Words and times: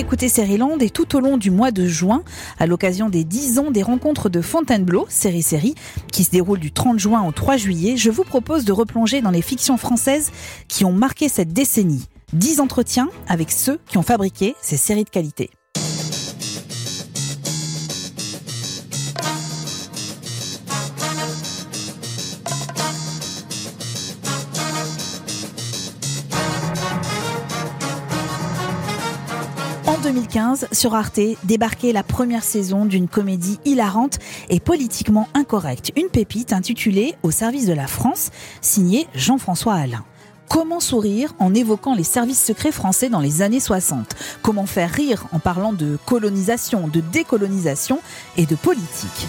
écoutez 0.00 0.30
Land 0.56 0.78
et 0.80 0.88
tout 0.88 1.14
au 1.14 1.20
long 1.20 1.36
du 1.36 1.50
mois 1.50 1.72
de 1.72 1.86
juin, 1.86 2.22
à 2.58 2.66
l'occasion 2.66 3.10
des 3.10 3.22
10 3.22 3.58
ans 3.58 3.70
des 3.70 3.82
rencontres 3.82 4.30
de 4.30 4.40
Fontainebleau, 4.40 5.04
série 5.10 5.42
série, 5.42 5.74
qui 6.10 6.24
se 6.24 6.30
déroule 6.30 6.58
du 6.58 6.72
30 6.72 6.98
juin 6.98 7.22
au 7.26 7.32
3 7.32 7.58
juillet, 7.58 7.98
je 7.98 8.10
vous 8.10 8.24
propose 8.24 8.64
de 8.64 8.72
replonger 8.72 9.20
dans 9.20 9.30
les 9.30 9.42
fictions 9.42 9.76
françaises 9.76 10.32
qui 10.68 10.86
ont 10.86 10.92
marqué 10.92 11.28
cette 11.28 11.52
décennie. 11.52 12.06
10 12.32 12.60
entretiens 12.60 13.10
avec 13.28 13.50
ceux 13.50 13.78
qui 13.88 13.98
ont 13.98 14.02
fabriqué 14.02 14.54
ces 14.62 14.78
séries 14.78 15.04
de 15.04 15.10
qualité. 15.10 15.50
2015, 30.30 30.68
sur 30.72 30.94
Arte, 30.94 31.20
débarquait 31.44 31.92
la 31.92 32.02
première 32.02 32.44
saison 32.44 32.84
d'une 32.84 33.08
comédie 33.08 33.58
hilarante 33.64 34.18
et 34.48 34.60
politiquement 34.60 35.28
incorrecte. 35.34 35.90
Une 35.96 36.08
pépite 36.08 36.52
intitulée 36.52 37.14
Au 37.22 37.30
service 37.30 37.66
de 37.66 37.72
la 37.72 37.86
France, 37.86 38.30
signée 38.60 39.08
Jean-François 39.14 39.74
Alain. 39.74 40.04
Comment 40.48 40.80
sourire 40.80 41.34
en 41.38 41.54
évoquant 41.54 41.94
les 41.94 42.04
services 42.04 42.42
secrets 42.42 42.72
français 42.72 43.08
dans 43.08 43.20
les 43.20 43.42
années 43.42 43.60
60 43.60 44.14
Comment 44.42 44.66
faire 44.66 44.90
rire 44.90 45.26
en 45.32 45.38
parlant 45.38 45.72
de 45.72 45.98
colonisation, 46.06 46.88
de 46.88 47.00
décolonisation 47.00 47.98
et 48.36 48.46
de 48.46 48.54
politique? 48.54 49.26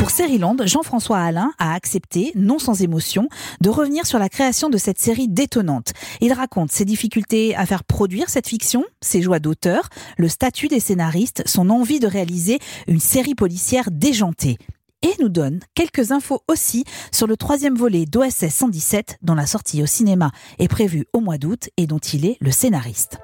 Pour 0.00 0.10
Sériland, 0.10 0.56
Jean-François 0.64 1.18
Alain 1.18 1.52
a 1.58 1.74
accepté, 1.74 2.32
non 2.34 2.58
sans 2.58 2.80
émotion, 2.80 3.28
de 3.60 3.68
revenir 3.68 4.06
sur 4.06 4.18
la 4.18 4.30
création 4.30 4.70
de 4.70 4.78
cette 4.78 4.98
série 4.98 5.28
détonnante. 5.28 5.92
Il 6.22 6.32
raconte 6.32 6.72
ses 6.72 6.86
difficultés 6.86 7.54
à 7.54 7.66
faire 7.66 7.84
produire 7.84 8.30
cette 8.30 8.48
fiction, 8.48 8.86
ses 9.02 9.20
joies 9.20 9.40
d'auteur, 9.40 9.90
le 10.16 10.30
statut 10.30 10.68
des 10.68 10.80
scénaristes, 10.80 11.42
son 11.44 11.68
envie 11.68 12.00
de 12.00 12.06
réaliser 12.06 12.60
une 12.88 12.98
série 12.98 13.34
policière 13.34 13.90
déjantée 13.90 14.56
et 15.02 15.12
nous 15.20 15.28
donne 15.28 15.60
quelques 15.74 16.12
infos 16.12 16.40
aussi 16.48 16.84
sur 17.12 17.26
le 17.26 17.36
troisième 17.36 17.76
volet 17.76 18.06
d'OSS 18.06 18.48
117 18.48 19.18
dont 19.20 19.34
la 19.34 19.44
sortie 19.44 19.82
au 19.82 19.86
cinéma 19.86 20.30
est 20.58 20.68
prévue 20.68 21.04
au 21.12 21.20
mois 21.20 21.36
d'août 21.36 21.68
et 21.76 21.86
dont 21.86 21.98
il 21.98 22.24
est 22.24 22.38
le 22.40 22.52
scénariste. 22.52 23.18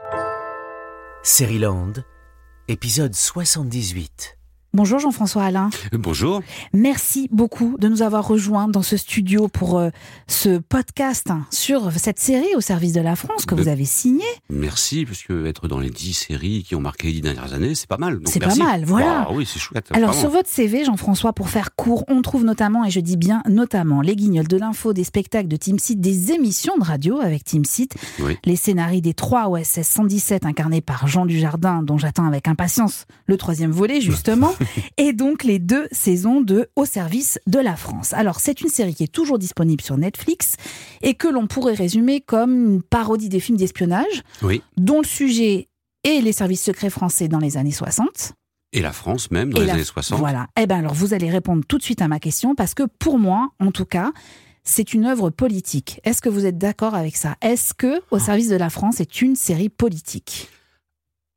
Land, 1.41 1.95
épisode 2.69 3.15
78. 3.15 4.37
Bonjour 4.75 4.99
Jean-François 4.99 5.45
Alain. 5.45 5.71
Euh, 5.95 5.99
bonjour. 5.99 6.43
Merci 6.75 7.29
beaucoup 7.33 7.77
de 7.79 7.89
nous 7.89 8.03
avoir 8.03 8.27
rejoints 8.27 8.69
dans 8.69 8.83
ce 8.83 8.99
studio 8.99 9.49
pour 9.49 9.79
euh, 9.79 9.89
ce 10.27 10.59
podcast 10.59 11.31
hein, 11.31 11.47
sur 11.51 11.91
cette 11.93 12.19
série 12.19 12.55
au 12.55 12.61
service 12.61 12.93
de 12.93 13.01
la 13.01 13.17
France 13.17 13.47
que 13.47 13.55
vous 13.55 13.69
avez 13.69 13.87
signé. 13.87 14.25
Merci, 14.51 15.07
parce 15.07 15.23
que 15.23 15.47
être 15.47 15.67
dans 15.67 15.79
les 15.79 15.89
dix 15.89 16.13
séries 16.13 16.63
qui 16.63 16.75
ont 16.75 16.81
marqué 16.83 17.07
les 17.07 17.15
dix 17.15 17.21
dernières 17.23 17.55
années, 17.55 17.75
c'est 17.75 17.89
pas 17.89 17.97
mal. 17.97 18.21
C'est 18.27 18.39
pas 18.39 18.55
mal, 18.55 18.85
voilà. 18.85 19.27
Ah 19.29 19.33
oui, 19.33 19.49
c'est 19.51 19.59
chouette. 19.59 19.89
Alors 19.93 20.13
sur 20.13 20.29
votre 20.29 20.51
CV, 20.51 20.85
Jean-François, 20.85 21.33
pour 21.33 21.49
faire 21.49 21.75
court, 21.75 22.05
on 22.09 22.21
trouve 22.21 22.45
notamment, 22.45 22.85
et 22.85 22.91
je 22.91 23.01
dis 23.01 23.17
bien 23.17 23.43
notamment, 23.49 24.03
les 24.03 24.15
guignols 24.15 24.49
de 24.49 24.59
l'info, 24.59 24.93
des 24.93 25.05
spectacles 25.05 25.49
de 25.49 25.57
Team 25.57 25.79
Site, 25.79 26.01
des 26.03 26.33
émissions 26.33 26.77
de 26.77 26.85
radio 26.85 27.21
avec 27.21 27.45
Team 27.45 27.65
Site, 27.65 27.95
les 28.45 28.57
scénarios 28.57 29.01
des 29.01 29.15
trois 29.15 29.49
OSS 29.49 29.83
117 29.83 30.45
incarnés 30.45 30.83
par 30.83 31.07
Jean 31.07 31.25
Dujardin, 31.25 31.83
dont 31.83 31.97
j'attends 31.97 32.27
avec 32.27 32.47
impatience 32.47 33.07
le 33.27 33.39
troisième 33.39 33.71
volet 33.71 34.03
justement. 34.03 34.53
et 34.97 35.13
donc 35.13 35.45
les 35.45 35.59
deux 35.59 35.89
saisons 35.93 36.41
de 36.41 36.69
Au 36.77 36.85
service 36.85 37.39
de 37.47 37.59
la 37.59 37.77
France. 37.77 38.13
Alors 38.13 38.41
c'est 38.41 38.61
une 38.61 38.69
série 38.69 38.95
qui 38.95 39.05
est 39.05 39.13
toujours 39.13 39.39
disponible 39.39 39.83
sur 39.83 39.97
Netflix 39.97 40.57
et 41.03 41.15
que 41.15 41.29
l'on 41.29 41.47
pourrait 41.47 41.75
résumer 41.75 42.21
comme 42.21 42.75
une 42.75 42.83
parodie 42.83 43.29
des 43.29 43.41
films 43.41 43.59
d'espionnage, 43.59 44.23
dont 44.77 45.01
le 45.01 45.07
sujet 45.07 45.69
est 46.05 46.21
les 46.21 46.33
services 46.33 46.63
secrets 46.63 46.91
français 46.91 47.29
dans 47.29 47.39
les 47.39 47.57
années 47.57 47.73
60. 47.73 48.33
Et 48.73 48.81
la 48.81 48.93
France 48.93 49.31
même 49.31 49.53
dans 49.53 49.63
les 49.63 49.71
années 49.71 49.85
60. 49.85 50.19
Voilà. 50.19 50.49
Eh 50.61 50.67
bien 50.67 50.79
alors 50.79 50.95
vous 50.95 51.15
allez 51.15 51.31
répondre 51.31 51.65
tout 51.67 51.79
de 51.79 51.83
suite 51.83 52.03
à 52.03 52.09
ma 52.09 52.19
question 52.21 52.55
parce 52.55 52.75
que 52.75 52.83
pour 52.83 53.19
moi, 53.19 53.51
en 53.59 53.73
tout 53.73 53.87
cas, 53.87 54.13
c'est 54.67 54.93
une 54.93 55.07
œuvre 55.07 55.31
politique. 55.31 56.01
Est-ce 56.05 56.21
que 56.21 56.29
vous 56.29 56.45
êtes 56.45 56.59
d'accord 56.59 56.95
avec 56.95 57.17
ça? 57.17 57.37
Est-ce 57.41 57.73
que 57.73 58.03
Au 58.11 58.19
service 58.19 58.49
de 58.49 58.57
la 58.57 58.69
France 58.69 59.01
est 59.01 59.23
une 59.23 59.37
série 59.37 59.69
politique? 59.69 60.51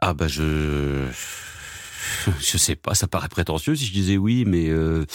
Ah 0.02 0.14
bah 0.14 0.28
je 0.28 1.06
je 2.40 2.58
sais 2.58 2.76
pas, 2.76 2.96
ça 2.96 3.08
paraît 3.08 3.30
prétentieux 3.30 3.76
si 3.76 3.86
je 3.86 3.94
disais 3.94 4.18
oui, 4.18 4.46
mais 4.46 4.70
euh, 4.70 5.06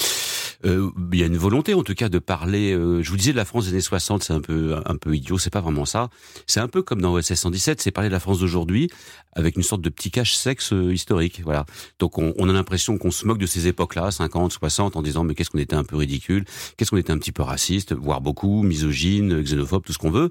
euh, 0.65 0.91
il 1.13 1.19
y 1.19 1.23
a 1.23 1.27
une 1.27 1.37
volonté 1.37 1.75
en 1.75 1.83
tout 1.83 1.95
cas 1.95 2.09
de 2.09 2.19
parler. 2.19 2.73
Euh, 2.73 3.03
je 3.03 3.11
vous 3.11 3.17
disais 3.17 3.33
de 3.33 3.37
la 3.37 3.45
France 3.45 3.65
des 3.65 3.73
années 3.73 3.81
60, 3.81 4.23
c'est 4.23 4.33
un 4.33 4.41
peu 4.41 4.77
un 4.85 4.97
peu 4.97 5.15
idiot, 5.15 5.39
c'est 5.39 5.51
pas 5.51 5.61
vraiment 5.61 5.85
ça. 5.85 6.11
C'est 6.47 6.61
un 6.61 6.69
peu 6.69 6.83
comme 6.83 7.01
dans 7.01 7.13
OSS 7.13 7.35
117, 7.35 7.81
c'est 7.81 7.91
parler 7.91 8.09
de 8.09 8.15
la 8.15 8.21
France 8.21 8.39
d'aujourd'hui 8.39 8.91
avec 9.33 9.57
une 9.57 9.63
sorte 9.63 9.83
de 9.83 9.89
petit 9.89 10.11
cache-sexe 10.11 10.73
historique. 10.91 11.43
Voilà. 11.45 11.67
Donc 11.99 12.19
on, 12.19 12.35
on 12.37 12.49
a 12.49 12.53
l'impression 12.53 12.99
qu'on 12.99 13.11
se 13.11 13.27
moque 13.27 13.39
de 13.39 13.47
ces 13.47 13.67
époques-là, 13.67 14.11
50, 14.11 14.53
60, 14.53 14.97
en 14.97 15.03
disant 15.03 15.25
mais 15.25 15.35
qu'est-ce 15.35 15.51
qu'on 15.51 15.59
était 15.59 15.77
un 15.77 15.85
peu 15.85 15.97
ridicule, 15.97 16.45
qu'est-ce 16.77 16.91
qu'on 16.91 16.97
était 16.97 17.13
un 17.13 17.19
petit 17.19 17.33
peu 17.33 17.43
raciste, 17.43 17.95
voire 17.95 18.21
beaucoup, 18.21 18.63
misogyne, 18.63 19.43
xénophobe, 19.43 19.85
tout 19.85 19.93
ce 19.93 19.99
qu'on 19.99 20.11
veut. 20.11 20.31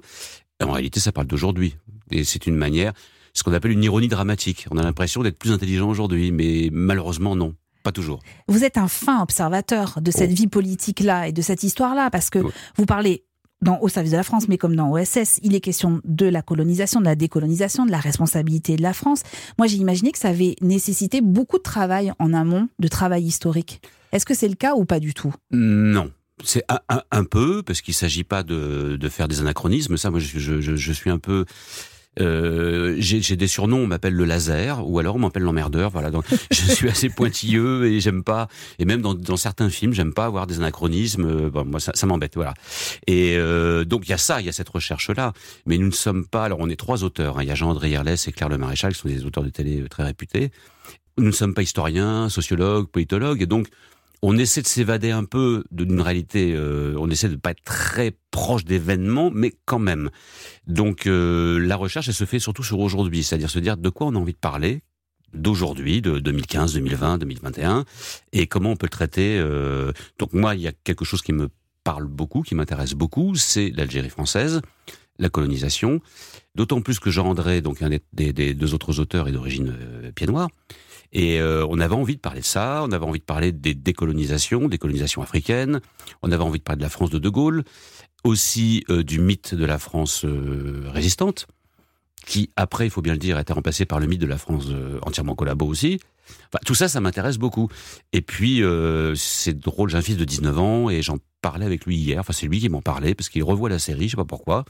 En 0.62 0.72
réalité, 0.72 1.00
ça 1.00 1.12
parle 1.12 1.26
d'aujourd'hui. 1.26 1.76
Et 2.10 2.24
c'est 2.24 2.46
une 2.46 2.56
manière 2.56 2.92
ce 3.34 3.42
qu'on 3.42 3.52
appelle 3.52 3.72
une 3.72 3.84
ironie 3.84 4.08
dramatique. 4.08 4.66
On 4.70 4.78
a 4.78 4.82
l'impression 4.82 5.22
d'être 5.22 5.38
plus 5.38 5.52
intelligent 5.52 5.88
aujourd'hui, 5.88 6.32
mais 6.32 6.70
malheureusement 6.72 7.36
non. 7.36 7.54
Pas 7.82 7.92
toujours. 7.92 8.20
Vous 8.48 8.64
êtes 8.64 8.78
un 8.78 8.88
fin 8.88 9.20
observateur 9.20 9.98
de 10.00 10.10
cette 10.10 10.30
oh. 10.32 10.34
vie 10.34 10.46
politique-là 10.46 11.28
et 11.28 11.32
de 11.32 11.42
cette 11.42 11.64
histoire-là, 11.64 12.08
parce 12.08 12.30
que 12.30 12.38
vous 12.76 12.86
parlez 12.86 13.24
dans 13.60 13.78
Au 13.80 13.88
service 13.88 14.12
de 14.12 14.16
la 14.18 14.22
France, 14.22 14.46
mais 14.48 14.58
comme 14.58 14.76
dans 14.76 14.92
OSS, 14.92 15.40
il 15.42 15.54
est 15.54 15.60
question 15.60 16.00
de 16.04 16.26
la 16.26 16.42
colonisation, 16.42 17.00
de 17.00 17.06
la 17.06 17.14
décolonisation, 17.14 17.86
de 17.86 17.90
la 17.90 17.98
responsabilité 17.98 18.76
de 18.76 18.82
la 18.82 18.92
France. 18.92 19.22
Moi, 19.58 19.66
j'ai 19.66 19.78
imaginé 19.78 20.12
que 20.12 20.18
ça 20.18 20.28
avait 20.28 20.54
nécessité 20.60 21.22
beaucoup 21.22 21.56
de 21.56 21.62
travail 21.62 22.12
en 22.18 22.34
amont, 22.34 22.68
de 22.78 22.88
travail 22.88 23.24
historique. 23.24 23.80
Est-ce 24.12 24.26
que 24.26 24.34
c'est 24.34 24.48
le 24.48 24.54
cas 24.54 24.74
ou 24.74 24.84
pas 24.84 25.00
du 25.00 25.14
tout? 25.14 25.32
Non, 25.50 26.10
c'est 26.44 26.62
un, 27.10 27.24
peu, 27.24 27.62
parce 27.62 27.80
qu'il 27.80 27.92
ne 27.92 27.96
s'agit 27.96 28.24
pas 28.24 28.42
de, 28.42 28.98
faire 29.08 29.28
des 29.28 29.40
anachronismes. 29.40 29.96
Ça, 29.96 30.10
moi, 30.10 30.20
je, 30.20 30.60
je 30.60 30.92
suis 30.92 31.08
un 31.08 31.18
peu 31.18 31.46
euh, 32.20 32.94
j'ai 32.98 33.36
des 33.36 33.46
surnoms, 33.46 33.78
on 33.78 33.86
m'appelle 33.86 34.14
le 34.14 34.24
laser, 34.24 34.86
ou 34.88 34.98
alors 34.98 35.16
on 35.16 35.18
m'appelle 35.18 35.42
l'emmerdeur. 35.42 35.90
Voilà, 35.90 36.10
donc 36.10 36.24
je 36.50 36.54
suis 36.72 36.88
assez 36.88 37.08
pointilleux 37.08 37.86
et 37.86 38.00
j'aime 38.00 38.22
pas. 38.22 38.48
Et 38.78 38.84
même 38.84 39.02
dans, 39.02 39.14
dans 39.14 39.36
certains 39.36 39.70
films, 39.70 39.92
j'aime 39.92 40.14
pas 40.14 40.26
avoir 40.26 40.46
des 40.46 40.58
anachronismes. 40.58 41.26
Euh, 41.26 41.50
bon, 41.50 41.64
moi, 41.64 41.80
ça, 41.80 41.92
ça 41.94 42.06
m'embête, 42.06 42.34
voilà. 42.34 42.54
Et 43.06 43.36
euh, 43.36 43.84
donc 43.84 44.06
il 44.06 44.10
y 44.10 44.14
a 44.14 44.18
ça, 44.18 44.40
il 44.40 44.46
y 44.46 44.48
a 44.48 44.52
cette 44.52 44.68
recherche-là. 44.68 45.32
Mais 45.66 45.78
nous 45.78 45.86
ne 45.86 45.92
sommes 45.92 46.26
pas. 46.26 46.44
Alors 46.44 46.58
on 46.60 46.68
est 46.68 46.76
trois 46.76 47.04
auteurs. 47.04 47.38
Hein. 47.38 47.42
Il 47.42 47.48
y 47.48 47.52
a 47.52 47.54
Jean-André 47.54 47.90
Hirlès 47.90 48.28
et 48.28 48.32
Claire 48.32 48.48
Le 48.48 48.58
Maréchal, 48.58 48.92
qui 48.92 49.00
sont 49.00 49.08
des 49.08 49.24
auteurs 49.24 49.44
de 49.44 49.50
télé 49.50 49.80
euh, 49.80 49.88
très 49.88 50.04
réputés. 50.04 50.50
Nous 51.16 51.26
ne 51.26 51.32
sommes 51.32 51.54
pas 51.54 51.62
historiens, 51.62 52.28
sociologues, 52.28 52.88
politologues, 52.88 53.40
et 53.40 53.46
donc 53.46 53.68
on 54.26 54.38
essaie 54.38 54.62
de 54.62 54.66
s'évader 54.66 55.10
un 55.10 55.24
peu 55.24 55.64
d'une 55.70 56.00
réalité, 56.00 56.54
euh, 56.54 56.94
on 56.98 57.10
essaie 57.10 57.28
de 57.28 57.36
pas 57.36 57.50
être 57.50 57.62
très 57.62 58.16
proche 58.30 58.64
d'événements, 58.64 59.30
mais 59.30 59.52
quand 59.66 59.78
même. 59.78 60.08
Donc 60.66 61.06
euh, 61.06 61.58
la 61.58 61.76
recherche, 61.76 62.08
elle 62.08 62.14
se 62.14 62.24
fait 62.24 62.38
surtout 62.38 62.62
sur 62.62 62.80
aujourd'hui, 62.80 63.22
c'est-à-dire 63.22 63.50
se 63.50 63.58
dire 63.58 63.76
de 63.76 63.88
quoi 63.90 64.06
on 64.06 64.14
a 64.14 64.18
envie 64.18 64.32
de 64.32 64.38
parler 64.38 64.80
d'aujourd'hui, 65.34 66.00
de 66.00 66.20
2015, 66.20 66.72
2020, 66.72 67.18
2021, 67.18 67.84
et 68.32 68.46
comment 68.46 68.70
on 68.70 68.76
peut 68.76 68.86
le 68.86 68.90
traiter. 68.90 69.38
Euh... 69.38 69.92
Donc 70.18 70.32
moi, 70.32 70.54
il 70.54 70.62
y 70.62 70.68
a 70.68 70.72
quelque 70.72 71.04
chose 71.04 71.20
qui 71.20 71.34
me 71.34 71.50
parle 71.82 72.06
beaucoup, 72.06 72.40
qui 72.40 72.54
m'intéresse 72.54 72.94
beaucoup, 72.94 73.34
c'est 73.34 73.72
l'Algérie 73.76 74.08
française, 74.08 74.62
la 75.18 75.28
colonisation. 75.28 76.00
D'autant 76.54 76.80
plus 76.80 76.98
que 76.98 77.10
Jean 77.10 77.26
André, 77.26 77.60
donc 77.60 77.82
un 77.82 77.90
des, 77.90 78.32
des 78.32 78.54
deux 78.54 78.72
autres 78.72 79.00
auteurs, 79.00 79.28
est 79.28 79.32
d'origine 79.32 79.76
euh, 79.78 80.12
pied 80.12 80.26
noir. 80.26 80.48
Et 81.12 81.40
euh, 81.40 81.66
on 81.68 81.78
avait 81.78 81.94
envie 81.94 82.16
de 82.16 82.20
parler 82.20 82.40
de 82.40 82.46
ça, 82.46 82.82
on 82.84 82.92
avait 82.92 83.04
envie 83.04 83.20
de 83.20 83.24
parler 83.24 83.52
des 83.52 83.74
décolonisations, 83.74 84.68
des 84.68 84.78
colonisations 84.78 85.22
africaines, 85.22 85.80
on 86.22 86.32
avait 86.32 86.42
envie 86.42 86.58
de 86.58 86.64
parler 86.64 86.78
de 86.78 86.84
la 86.84 86.90
France 86.90 87.10
de 87.10 87.18
De 87.18 87.28
Gaulle, 87.28 87.64
aussi 88.24 88.84
euh, 88.90 89.04
du 89.04 89.20
mythe 89.20 89.54
de 89.54 89.64
la 89.64 89.78
France 89.78 90.24
euh, 90.24 90.84
résistante, 90.86 91.46
qui 92.26 92.50
après, 92.56 92.86
il 92.86 92.90
faut 92.90 93.02
bien 93.02 93.12
le 93.12 93.18
dire, 93.18 93.36
a 93.36 93.42
été 93.42 93.52
remplacé 93.52 93.84
par 93.84 94.00
le 94.00 94.06
mythe 94.06 94.20
de 94.20 94.26
la 94.26 94.38
France 94.38 94.66
entièrement 95.02 95.34
collabo 95.34 95.66
aussi. 95.66 96.00
Enfin, 96.48 96.58
tout 96.64 96.74
ça, 96.74 96.88
ça 96.88 97.02
m'intéresse 97.02 97.36
beaucoup. 97.36 97.68
Et 98.14 98.22
puis, 98.22 98.62
c'est 99.14 99.58
drôle, 99.58 99.90
j'ai 99.90 99.98
un 99.98 100.02
fils 100.02 100.16
de 100.16 100.24
19 100.24 100.58
ans 100.58 100.88
et 100.88 101.02
j'en 101.02 101.18
parlais 101.42 101.66
avec 101.66 101.84
lui 101.84 101.96
hier. 101.96 102.18
Enfin, 102.18 102.32
c'est 102.32 102.46
lui 102.46 102.60
qui 102.60 102.70
m'en 102.70 102.80
parlait 102.80 103.14
parce 103.14 103.28
qu'il 103.28 103.44
revoit 103.44 103.68
la 103.68 103.78
série, 103.78 104.06
je 104.06 104.12
sais 104.12 104.16
pas 104.16 104.24
pourquoi. 104.24 104.64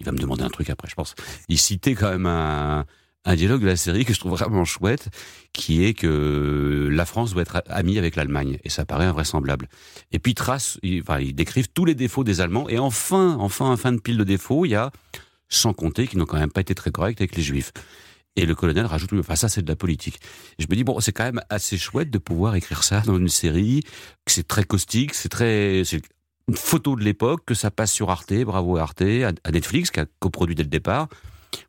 Il 0.00 0.06
va 0.06 0.12
me 0.12 0.18
demander 0.18 0.42
un 0.42 0.48
truc 0.48 0.70
après, 0.70 0.88
je 0.88 0.94
pense. 0.94 1.14
Il 1.50 1.58
citait 1.58 1.94
quand 1.94 2.08
même 2.08 2.24
un 2.24 2.86
un 3.26 3.34
dialogue 3.34 3.60
de 3.60 3.66
la 3.66 3.76
série 3.76 4.04
que 4.04 4.14
je 4.14 4.20
trouve 4.20 4.32
vraiment 4.32 4.64
chouette, 4.64 5.08
qui 5.52 5.84
est 5.84 5.94
que 5.94 6.88
la 6.90 7.04
France 7.04 7.32
doit 7.32 7.42
être 7.42 7.62
amie 7.68 7.98
avec 7.98 8.16
l'Allemagne, 8.16 8.58
et 8.64 8.70
ça 8.70 8.84
paraît 8.84 9.04
invraisemblable. 9.04 9.68
Et 10.12 10.18
puis 10.20 10.34
trace, 10.34 10.78
ils, 10.82 11.02
enfin, 11.02 11.18
ils 11.18 11.34
décrivent 11.34 11.68
tous 11.68 11.84
les 11.84 11.96
défauts 11.96 12.24
des 12.24 12.40
Allemands, 12.40 12.68
et 12.68 12.78
enfin, 12.78 13.36
enfin, 13.40 13.66
en 13.70 13.76
fin 13.76 13.92
de 13.92 14.00
pile 14.00 14.16
de 14.16 14.24
défauts, 14.24 14.64
il 14.64 14.70
y 14.70 14.74
a, 14.76 14.92
sans 15.48 15.72
compter 15.72 16.06
qu'ils 16.06 16.20
n'ont 16.20 16.24
quand 16.24 16.38
même 16.38 16.52
pas 16.52 16.60
été 16.60 16.74
très 16.74 16.92
corrects 16.92 17.20
avec 17.20 17.34
les 17.36 17.42
Juifs. 17.42 17.72
Et 18.36 18.46
le 18.46 18.54
colonel 18.54 18.86
rajoute, 18.86 19.12
enfin 19.14 19.34
ça 19.34 19.48
c'est 19.48 19.62
de 19.62 19.68
la 19.68 19.76
politique. 19.76 20.20
je 20.58 20.66
me 20.68 20.76
dis 20.76 20.84
bon, 20.84 21.00
c'est 21.00 21.12
quand 21.12 21.24
même 21.24 21.40
assez 21.48 21.78
chouette 21.78 22.10
de 22.10 22.18
pouvoir 22.18 22.54
écrire 22.54 22.84
ça 22.84 23.00
dans 23.00 23.16
une 23.16 23.28
série, 23.28 23.82
que 24.26 24.32
c'est 24.32 24.46
très 24.46 24.62
caustique, 24.62 25.14
c'est 25.14 25.30
très, 25.30 25.82
c'est 25.84 26.02
une 26.46 26.56
photo 26.56 26.96
de 26.96 27.02
l'époque, 27.02 27.40
que 27.46 27.54
ça 27.54 27.70
passe 27.70 27.92
sur 27.92 28.10
Arte, 28.10 28.34
bravo 28.44 28.76
Arte, 28.76 29.02
à 29.02 29.50
Netflix 29.50 29.90
qui 29.90 30.00
a 30.00 30.06
coproduit 30.20 30.54
dès 30.54 30.64
le 30.64 30.68
départ 30.68 31.08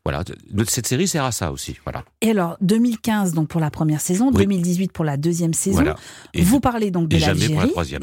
Voilà, 0.04 0.24
cette 0.66 0.86
série 0.86 1.08
sert 1.08 1.24
à 1.24 1.32
ça 1.32 1.52
aussi. 1.52 1.76
Voilà. 1.84 2.04
Et 2.20 2.30
alors, 2.30 2.56
2015 2.60 3.34
donc 3.34 3.48
pour 3.48 3.60
la 3.60 3.70
première 3.70 4.00
saison, 4.00 4.30
2018 4.30 4.92
pour 4.92 5.04
la 5.04 5.16
deuxième 5.16 5.54
saison. 5.54 5.84
Vous 6.36 6.60
parlez 6.60 6.90
donc 6.90 7.08
de 7.08 7.18
l'Algérie. 7.18 7.54
Jamais 7.54 7.54
pour 7.54 7.60
la 7.60 7.68
troisième. 7.68 8.00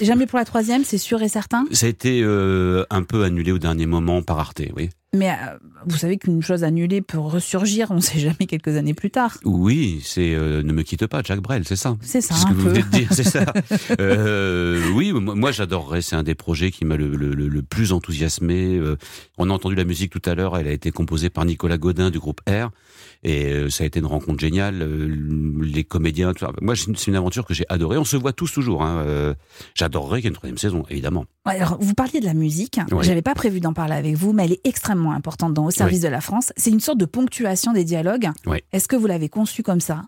jamais 0.00 0.26
pour 0.26 0.38
la 0.38 0.44
troisième, 0.44 0.84
c'est 0.84 0.98
sûr 0.98 1.22
et 1.22 1.28
certain? 1.28 1.64
Ça 1.72 1.86
a 1.86 1.88
été 1.88 2.20
euh, 2.22 2.84
un 2.90 3.02
peu 3.02 3.24
annulé 3.24 3.52
au 3.52 3.58
dernier 3.58 3.86
moment 3.86 4.22
par 4.22 4.38
Arte, 4.38 4.62
oui. 4.76 4.90
Mais 5.16 5.30
euh, 5.30 5.58
vous 5.86 5.96
savez 5.96 6.18
qu'une 6.18 6.42
chose 6.42 6.64
annulée 6.64 7.00
peut 7.00 7.18
ressurgir, 7.18 7.90
on 7.90 7.96
ne 7.96 8.00
sait 8.00 8.18
jamais 8.18 8.46
quelques 8.46 8.76
années 8.76 8.94
plus 8.94 9.10
tard. 9.10 9.38
Oui, 9.44 10.00
c'est 10.04 10.34
euh, 10.34 10.62
ne 10.62 10.72
me 10.72 10.82
quitte 10.82 11.06
pas, 11.06 11.22
Jacques 11.24 11.40
Brel, 11.40 11.64
c'est 11.66 11.76
ça? 11.76 11.96
C'est 12.00 12.20
ça. 12.20 12.34
C'est 12.34 12.42
ce 12.42 12.46
que 12.46 12.52
vous 12.52 12.68
venez 12.68 12.82
de 12.82 12.88
dire, 12.88 13.08
c'est 13.12 13.24
ça? 13.24 13.44
Euh, 13.98 14.90
oui, 14.94 15.12
moi 15.12 15.52
j'adorerais. 15.52 16.02
C'est 16.02 16.16
un 16.16 16.22
des 16.22 16.34
projets 16.34 16.70
qui 16.70 16.84
m'a 16.84 16.96
le, 16.96 17.62
plus 17.62 17.92
enthousiasmé. 17.92 18.80
on 19.38 19.48
a 19.48 19.52
entendu 19.52 19.74
la 19.74 19.84
musique 19.84 20.10
tout 20.10 20.22
à 20.28 20.34
l'heure. 20.34 20.56
Elle 20.56 20.68
a 20.68 20.72
été 20.72 20.90
composée 20.90 21.30
par 21.30 21.44
Nicolas 21.44 21.78
Godin 21.78 22.10
du 22.10 22.18
groupe 22.18 22.40
R. 22.48 22.70
Et 23.22 23.70
ça 23.70 23.84
a 23.84 23.86
été 23.86 24.00
une 24.00 24.06
rencontre 24.06 24.40
géniale. 24.40 24.86
Les 25.62 25.84
comédiens, 25.84 26.32
moi 26.60 26.74
c'est 26.76 27.06
une 27.06 27.16
aventure 27.16 27.46
que 27.46 27.54
j'ai 27.54 27.64
adorée. 27.68 27.96
On 27.96 28.04
se 28.04 28.16
voit 28.16 28.32
tous 28.32 28.52
toujours. 28.52 28.82
Hein. 28.82 29.34
J'adorerais 29.74 30.20
qu'il 30.20 30.26
y 30.26 30.28
ait 30.28 30.30
une 30.30 30.36
troisième 30.36 30.58
saison, 30.58 30.84
évidemment. 30.90 31.24
Alors 31.44 31.78
vous 31.80 31.94
parliez 31.94 32.20
de 32.20 32.26
la 32.26 32.34
musique. 32.34 32.80
J'avais 33.02 33.22
pas 33.22 33.34
prévu 33.34 33.60
d'en 33.60 33.72
parler 33.72 33.94
avec 33.94 34.16
vous, 34.16 34.32
mais 34.32 34.44
elle 34.44 34.52
est 34.52 34.60
extrêmement 34.64 35.05
importante 35.12 35.54
dans 35.54 35.66
Au 35.66 35.70
service 35.70 36.00
de 36.00 36.08
la 36.08 36.20
France. 36.20 36.52
C'est 36.56 36.70
une 36.70 36.80
sorte 36.80 36.98
de 36.98 37.04
ponctuation 37.04 37.72
des 37.72 37.84
dialogues. 37.84 38.30
Est-ce 38.72 38.88
que 38.88 38.96
vous 38.96 39.06
l'avez 39.06 39.28
conçu 39.28 39.62
comme 39.62 39.80
ça? 39.80 40.02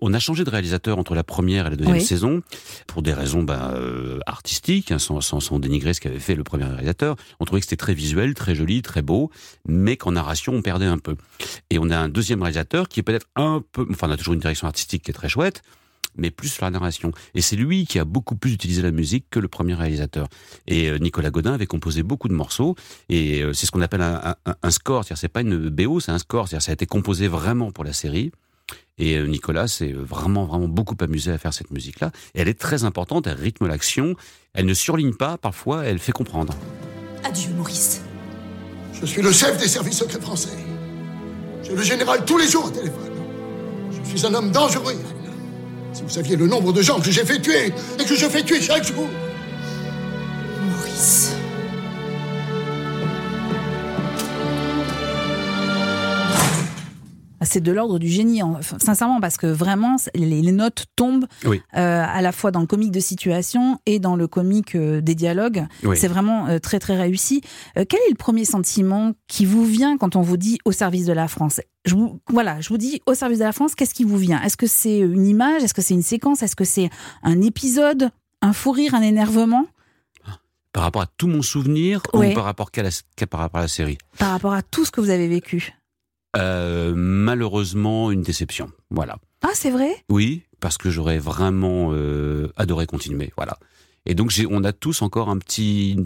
On 0.00 0.12
a 0.12 0.18
changé 0.18 0.44
de 0.44 0.50
réalisateur 0.50 0.98
entre 0.98 1.14
la 1.14 1.24
première 1.24 1.66
et 1.66 1.70
la 1.70 1.76
deuxième 1.76 2.00
saison 2.00 2.42
pour 2.86 3.02
des 3.02 3.12
raisons 3.12 3.42
bah, 3.42 3.72
euh, 3.74 4.18
artistiques, 4.26 4.90
hein, 4.90 4.98
sans, 4.98 5.20
sans, 5.20 5.58
dénigrer 5.58 5.94
ce 5.94 6.00
qu'avait 6.00 6.18
fait 6.18 6.34
le 6.34 6.44
premier 6.44 6.64
réalisateur. 6.64 7.16
On 7.40 7.44
trouvait 7.44 7.60
que 7.60 7.66
c'était 7.66 7.76
très 7.76 7.94
visuel, 7.94 8.34
très 8.34 8.54
joli, 8.54 8.82
très 8.82 9.02
beau, 9.02 9.30
mais 9.66 9.96
qu'en 9.96 10.12
narration 10.12 10.52
on 10.54 10.62
perdait 10.62 10.86
un 10.86 10.98
peu. 10.98 11.16
Et 11.70 11.78
on 11.78 11.90
a 11.90 11.96
un 11.96 12.08
deuxième 12.08 12.42
réalisateur 12.42 12.88
qui 12.88 13.00
est 13.00 13.02
peut-être 13.02 13.28
un 13.36 13.62
peu, 13.72 13.86
enfin 13.90 14.08
on 14.08 14.12
a 14.12 14.16
toujours 14.16 14.34
une 14.34 14.40
direction 14.40 14.66
artistique 14.66 15.04
qui 15.04 15.10
est 15.10 15.14
très 15.14 15.28
chouette, 15.28 15.62
mais 16.16 16.30
plus 16.30 16.48
sur 16.48 16.64
la 16.64 16.70
narration. 16.70 17.12
Et 17.34 17.40
c'est 17.40 17.56
lui 17.56 17.86
qui 17.86 17.98
a 17.98 18.04
beaucoup 18.04 18.36
plus 18.36 18.52
utilisé 18.52 18.82
la 18.82 18.90
musique 18.90 19.26
que 19.30 19.38
le 19.38 19.48
premier 19.48 19.74
réalisateur. 19.74 20.28
Et 20.66 20.88
euh, 20.88 20.98
Nicolas 20.98 21.30
Godin 21.30 21.52
avait 21.52 21.66
composé 21.66 22.02
beaucoup 22.02 22.28
de 22.28 22.34
morceaux, 22.34 22.74
et 23.08 23.42
euh, 23.42 23.52
c'est 23.52 23.66
ce 23.66 23.70
qu'on 23.70 23.82
appelle 23.82 24.02
un, 24.02 24.36
un, 24.62 24.70
score, 24.70 25.04
c'est-à-dire 25.04 25.20
c'est 25.20 25.28
pas 25.28 25.40
une 25.40 25.68
BO, 25.68 26.00
c'est 26.00 26.12
un 26.12 26.18
score, 26.18 26.48
c'est-à-dire 26.48 26.62
ça 26.62 26.72
a 26.72 26.74
été 26.74 26.86
composé 26.86 27.28
vraiment 27.28 27.70
pour 27.70 27.84
la 27.84 27.92
série. 27.92 28.32
Et 28.96 29.16
euh, 29.16 29.26
Nicolas 29.26 29.66
s'est 29.66 29.92
vraiment, 29.92 30.44
vraiment 30.44 30.68
beaucoup 30.68 30.96
amusé 31.00 31.32
à 31.32 31.38
faire 31.38 31.52
cette 31.52 31.70
musique-là. 31.70 32.12
Elle 32.34 32.48
est 32.48 32.58
très 32.58 32.84
importante, 32.84 33.26
elle 33.26 33.38
rythme 33.38 33.66
l'action, 33.66 34.14
elle 34.54 34.66
ne 34.66 34.74
surligne 34.74 35.14
pas, 35.14 35.36
parfois 35.36 35.84
elle 35.84 35.98
fait 35.98 36.12
comprendre. 36.12 36.54
Adieu 37.24 37.50
Maurice. 37.56 38.02
Je 38.92 39.06
suis 39.06 39.22
le 39.22 39.32
chef 39.32 39.58
des 39.58 39.68
services 39.68 39.98
secrets 39.98 40.20
français. 40.20 40.56
J'ai 41.62 41.74
le 41.74 41.82
général 41.82 42.24
tous 42.24 42.38
les 42.38 42.46
jours 42.46 42.66
au 42.66 42.70
téléphone. 42.70 43.10
Je 43.90 44.08
suis 44.08 44.26
un 44.26 44.34
homme 44.34 44.50
dangereux, 44.52 44.94
si 45.94 46.02
vous 46.02 46.08
saviez 46.08 46.36
le 46.36 46.46
nombre 46.46 46.72
de 46.72 46.82
gens 46.82 47.00
que 47.00 47.10
j'ai 47.10 47.24
fait 47.24 47.40
tuer 47.40 47.72
et 47.98 48.04
que 48.04 48.16
je 48.16 48.26
fais 48.26 48.42
tuer 48.42 48.60
chaque 48.60 48.84
jour. 48.84 49.06
C'est 57.54 57.60
de 57.60 57.70
l'ordre 57.70 58.00
du 58.00 58.08
génie, 58.08 58.40
sincèrement, 58.78 59.20
parce 59.20 59.36
que 59.36 59.46
vraiment, 59.46 59.94
les, 60.16 60.50
notes 60.50 60.86
tombent 60.96 61.26
euh, 61.46 61.54
à 61.72 62.20
la 62.20 62.32
fois 62.32 62.50
dans 62.50 62.58
le 62.58 62.66
comique 62.66 62.90
de 62.90 62.98
situation 62.98 63.78
et 63.86 64.00
dans 64.00 64.16
le 64.16 64.26
comique 64.26 64.74
euh, 64.74 65.00
des 65.00 65.14
dialogues. 65.14 65.64
C'est 65.94 66.08
vraiment 66.08 66.48
euh, 66.48 66.58
très 66.58 66.80
très 66.80 66.98
réussi. 66.98 67.42
quel 67.76 68.00
est 68.00 68.10
le 68.10 68.16
premier 68.16 68.44
sentiment 68.44 69.12
qui 69.28 69.44
vous 69.44 69.64
vient 69.64 69.96
quand 69.98 70.16
on 70.16 70.20
vous 70.20 70.36
dit 70.36 70.58
au 70.64 70.72
service 70.72 71.06
de 71.06 71.12
la 71.12 71.28
France? 71.28 71.60
Je 71.84 71.94
vous, 71.94 72.18
voilà, 72.28 72.60
je 72.60 72.70
vous 72.70 72.76
dis 72.76 73.00
au 73.06 73.14
service 73.14 73.38
de 73.38 73.44
la 73.44 73.52
France, 73.52 73.76
qu'est-ce 73.76 73.94
qui 73.94 74.02
vous 74.02 74.18
vient? 74.18 74.42
Est-ce 74.42 74.56
que 74.56 74.66
c'est 74.66 74.98
une 74.98 75.24
image? 75.24 75.62
Est-ce 75.62 75.74
que 75.74 75.82
c'est 75.82 75.94
une 75.94 76.02
séquence? 76.02 76.42
Est-ce 76.42 76.56
que 76.56 76.64
c'est 76.64 76.90
un 77.22 77.40
épisode? 77.40 78.10
Un 78.42 78.52
fou 78.52 78.72
rire? 78.72 78.96
Un 78.96 79.02
énervement? 79.02 79.68
Par 80.72 80.82
rapport 80.82 81.02
à 81.02 81.06
tout 81.06 81.28
mon 81.28 81.42
souvenir 81.42 82.02
ou 82.14 82.18
par 82.18 82.42
rapport, 82.42 82.70
à 82.76 83.26
par 83.26 83.40
rapport 83.40 83.60
à 83.60 83.62
la 83.62 83.68
série? 83.68 83.98
Par 84.18 84.32
rapport 84.32 84.54
à 84.54 84.62
tout 84.62 84.84
ce 84.84 84.90
que 84.90 85.00
vous 85.00 85.10
avez 85.10 85.28
vécu 85.28 85.72
euh, 86.36 86.92
Malheureusement, 86.94 88.10
une 88.10 88.22
déception. 88.22 88.70
Voilà. 88.90 89.18
Ah, 89.42 89.50
c'est 89.54 89.70
vrai? 89.70 90.04
Oui, 90.08 90.42
parce 90.60 90.78
que 90.78 90.90
j'aurais 90.90 91.18
vraiment 91.18 91.90
euh, 91.92 92.48
adoré 92.56 92.86
continuer. 92.86 93.32
Voilà. 93.36 93.58
Et 94.06 94.14
donc, 94.14 94.32
on 94.50 94.64
a 94.64 94.72
tous 94.72 95.02
encore 95.02 95.28
un 95.28 95.38
petit. 95.38 95.98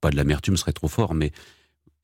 Pas 0.00 0.10
de 0.10 0.16
l'amertume 0.16 0.56
serait 0.56 0.72
trop 0.72 0.88
fort, 0.88 1.14
mais 1.14 1.32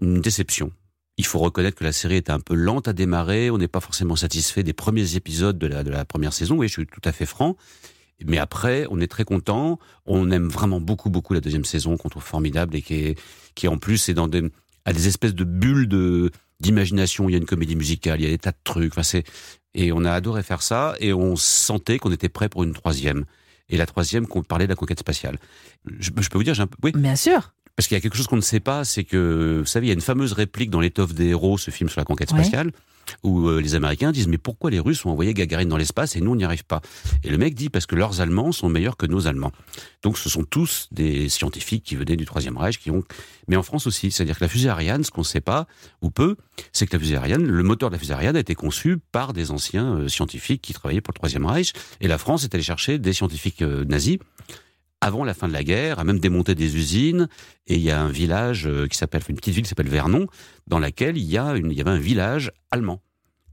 une 0.00 0.20
déception 0.20 0.72
il 1.16 1.26
faut 1.26 1.38
reconnaître 1.38 1.76
que 1.78 1.84
la 1.84 1.92
série 1.92 2.16
était 2.16 2.32
un 2.32 2.40
peu 2.40 2.54
lente 2.54 2.88
à 2.88 2.92
démarrer. 2.92 3.50
On 3.50 3.58
n'est 3.58 3.68
pas 3.68 3.80
forcément 3.80 4.16
satisfait 4.16 4.62
des 4.62 4.72
premiers 4.72 5.16
épisodes 5.16 5.58
de 5.58 5.66
la, 5.66 5.84
de 5.84 5.90
la 5.90 6.04
première 6.04 6.32
saison. 6.32 6.56
Oui, 6.56 6.68
je 6.68 6.72
suis 6.72 6.86
tout 6.86 7.00
à 7.04 7.12
fait 7.12 7.26
franc. 7.26 7.56
Mais 8.24 8.38
après, 8.38 8.86
on 8.90 9.00
est 9.00 9.06
très 9.06 9.24
content. 9.24 9.78
On 10.06 10.30
aime 10.30 10.48
vraiment 10.48 10.80
beaucoup, 10.80 11.10
beaucoup 11.10 11.34
la 11.34 11.40
deuxième 11.40 11.64
saison 11.64 11.96
qu'on 11.96 12.08
trouve 12.08 12.24
formidable 12.24 12.76
et 12.76 12.82
qui 12.82 12.94
est, 12.94 13.18
qui 13.54 13.68
en 13.68 13.78
plus 13.78 14.08
est 14.08 14.14
dans 14.14 14.28
des, 14.28 14.42
à 14.84 14.92
des 14.92 15.06
espèces 15.06 15.34
de 15.34 15.44
bulles 15.44 15.88
de, 15.88 16.30
d'imagination. 16.64 17.28
Il 17.28 17.32
y 17.32 17.34
a 17.36 17.38
une 17.38 17.46
comédie 17.46 17.76
musicale, 17.76 18.20
il 18.20 18.24
y 18.24 18.26
a 18.26 18.30
des 18.30 18.38
tas 18.38 18.52
de 18.52 18.62
trucs. 18.64 18.96
Enfin, 18.96 19.20
et 19.74 19.92
on 19.92 20.04
a 20.04 20.12
adoré 20.12 20.42
faire 20.42 20.62
ça 20.62 20.94
et 21.00 21.12
on 21.12 21.36
sentait 21.36 21.98
qu'on 21.98 22.12
était 22.12 22.28
prêt 22.28 22.48
pour 22.48 22.64
une 22.64 22.72
troisième. 22.72 23.24
Et 23.68 23.76
la 23.76 23.86
troisième, 23.86 24.26
qu'on 24.26 24.42
parlait 24.42 24.66
de 24.66 24.72
la 24.72 24.76
conquête 24.76 25.00
spatiale. 25.00 25.38
Je, 25.98 26.10
je 26.16 26.28
peux 26.28 26.38
vous 26.38 26.44
dire, 26.44 26.54
j'ai 26.54 26.62
un 26.62 26.66
peu, 26.66 26.76
oui? 26.82 26.92
Bien 26.94 27.16
sûr. 27.16 27.54
Parce 27.76 27.88
qu'il 27.88 27.96
y 27.96 27.98
a 27.98 28.00
quelque 28.00 28.16
chose 28.16 28.28
qu'on 28.28 28.36
ne 28.36 28.40
sait 28.40 28.60
pas, 28.60 28.84
c'est 28.84 29.04
que, 29.04 29.58
vous 29.60 29.66
savez, 29.66 29.86
il 29.86 29.88
y 29.88 29.92
a 29.92 29.94
une 29.94 30.00
fameuse 30.00 30.32
réplique 30.32 30.70
dans 30.70 30.80
L'étoffe 30.80 31.12
des 31.12 31.28
héros, 31.28 31.58
ce 31.58 31.70
film 31.70 31.90
sur 31.90 32.00
la 32.00 32.04
conquête 32.04 32.30
spatiale, 32.30 32.70
où 33.22 33.48
euh, 33.48 33.60
les 33.60 33.74
Américains 33.74 34.12
disent 34.12 34.28
mais 34.28 34.38
pourquoi 34.38 34.70
les 34.70 34.80
Russes 34.80 35.04
ont 35.04 35.10
envoyé 35.10 35.34
Gagarine 35.34 35.68
dans 35.68 35.76
l'espace 35.76 36.16
et 36.16 36.20
nous 36.20 36.30
on 36.30 36.36
n'y 36.36 36.44
arrive 36.44 36.64
pas? 36.64 36.80
Et 37.22 37.30
le 37.30 37.36
mec 37.36 37.54
dit 37.54 37.68
parce 37.68 37.86
que 37.86 37.96
leurs 37.96 38.20
Allemands 38.20 38.52
sont 38.52 38.68
meilleurs 38.68 38.96
que 38.96 39.06
nos 39.06 39.26
Allemands. 39.26 39.52
Donc 40.02 40.18
ce 40.18 40.28
sont 40.28 40.44
tous 40.44 40.88
des 40.92 41.28
scientifiques 41.28 41.84
qui 41.84 41.96
venaient 41.96 42.16
du 42.16 42.24
Troisième 42.24 42.56
Reich, 42.56 42.78
qui 42.78 42.90
ont, 42.90 43.02
mais 43.48 43.56
en 43.56 43.62
France 43.62 43.86
aussi, 43.86 44.10
c'est-à-dire 44.10 44.38
que 44.38 44.44
la 44.44 44.48
fusée 44.48 44.68
Ariane, 44.68 45.04
ce 45.04 45.10
qu'on 45.10 45.22
ne 45.22 45.26
sait 45.26 45.40
pas 45.40 45.66
ou 46.00 46.10
peu, 46.10 46.36
c'est 46.72 46.86
que 46.86 46.96
la 46.96 47.00
fusée 47.00 47.16
Ariane, 47.16 47.44
le 47.44 47.62
moteur 47.62 47.90
de 47.90 47.94
la 47.94 47.98
fusée 47.98 48.14
Ariane 48.14 48.36
a 48.36 48.40
été 48.40 48.54
conçu 48.54 48.98
par 49.12 49.32
des 49.32 49.50
anciens 49.50 49.96
euh, 49.96 50.08
scientifiques 50.08 50.62
qui 50.62 50.72
travaillaient 50.72 51.00
pour 51.00 51.12
le 51.12 51.18
Troisième 51.18 51.46
Reich, 51.46 51.72
et 52.00 52.08
la 52.08 52.18
France 52.18 52.44
est 52.44 52.54
allée 52.54 52.64
chercher 52.64 52.98
des 52.98 53.12
scientifiques 53.12 53.62
euh, 53.62 53.84
nazis 53.84 54.18
avant 55.04 55.22
la 55.22 55.34
fin 55.34 55.48
de 55.48 55.52
la 55.52 55.62
guerre, 55.62 55.98
a 55.98 56.04
même 56.04 56.18
démonté 56.18 56.54
des 56.54 56.76
usines. 56.76 57.28
Et 57.66 57.74
il 57.74 57.82
y 57.82 57.90
a 57.90 58.00
un 58.00 58.08
village 58.08 58.66
euh, 58.66 58.86
qui 58.86 58.96
s'appelle, 58.96 59.20
une 59.28 59.36
petite 59.36 59.54
ville 59.54 59.64
qui 59.64 59.68
s'appelle 59.68 59.88
Vernon, 59.88 60.26
dans 60.66 60.78
laquelle 60.78 61.18
il 61.18 61.24
y, 61.24 61.36
a 61.36 61.54
une, 61.56 61.70
il 61.70 61.76
y 61.76 61.80
avait 61.82 61.90
un 61.90 61.98
village 61.98 62.50
allemand 62.70 63.02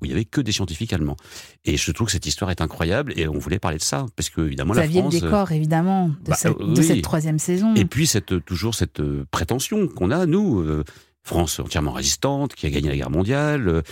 où 0.02 0.06
il 0.06 0.12
y 0.12 0.14
avait 0.14 0.24
que 0.24 0.40
des 0.40 0.54
scientifiques 0.54 0.94
allemands. 0.94 1.18
Et 1.66 1.76
je 1.76 1.92
trouve 1.92 2.08
que 2.08 2.14
cette 2.14 2.26
histoire 2.26 2.52
est 2.52 2.62
incroyable 2.62 3.14
et 3.18 3.28
on 3.28 3.38
voulait 3.38 3.60
parler 3.60 3.78
de 3.78 3.84
ça 3.84 4.06
parce 4.16 4.30
que 4.30 4.42
évidemment 4.42 4.74
la 4.74 4.90
France. 4.90 5.14
le 5.14 5.20
décor 5.20 5.52
évidemment 5.52 6.08
de, 6.08 6.16
bah, 6.30 6.36
cette, 6.36 6.58
de, 6.58 6.82
cette, 6.82 7.04
troisième 7.04 7.38
saison. 7.38 7.76
Et 7.76 7.86
puis 7.86 8.08
cette 8.08 8.44
toujours 8.46 8.74
cette 8.74 9.02
euh, 9.02 9.26
prétention 9.30 9.88
qu'on 9.88 10.10
a 10.10 10.26
nous. 10.26 10.62
Euh, 10.62 10.84
France 11.24 11.60
entièrement 11.60 11.92
résistante, 11.92 12.56
qui 12.56 12.66
a 12.66 12.72
gagné 12.72 12.90
la 12.90 12.96
guerre 12.96 13.12
mondiale, 13.12 13.84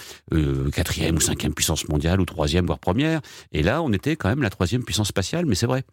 quatrième 0.73 1.17
ou 1.17 1.19
cinquième 1.19 1.53
puissance 1.53 1.87
mondiale, 1.87 2.19
ou 2.19 2.25
troisième, 2.25 2.65
voire 2.65 2.79
première. 2.79 3.21
Et 3.51 3.61
là, 3.61 3.83
on 3.83 3.93
était 3.93 4.15
quand 4.15 4.29
même 4.29 4.41
la 4.41 4.49
troisième 4.49 4.83
puissance 4.83 5.09
spatiale, 5.09 5.45
mais 5.45 5.53
c'est 5.53 5.67
vrai. 5.67 5.83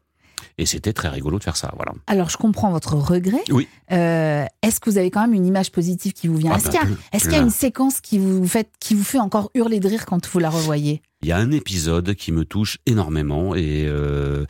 Et 0.59 0.67
c'était 0.67 0.93
très 0.93 1.09
rigolo 1.09 1.39
de 1.39 1.45
faire 1.45 1.57
ça. 1.57 1.73
Voilà. 1.77 1.93
Alors, 2.07 2.31
je 2.31 2.37
comprends 2.37 2.71
votre 2.71 2.95
regret. 2.95 3.43
Oui. 3.51 3.69
Euh, 3.93 4.45
est-ce 4.63 4.81
que 4.81 4.91
vous 4.91 4.99
avez 4.99 5.11
quand 5.11 5.21
même 5.21 5.35
une 5.35 5.47
image 5.47 5.73
positive 5.73 6.13
qui 6.13 6.29
vous 6.29 6.37
vient? 6.37 6.53
Ah, 6.53 6.59
Est-ce 6.59 6.71
qu'il 6.71 7.33
y, 7.33 7.35
a, 7.35 7.39
y 7.39 7.41
a 7.41 7.43
une 7.43 7.51
séquence 7.51 8.01
qui 8.01 8.19
vous, 8.19 8.47
fait, 8.47 8.71
qui 8.81 8.95
vous 8.95 9.05
fait 9.05 9.19
encore 9.19 9.51
hurler 9.55 9.81
de 9.81 9.89
rire 9.89 10.07
quand 10.07 10.27
vous 10.29 10.39
la 10.39 10.51
revoyez? 10.51 11.03
Il 11.23 11.29
y 11.29 11.33
a 11.33 11.39
un 11.39 11.51
épisode 11.51 12.15
qui 12.15 12.33
me 12.33 12.45
touche 12.45 12.79
énormément 12.87 13.55
et. 13.55 13.87
Euh, 13.87 14.45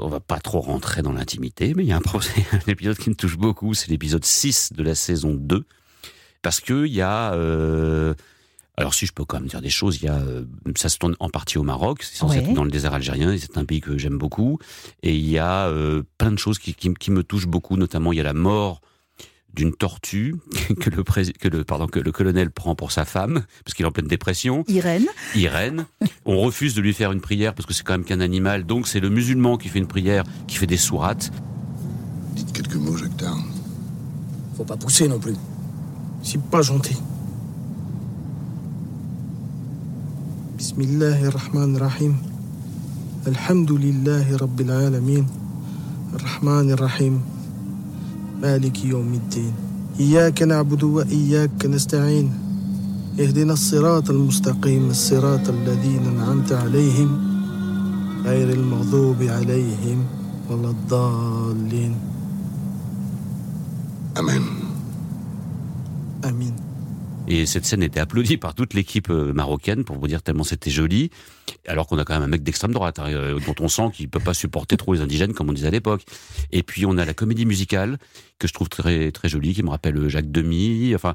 on 0.00 0.08
va 0.08 0.20
pas 0.20 0.38
trop 0.38 0.60
rentrer 0.60 1.02
dans 1.02 1.12
l'intimité, 1.12 1.72
mais 1.74 1.82
il 1.82 1.88
y 1.88 1.92
a 1.92 1.96
un, 1.96 2.00
un, 2.52 2.70
épisode 2.70 2.98
qui 2.98 3.10
me 3.10 3.14
touche 3.14 3.36
beaucoup, 3.36 3.74
c'est 3.74 3.88
l'épisode 3.88 4.24
6 4.24 4.72
de 4.72 4.82
la 4.82 4.94
saison 4.94 5.34
2. 5.34 5.64
Parce 6.42 6.60
que 6.60 6.86
il 6.86 6.92
y 6.92 7.02
a. 7.02 7.32
Euh, 7.34 8.14
alors 8.78 8.94
si 8.94 9.06
je 9.06 9.12
peux 9.12 9.24
quand 9.24 9.40
même 9.40 9.48
dire 9.48 9.60
des 9.60 9.70
choses, 9.70 9.98
il 10.00 10.04
y 10.04 10.08
a, 10.08 10.14
euh, 10.14 10.44
ça 10.76 10.88
se 10.88 10.98
tourne 10.98 11.16
en 11.18 11.28
partie 11.30 11.58
au 11.58 11.64
Maroc, 11.64 12.04
c'est 12.04 12.16
censé 12.16 12.38
être 12.38 12.52
dans 12.52 12.62
le 12.62 12.70
désert 12.70 12.94
algérien, 12.94 13.36
c'est 13.36 13.58
un 13.58 13.64
pays 13.64 13.80
que 13.80 13.98
j'aime 13.98 14.16
beaucoup, 14.16 14.60
et 15.02 15.16
il 15.16 15.28
y 15.28 15.36
a 15.36 15.66
euh, 15.66 16.04
plein 16.16 16.30
de 16.30 16.38
choses 16.38 16.60
qui, 16.60 16.74
qui, 16.74 17.10
me 17.10 17.24
touchent 17.24 17.48
beaucoup, 17.48 17.76
notamment 17.76 18.12
il 18.12 18.18
y 18.18 18.20
a 18.20 18.24
la 18.24 18.34
mort 18.34 18.80
d'une 19.52 19.74
tortue 19.74 20.36
que 20.80 20.90
le, 20.90 21.02
que 21.02 21.48
le, 21.48 21.64
pardon, 21.64 21.88
que 21.88 21.98
le 21.98 22.12
colonel 22.12 22.52
prend 22.52 22.76
pour 22.76 22.92
sa 22.92 23.04
femme, 23.04 23.44
parce 23.64 23.74
qu'il 23.74 23.84
est 23.84 23.88
en 23.88 23.90
pleine 23.90 24.06
dépression. 24.06 24.62
Irène. 24.68 25.08
Irène. 25.34 25.86
On 26.24 26.38
refuse 26.38 26.74
de 26.74 26.80
lui 26.80 26.94
faire 26.94 27.10
une 27.10 27.20
prière, 27.20 27.54
parce 27.54 27.66
que 27.66 27.74
c'est 27.74 27.82
quand 27.82 27.94
même 27.94 28.04
qu'un 28.04 28.20
animal, 28.20 28.64
donc 28.64 28.86
c'est 28.86 29.00
le 29.00 29.10
musulman 29.10 29.56
qui 29.56 29.70
fait 29.70 29.80
une 29.80 29.88
prière, 29.88 30.22
qui 30.46 30.56
fait 30.56 30.68
des 30.68 30.76
sourates. 30.76 31.32
Dites 32.34 32.52
quelques 32.52 32.76
mots, 32.76 32.96
Jacques 32.96 33.16
Tarn. 33.16 33.42
Faut 34.56 34.64
pas 34.64 34.76
pousser 34.76 35.08
non 35.08 35.18
plus. 35.18 35.34
C'est 36.22 36.40
pas 36.40 36.62
gentil. 36.62 36.96
بسم 40.78 40.90
الله 40.90 41.28
الرحمن 41.28 41.76
الرحيم. 41.76 42.16
الحمد 43.26 43.72
لله 43.72 44.36
رب 44.36 44.60
العالمين. 44.60 45.26
الرحمن 46.14 46.70
الرحيم. 46.70 47.20
مالك 48.42 48.84
يوم 48.84 49.14
الدين. 49.14 49.52
إياك 50.00 50.42
نعبد 50.42 50.82
وإياك 50.82 51.66
نستعين. 51.66 52.30
اهدنا 53.20 53.52
الصراط 53.52 54.10
المستقيم 54.10 54.90
الصراط 54.90 55.48
الذين 55.48 56.02
أنعمت 56.06 56.52
عليهم 56.52 57.10
غير 58.24 58.52
المغضوب 58.52 59.22
عليهم 59.22 60.04
ولا 60.50 60.70
الضالين. 60.70 61.94
Amen. 64.14 64.57
Et 67.28 67.44
cette 67.44 67.66
scène 67.66 67.82
était 67.82 68.00
applaudie 68.00 68.38
par 68.38 68.54
toute 68.54 68.72
l'équipe 68.72 69.10
euh, 69.10 69.34
marocaine 69.34 69.84
pour 69.84 69.98
vous 69.98 70.08
dire 70.08 70.22
tellement 70.22 70.44
c'était 70.44 70.70
joli. 70.70 71.10
Alors 71.66 71.86
qu'on 71.86 71.98
a 71.98 72.04
quand 72.04 72.14
même 72.14 72.22
un 72.22 72.28
mec 72.28 72.42
d'extrême 72.42 72.72
droite, 72.72 72.98
hein, 72.98 73.08
euh, 73.08 73.38
dont 73.46 73.54
on 73.60 73.68
sent 73.68 73.90
qu'il 73.92 74.08
peut 74.08 74.18
pas 74.18 74.32
supporter 74.32 74.78
trop 74.78 74.94
les 74.94 75.02
indigènes, 75.02 75.34
comme 75.34 75.50
on 75.50 75.52
disait 75.52 75.68
à 75.68 75.70
l'époque. 75.70 76.02
Et 76.52 76.62
puis 76.62 76.86
on 76.86 76.96
a 76.96 77.04
la 77.04 77.12
comédie 77.12 77.44
musicale 77.44 77.98
que 78.38 78.48
je 78.48 78.54
trouve 78.54 78.70
très 78.70 79.12
très 79.12 79.28
jolie, 79.28 79.52
qui 79.52 79.62
me 79.62 79.68
rappelle 79.68 79.98
euh, 79.98 80.08
Jacques 80.08 80.30
Demy. 80.30 80.94
Enfin, 80.94 81.14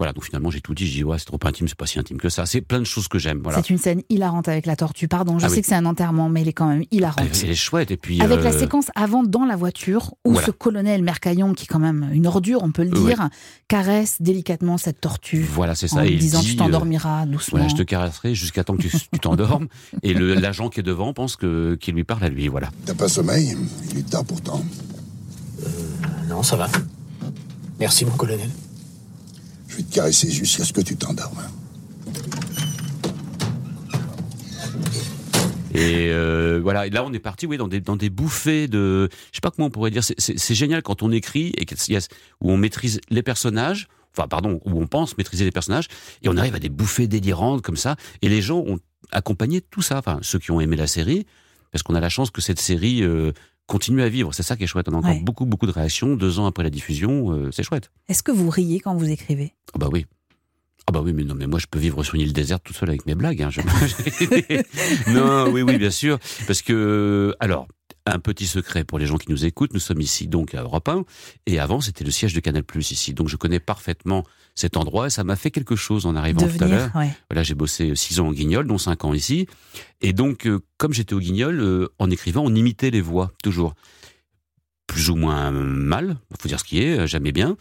voilà. 0.00 0.12
Donc 0.14 0.24
finalement, 0.24 0.50
j'ai 0.50 0.60
tout 0.62 0.74
dit. 0.74 0.86
J'ai 0.86 0.94
dit, 1.00 1.04
ouais, 1.04 1.18
c'est 1.18 1.26
trop 1.26 1.38
intime, 1.44 1.68
c'est 1.68 1.76
pas 1.76 1.84
si 1.86 1.98
intime 1.98 2.16
que 2.18 2.30
ça. 2.30 2.46
C'est 2.46 2.62
plein 2.62 2.78
de 2.80 2.84
choses 2.84 3.06
que 3.06 3.18
j'aime. 3.18 3.40
Voilà. 3.42 3.58
C'est 3.62 3.68
une 3.70 3.76
scène 3.78 4.00
hilarante 4.08 4.48
avec 4.48 4.64
la 4.64 4.74
tortue. 4.74 5.06
Pardon, 5.08 5.38
je 5.38 5.44
Ah 5.44 5.48
sais 5.50 5.56
oui. 5.56 5.60
que 5.60 5.66
c'est 5.66 5.74
un 5.74 5.84
enterrement, 5.84 6.28
mais 6.30 6.40
elle 6.40 6.48
est 6.48 6.52
quand 6.54 6.68
même 6.68 6.84
hilarante. 6.90 7.26
Elle 7.42 7.50
est 7.50 7.54
chouette. 7.54 7.90
Et 7.90 7.96
puis. 7.98 8.20
Avec 8.22 8.42
la 8.42 8.50
euh, 8.54 8.58
séquence 8.58 8.86
avant 8.94 9.22
dans 9.22 9.44
la 9.44 9.56
voiture 9.56 10.14
où 10.24 10.32
Voilà. 10.32 10.46
ce 10.46 10.50
colonel 10.52 11.02
Mercaillon, 11.02 11.52
qui 11.52 11.64
est 11.64 11.68
quand 11.68 11.78
même 11.78 12.08
une 12.12 12.26
ordure, 12.26 12.62
on 12.62 12.72
peut 12.72 12.82
le 12.84 12.98
Ouais. 12.98 13.14
dire, 13.14 13.28
caresse 13.68 14.16
délicatement 14.20 14.78
cette 14.78 15.00
tortue 15.02 15.42
Voilà, 15.42 15.74
c'est 15.74 15.92
en 15.92 15.96
ça. 15.96 16.04
Et 16.06 16.08
lui 16.08 16.14
il 16.14 16.20
disant 16.20 16.40
dit, 16.40 16.46
tu 16.48 16.54
euh, 16.54 16.64
t'endormiras 16.64 17.26
doucement. 17.26 17.58
Voilà, 17.58 17.68
je 17.68 17.76
te 17.76 17.82
caresserai 17.82 18.34
jusqu'à 18.34 18.64
temps 18.64 18.76
que 18.76 18.82
tu 18.88 19.18
t'endormes. 19.20 19.68
et 20.02 20.14
le- 20.14 20.32
l'agent 20.34 20.70
qui 20.70 20.80
est 20.80 20.82
devant 20.82 21.12
pense 21.12 21.36
que 21.36 21.74
qu'il 21.80 21.94
lui 21.94 22.04
parle 22.04 22.24
à 22.24 22.28
lui. 22.30 22.48
Voilà. 22.48 22.70
T'as 22.86 22.94
pas 22.94 23.08
sommeil? 23.08 23.56
Il 23.92 23.98
est 23.98 24.08
tard 24.10 24.24
pourtant. 24.24 24.64
Non, 26.28 26.42
ça 26.42 26.56
va. 26.56 26.68
Merci, 27.78 28.04
mon 28.04 28.12
colonel. 28.12 28.48
Vais 29.80 29.86
te 29.86 29.94
caresser 29.94 30.30
jusqu'à 30.30 30.62
ce 30.62 30.74
que 30.74 30.82
tu 30.82 30.94
t'endormes. 30.94 31.40
Et 35.72 36.10
euh, 36.10 36.60
voilà, 36.62 36.86
et 36.86 36.90
là 36.90 37.02
on 37.02 37.12
est 37.14 37.18
parti, 37.18 37.46
oui, 37.46 37.56
dans 37.56 37.66
des 37.68 37.80
dans 37.80 37.96
des 37.96 38.10
bouffées 38.10 38.68
de, 38.68 39.08
je 39.30 39.36
sais 39.36 39.40
pas 39.40 39.50
comment 39.50 39.68
on 39.68 39.70
pourrait 39.70 39.90
dire. 39.90 40.04
C'est- 40.04 40.54
génial 40.54 40.82
quand 40.82 41.02
on 41.02 41.10
écrit 41.12 41.54
et 41.56 41.64
qu'il 41.64 41.94
y 41.94 41.96
a- 41.96 42.00
où 42.42 42.50
on 42.52 42.58
maîtrise 42.58 43.00
les 43.08 43.22
personnages. 43.22 43.88
Enfin, 44.14 44.28
pardon, 44.28 44.60
où 44.66 44.78
on 44.82 44.86
pense 44.86 45.16
maîtriser 45.16 45.44
les 45.46 45.50
personnages 45.52 45.86
et 46.22 46.28
on 46.28 46.36
arrive 46.36 46.54
à 46.54 46.58
des 46.58 46.68
bouffées 46.68 47.06
délirantes 47.06 47.62
comme 47.62 47.76
ça. 47.76 47.96
Et 48.20 48.28
les 48.28 48.42
gens 48.42 48.58
ont 48.58 48.80
accompagné 49.12 49.62
tout 49.62 49.80
ça. 49.80 49.96
Enfin, 49.98 50.18
ceux 50.20 50.38
qui 50.40 50.50
ont 50.50 50.60
aimé 50.60 50.76
la 50.76 50.88
série, 50.88 51.24
parce 51.72 51.82
qu'on 51.82 51.94
a 51.94 52.00
la 52.00 52.10
chance 52.10 52.30
que 52.30 52.42
cette 52.42 52.60
série 52.60 53.02
euh, 53.02 53.32
continue 53.70 54.02
à 54.02 54.08
vivre. 54.08 54.34
C'est 54.34 54.42
ça 54.42 54.56
qui 54.56 54.64
est 54.64 54.66
chouette. 54.66 54.88
On 54.88 54.94
a 54.94 54.96
encore 54.96 55.10
Ouais. 55.12 55.20
beaucoup 55.20 55.46
beaucoup 55.46 55.66
de 55.66 55.70
réactions 55.72 56.16
deux 56.16 56.38
ans 56.40 56.46
après 56.46 56.62
la 56.64 56.70
diffusion. 56.70 57.32
euh, 57.32 57.50
c'est 57.52 57.62
chouette. 57.62 57.90
Est-ce 58.08 58.22
que 58.22 58.32
vous 58.32 58.50
riez 58.50 58.80
quand 58.80 58.94
vous 58.96 59.08
écrivez? 59.08 59.54
Ah 59.74 59.78
bah 59.78 59.88
oui. 59.92 60.06
Ah 60.88 60.92
bah 60.92 61.00
oui, 61.04 61.12
mais 61.12 61.22
non, 61.24 61.34
mais 61.36 61.46
moi 61.46 61.58
je 61.60 61.66
peux 61.70 61.78
vivre 61.78 62.02
sur 62.02 62.16
une 62.16 62.22
île 62.22 62.32
déserte 62.32 62.64
tout 62.64 62.72
seul 62.74 62.88
avec 62.88 63.06
mes 63.06 63.14
blagues. 63.14 63.42
Hein. 63.42 63.50
Je- 63.50 63.60
non, 65.14 65.50
oui, 65.52 65.62
oui, 65.62 65.78
bien 65.78 65.90
sûr, 65.90 66.18
parce 66.46 66.62
que 66.62 67.34
alors. 67.38 67.66
Un 68.12 68.18
petit 68.18 68.46
secret 68.46 68.84
pour 68.84 68.98
les 68.98 69.06
gens 69.06 69.16
qui 69.16 69.30
nous 69.30 69.44
écoutent, 69.44 69.72
nous 69.72 69.80
sommes 69.80 70.00
ici 70.00 70.26
donc 70.28 70.54
à 70.54 70.62
Europe 70.62 70.88
1, 70.88 71.04
et 71.46 71.58
avant 71.58 71.80
c'était 71.80 72.04
le 72.04 72.10
siège 72.10 72.34
de 72.34 72.40
Canal 72.40 72.64
Plus 72.64 72.90
ici, 72.90 73.14
donc 73.14 73.28
je 73.28 73.36
connais 73.36 73.60
parfaitement 73.60 74.24
cet 74.54 74.76
endroit 74.76 75.06
et 75.06 75.10
ça 75.10 75.24
m'a 75.24 75.36
fait 75.36 75.50
quelque 75.50 75.76
chose 75.76 76.06
en 76.06 76.16
arrivant 76.16 76.46
tout 76.46 76.64
à 76.64 76.66
l'heure. 76.66 76.90
Ouais. 76.94 77.10
Voilà, 77.30 77.42
j'ai 77.42 77.54
bossé 77.54 77.94
six 77.94 78.20
ans 78.20 78.28
au 78.28 78.32
Guignol, 78.32 78.66
dont 78.66 78.78
cinq 78.78 79.04
ans 79.04 79.14
ici. 79.14 79.46
Et 80.00 80.12
donc, 80.12 80.46
euh, 80.46 80.60
comme 80.76 80.92
j'étais 80.92 81.14
au 81.14 81.20
Guignol, 81.20 81.60
euh, 81.60 81.88
en 81.98 82.10
écrivant, 82.10 82.42
on 82.44 82.54
imitait 82.54 82.90
les 82.90 83.00
voix, 83.00 83.32
toujours. 83.42 83.74
Plus 84.86 85.10
ou 85.10 85.16
moins 85.16 85.50
mal, 85.50 86.16
faut 86.40 86.48
dire 86.48 86.58
ce 86.58 86.64
qui 86.64 86.82
est, 86.82 87.00
euh, 87.00 87.06
jamais 87.06 87.32
bien. 87.32 87.56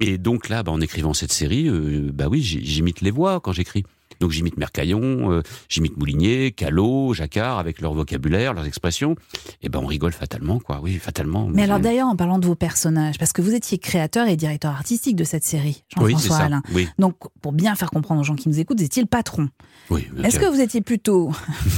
Et 0.00 0.18
donc 0.18 0.48
là, 0.48 0.62
bah, 0.62 0.72
en 0.72 0.80
écrivant 0.80 1.12
cette 1.12 1.32
série, 1.32 1.68
euh, 1.68 2.10
bah 2.12 2.28
oui, 2.30 2.40
j'imite 2.42 3.00
les 3.00 3.10
voix 3.10 3.40
quand 3.40 3.52
j'écris. 3.52 3.84
Donc 4.20 4.30
j'imite 4.30 4.56
Mercaillon, 4.56 5.32
euh, 5.32 5.42
j'imite 5.68 5.96
Moulinier, 5.96 6.52
Callot, 6.52 7.14
Jacquard, 7.14 7.58
avec 7.58 7.80
leur 7.80 7.94
vocabulaire, 7.94 8.54
leurs 8.54 8.66
expressions. 8.66 9.14
Et 9.62 9.68
ben 9.68 9.80
on 9.82 9.86
rigole 9.86 10.12
fatalement, 10.12 10.58
quoi. 10.58 10.80
Oui, 10.82 10.94
fatalement. 10.94 11.48
Mais 11.52 11.62
alors 11.62 11.80
d'ailleurs, 11.80 12.08
en 12.08 12.16
parlant 12.16 12.38
de 12.38 12.46
vos 12.46 12.54
personnages, 12.54 13.18
parce 13.18 13.32
que 13.32 13.42
vous 13.42 13.54
étiez 13.54 13.78
créateur 13.78 14.28
et 14.28 14.36
directeur 14.36 14.72
artistique 14.72 15.16
de 15.16 15.24
cette 15.24 15.44
série, 15.44 15.84
oui, 15.98 16.12
Jean-François 16.12 16.36
ça. 16.36 16.44
Alain. 16.44 16.62
Oui, 16.72 16.88
Donc, 16.98 17.16
pour 17.40 17.52
bien 17.52 17.74
faire 17.74 17.90
comprendre 17.90 18.20
aux 18.20 18.24
gens 18.24 18.36
qui 18.36 18.48
nous 18.48 18.58
écoutent, 18.58 18.78
vous 18.78 18.84
étiez 18.84 19.02
le 19.02 19.08
patron. 19.08 19.48
oui. 19.90 20.08
Est-ce 20.24 20.38
que 20.38 20.46
vous 20.46 20.60
étiez 20.60 20.80
plutôt... 20.80 21.32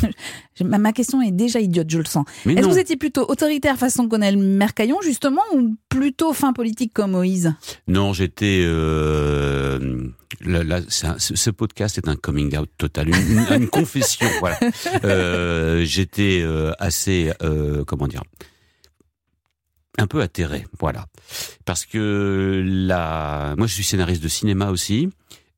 ma, 0.65 0.93
question 0.93 1.23
est 1.23 1.31
déjà 1.31 1.61
idiote, 1.61 1.91
je 1.91 1.99
le 1.99 2.05
sens. 2.05 2.25
Mais 2.45 2.55
Est-ce 2.55 2.67
que 2.67 2.73
vous 2.73 2.79
étiez 2.79 2.97
plutôt 2.97 3.25
autoritaire 3.29 3.77
façon 3.77 4.09
colonel 4.09 4.37
Mercaillon, 4.37 4.99
justement, 5.03 5.43
ou 5.55 5.77
plutôt 5.89 6.33
fin 6.33 6.53
politique 6.53 6.93
comme 6.93 7.13
Moïse? 7.13 7.53
Non, 7.89 8.13
j'étais. 8.13 8.63
Euh, 8.65 10.09
là, 10.45 10.77
un- 11.03 11.19
ce 11.19 11.51
podcast 11.51 11.99
est 11.99 12.09
un 12.09 12.17
coming 12.31 12.57
out 12.57 12.69
total, 12.79 13.09
une, 13.09 13.15
une- 13.17 13.63
une 13.63 13.69
confession. 13.79 14.27
Voilà. 14.41 14.59
Euh, 15.05 15.85
j'étais 15.85 16.41
euh, 16.43 16.73
assez, 16.79 17.33
euh, 17.43 17.85
comment 17.85 18.07
dire, 18.07 18.23
un 19.99 20.07
peu 20.07 20.23
atterré, 20.23 20.67
voilà, 20.79 21.07
parce 21.67 21.85
que 21.85 22.63
là, 22.65 23.55
moi, 23.57 23.67
je 23.67 23.75
suis 23.75 23.85
scénariste 23.85 24.23
de 24.23 24.29
cinéma 24.29 24.71
aussi, 24.71 25.11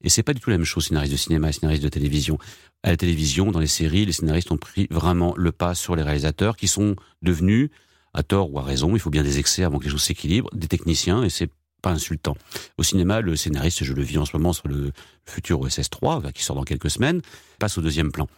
et 0.02 0.08
c'est 0.08 0.22
pas 0.24 0.32
du 0.34 0.40
tout 0.40 0.50
la 0.50 0.56
même 0.58 0.64
chose, 0.64 0.86
scénariste 0.86 1.12
de 1.12 1.16
cinéma 1.18 1.50
et 1.50 1.52
scénariste 1.52 1.82
de 1.82 1.88
télévision. 1.88 2.38
À 2.82 2.90
la 2.90 2.96
télévision, 2.96 3.52
dans 3.52 3.60
les 3.60 3.68
séries, 3.68 4.04
les 4.04 4.12
scénaristes 4.12 4.50
ont 4.50 4.56
pris 4.56 4.88
vraiment 4.90 5.34
le 5.36 5.52
pas 5.52 5.74
sur 5.76 5.94
les 5.94 6.02
réalisateurs, 6.02 6.56
qui 6.56 6.66
sont 6.66 6.96
devenus, 7.20 7.68
à 8.14 8.22
tort 8.22 8.52
ou 8.52 8.58
à 8.58 8.62
raison, 8.62 8.94
il 8.96 8.98
faut 9.00 9.10
bien 9.10 9.22
des 9.22 9.38
excès 9.38 9.62
avant 9.64 9.78
que 9.78 9.84
les 9.84 9.90
choses 9.90 10.02
s'équilibrent, 10.02 10.50
des 10.54 10.66
techniciens, 10.66 11.22
et 11.22 11.30
c'est 11.30 11.48
pas 11.82 11.90
insultant. 11.90 12.36
Au 12.78 12.82
cinéma, 12.82 13.20
le 13.20 13.36
scénariste, 13.36 13.84
je 13.84 13.92
le 13.92 14.02
vis 14.02 14.18
en 14.18 14.24
ce 14.24 14.36
moment 14.36 14.52
sur 14.52 14.68
le 14.68 14.92
futur 15.26 15.60
OSS 15.60 15.90
3, 15.90 16.22
qui 16.32 16.42
sort 16.42 16.56
dans 16.56 16.64
quelques 16.64 16.90
semaines, 16.90 17.20
passe 17.58 17.76
au 17.76 17.82
deuxième 17.82 18.12
plan. 18.12 18.28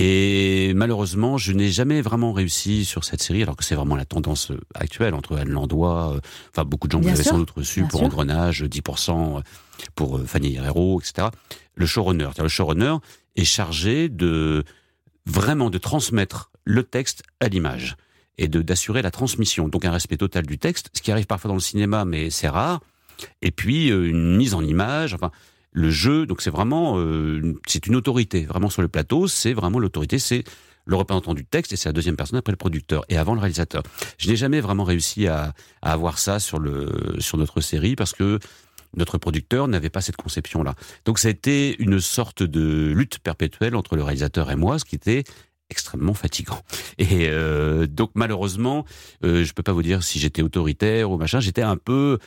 Et 0.00 0.74
malheureusement, 0.74 1.38
je 1.38 1.52
n'ai 1.52 1.70
jamais 1.70 2.00
vraiment 2.02 2.32
réussi 2.32 2.84
sur 2.84 3.02
cette 3.02 3.20
série, 3.20 3.42
alors 3.42 3.56
que 3.56 3.64
c'est 3.64 3.74
vraiment 3.74 3.96
la 3.96 4.04
tendance 4.04 4.52
euh, 4.52 4.60
actuelle 4.76 5.12
entre 5.12 5.36
Anne 5.36 5.50
Landois, 5.50 6.12
euh, 6.14 6.20
enfin 6.50 6.64
beaucoup 6.64 6.86
de 6.86 6.92
gens 6.92 7.00
vous 7.00 7.08
avez 7.08 7.16
sûr, 7.20 7.32
sans 7.32 7.38
doute 7.38 7.50
reçu 7.50 7.82
pour 7.82 7.98
sûr. 7.98 8.06
Engrenage, 8.06 8.62
10% 8.62 9.42
pour 9.96 10.18
euh, 10.18 10.24
Fanny 10.24 10.54
Herrero, 10.54 11.00
etc. 11.00 11.28
Le 11.74 11.84
showrunner, 11.84 12.28
le 12.38 12.48
showrunner 12.48 12.94
est 13.34 13.44
chargé 13.44 14.08
de 14.08 14.62
vraiment 15.26 15.68
de 15.68 15.78
transmettre 15.78 16.52
le 16.64 16.84
texte 16.84 17.24
à 17.40 17.48
l'image 17.48 17.96
et 18.38 18.48
d'assurer 18.48 19.02
la 19.02 19.10
transmission, 19.10 19.68
donc 19.68 19.84
un 19.84 19.90
respect 19.90 20.16
total 20.16 20.46
du 20.46 20.58
texte, 20.58 20.90
ce 20.92 21.02
qui 21.02 21.10
arrive 21.12 21.26
parfois 21.26 21.48
dans 21.48 21.54
le 21.54 21.60
cinéma, 21.60 22.04
mais 22.04 22.30
c'est 22.30 22.48
rare. 22.48 22.80
Et 23.42 23.50
puis 23.50 23.90
euh, 23.90 24.08
une 24.08 24.36
mise 24.36 24.54
en 24.54 24.62
image, 24.62 25.12
enfin 25.12 25.30
le 25.72 25.90
jeu, 25.90 26.24
donc 26.24 26.40
c'est 26.40 26.50
vraiment 26.50 26.98
euh, 26.98 27.54
c'est 27.66 27.86
une 27.86 27.96
autorité 27.96 28.44
vraiment 28.44 28.70
sur 28.70 28.80
le 28.82 28.88
plateau, 28.88 29.26
c'est 29.26 29.52
vraiment 29.52 29.78
l'autorité, 29.78 30.18
c'est 30.18 30.44
le 30.86 30.96
représentant 30.96 31.34
du 31.34 31.44
texte 31.44 31.72
et 31.72 31.76
c'est 31.76 31.88
la 31.88 31.92
deuxième 31.92 32.16
personne 32.16 32.38
après 32.38 32.52
le 32.52 32.56
producteur 32.56 33.04
et 33.08 33.18
avant 33.18 33.34
le 33.34 33.40
réalisateur. 33.40 33.82
Je 34.16 34.28
n'ai 34.28 34.36
jamais 34.36 34.60
vraiment 34.60 34.84
réussi 34.84 35.26
à, 35.26 35.52
à 35.82 35.92
avoir 35.92 36.18
ça 36.18 36.38
sur 36.38 36.58
le 36.58 37.16
sur 37.18 37.36
notre 37.36 37.60
série 37.60 37.96
parce 37.96 38.12
que 38.12 38.38
notre 38.96 39.18
producteur 39.18 39.68
n'avait 39.68 39.90
pas 39.90 40.00
cette 40.00 40.16
conception-là. 40.16 40.74
Donc 41.04 41.18
ça 41.18 41.28
a 41.28 41.30
été 41.30 41.76
une 41.80 42.00
sorte 42.00 42.42
de 42.42 42.92
lutte 42.94 43.18
perpétuelle 43.18 43.76
entre 43.76 43.96
le 43.96 44.02
réalisateur 44.02 44.50
et 44.50 44.56
moi, 44.56 44.78
ce 44.78 44.84
qui 44.84 44.94
était 44.94 45.24
extrêmement 45.70 46.14
fatigant. 46.14 46.60
Et 46.98 47.28
euh, 47.28 47.86
donc 47.86 48.10
malheureusement, 48.14 48.84
euh, 49.24 49.44
je 49.44 49.52
peux 49.52 49.62
pas 49.62 49.72
vous 49.72 49.82
dire 49.82 50.02
si 50.02 50.18
j'étais 50.18 50.42
autoritaire 50.42 51.10
ou 51.10 51.18
machin, 51.18 51.40
j'étais 51.40 51.62
un 51.62 51.76
peu 51.76 52.18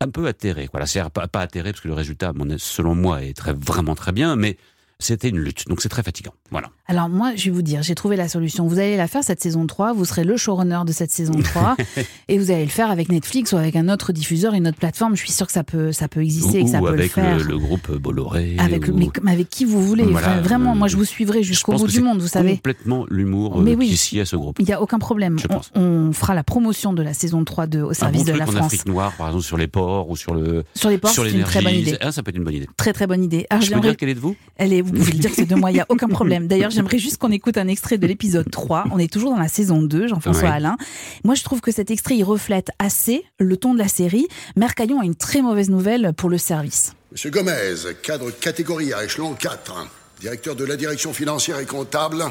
un 0.00 0.08
peu 0.08 0.26
atterré. 0.26 0.68
Voilà, 0.72 0.86
c'est 0.86 1.08
pas, 1.10 1.28
pas 1.28 1.40
atterré 1.40 1.70
parce 1.70 1.80
que 1.80 1.88
le 1.88 1.94
résultat, 1.94 2.32
selon 2.58 2.94
moi, 2.94 3.22
est 3.22 3.34
très 3.34 3.52
vraiment 3.52 3.94
très 3.94 4.10
bien, 4.10 4.34
mais 4.34 4.56
c'était 5.02 5.28
une 5.28 5.38
lutte. 5.38 5.68
Donc 5.68 5.80
c'est 5.82 5.88
très 5.88 6.02
fatigant. 6.02 6.32
Voilà. 6.50 6.68
Alors 6.86 7.08
moi, 7.08 7.32
je 7.36 7.44
vais 7.46 7.50
vous 7.50 7.62
dire, 7.62 7.82
j'ai 7.82 7.94
trouvé 7.94 8.16
la 8.16 8.28
solution. 8.28 8.66
Vous 8.66 8.78
allez 8.78 8.96
la 8.96 9.06
faire 9.08 9.22
cette 9.24 9.40
saison 9.40 9.66
3, 9.66 9.92
vous 9.92 10.04
serez 10.04 10.24
le 10.24 10.36
showrunner 10.36 10.80
de 10.86 10.92
cette 10.92 11.10
saison 11.10 11.34
3, 11.42 11.76
et 12.28 12.38
vous 12.38 12.50
allez 12.50 12.64
le 12.64 12.70
faire 12.70 12.90
avec 12.90 13.08
Netflix 13.08 13.52
ou 13.52 13.56
avec 13.56 13.76
un 13.76 13.88
autre 13.88 14.12
diffuseur, 14.12 14.54
une 14.54 14.68
autre 14.68 14.78
plateforme. 14.78 15.16
Je 15.16 15.20
suis 15.22 15.32
sûre 15.32 15.46
que 15.46 15.52
ça 15.52 15.64
peut, 15.64 15.92
ça 15.92 16.08
peut 16.08 16.22
exister 16.22 16.60
et 16.60 16.64
que 16.64 16.70
ça 16.70 16.80
ou 16.80 16.86
peut 16.86 16.96
le 16.96 17.02
faire. 17.08 17.38
le, 17.38 17.44
le 17.44 17.58
groupe 17.58 17.90
Bolloré. 17.96 18.56
Avec, 18.58 18.88
ou- 18.88 18.92
mais 19.22 19.32
avec 19.32 19.48
qui 19.48 19.64
vous 19.64 19.82
voulez. 19.82 20.04
Voilà, 20.04 20.32
Enfin, 20.32 20.40
vraiment, 20.40 20.72
euh, 20.72 20.76
moi 20.76 20.88
je 20.88 20.96
vous 20.96 21.04
suivrai 21.04 21.42
jusqu'au 21.42 21.72
bout 21.72 21.86
du 21.86 22.00
monde, 22.00 22.20
vous 22.20 22.28
savez. 22.28 22.54
Complètement 22.56 23.06
l'humour 23.10 23.58
euh, 23.60 23.74
oui. 23.74 23.88
qui 23.88 23.96
s'y 23.96 24.20
à 24.20 24.24
ce 24.26 24.36
groupe. 24.36 24.56
Il 24.58 24.66
n'y 24.66 24.72
a 24.72 24.80
aucun 24.82 24.98
problème. 24.98 25.38
Je 25.38 25.46
On, 25.50 25.54
pense. 25.54 25.70
on 25.74 26.12
fera 26.12 26.34
la 26.34 26.44
promotion 26.44 26.92
de 26.92 27.02
la 27.02 27.14
saison 27.14 27.44
3 27.44 27.66
de, 27.66 27.82
au 27.82 27.90
Un 27.90 27.94
service 27.94 28.20
bon 28.22 28.26
de 28.26 28.30
truc 28.32 28.38
la 28.40 28.48
en 28.48 28.52
France. 28.52 28.66
Afrique 28.66 28.86
noire, 28.86 29.12
par 29.16 29.28
exemple, 29.28 29.44
sur 29.44 29.56
les 29.56 29.66
ports 29.66 30.10
ou 30.10 30.16
sur 30.16 30.34
le 30.34 30.64
Sur 30.74 30.90
les 30.90 30.98
ports, 30.98 31.10
c'est 31.10 31.30
une 31.30 31.42
très 31.44 31.62
bonne 31.62 31.74
idée. 31.74 31.96
Ah, 32.00 32.12
ça 32.12 32.22
peut 32.22 32.30
être 32.30 32.36
une 32.36 32.44
bonne 32.44 32.54
idée. 32.54 32.68
Très 32.76 32.92
très 32.92 33.06
bonne 33.06 33.22
idée. 33.24 33.46
Je 33.60 33.70
peux 33.72 33.80
dire 33.80 33.96
quelle 33.96 34.08
est 34.10 34.14
de 34.14 34.20
vous? 34.20 34.36
Elle 34.56 34.72
est, 34.72 34.82
vous 34.92 34.98
pouvez 34.98 35.12
le 35.12 35.18
dire, 35.18 35.30
c'est 35.34 35.46
de 35.46 35.54
moi, 35.54 35.70
il 35.70 35.74
n'y 35.74 35.80
a 35.80 35.86
aucun 35.88 36.08
problème. 36.08 36.46
D'ailleurs, 36.46 36.70
j'aimerais 36.70 36.98
juste 36.98 37.16
qu'on 37.16 37.32
écoute 37.32 37.56
un 37.56 37.66
extrait 37.66 37.96
de 37.98 38.06
l'épisode 38.06 38.50
3. 38.50 38.84
On 38.92 38.98
est 38.98 39.10
toujours 39.12 39.32
dans 39.32 39.38
la 39.40 39.48
saison 39.48 39.80
2, 39.82 40.08
Jean-François 40.08 40.42
Ouais. 40.50 40.54
Alain. 40.54 40.76
Moi, 41.24 41.34
je 41.34 41.42
trouve 41.42 41.60
que 41.62 41.72
cet 41.72 41.90
extrait, 41.90 42.16
il 42.16 42.24
reflète 42.24 42.68
assez 42.78 43.24
le 43.38 43.56
ton 43.56 43.72
de 43.72 43.78
la 43.78 43.88
série. 43.88 44.28
Mercaillon 44.56 45.00
a 45.00 45.04
une 45.04 45.14
très 45.14 45.40
mauvaise 45.40 45.70
nouvelle 45.70 46.12
pour 46.16 46.28
le 46.28 46.36
service. 46.38 46.92
Monsieur 47.10 47.30
Gomez, 47.30 47.74
cadre 48.02 48.30
catégorie 48.30 48.92
à 48.92 49.04
échelon 49.04 49.34
4, 49.34 49.88
directeur 50.20 50.56
de 50.56 50.64
la 50.64 50.76
direction 50.76 51.12
financière 51.12 51.58
et 51.58 51.66
comptable, 51.66 52.24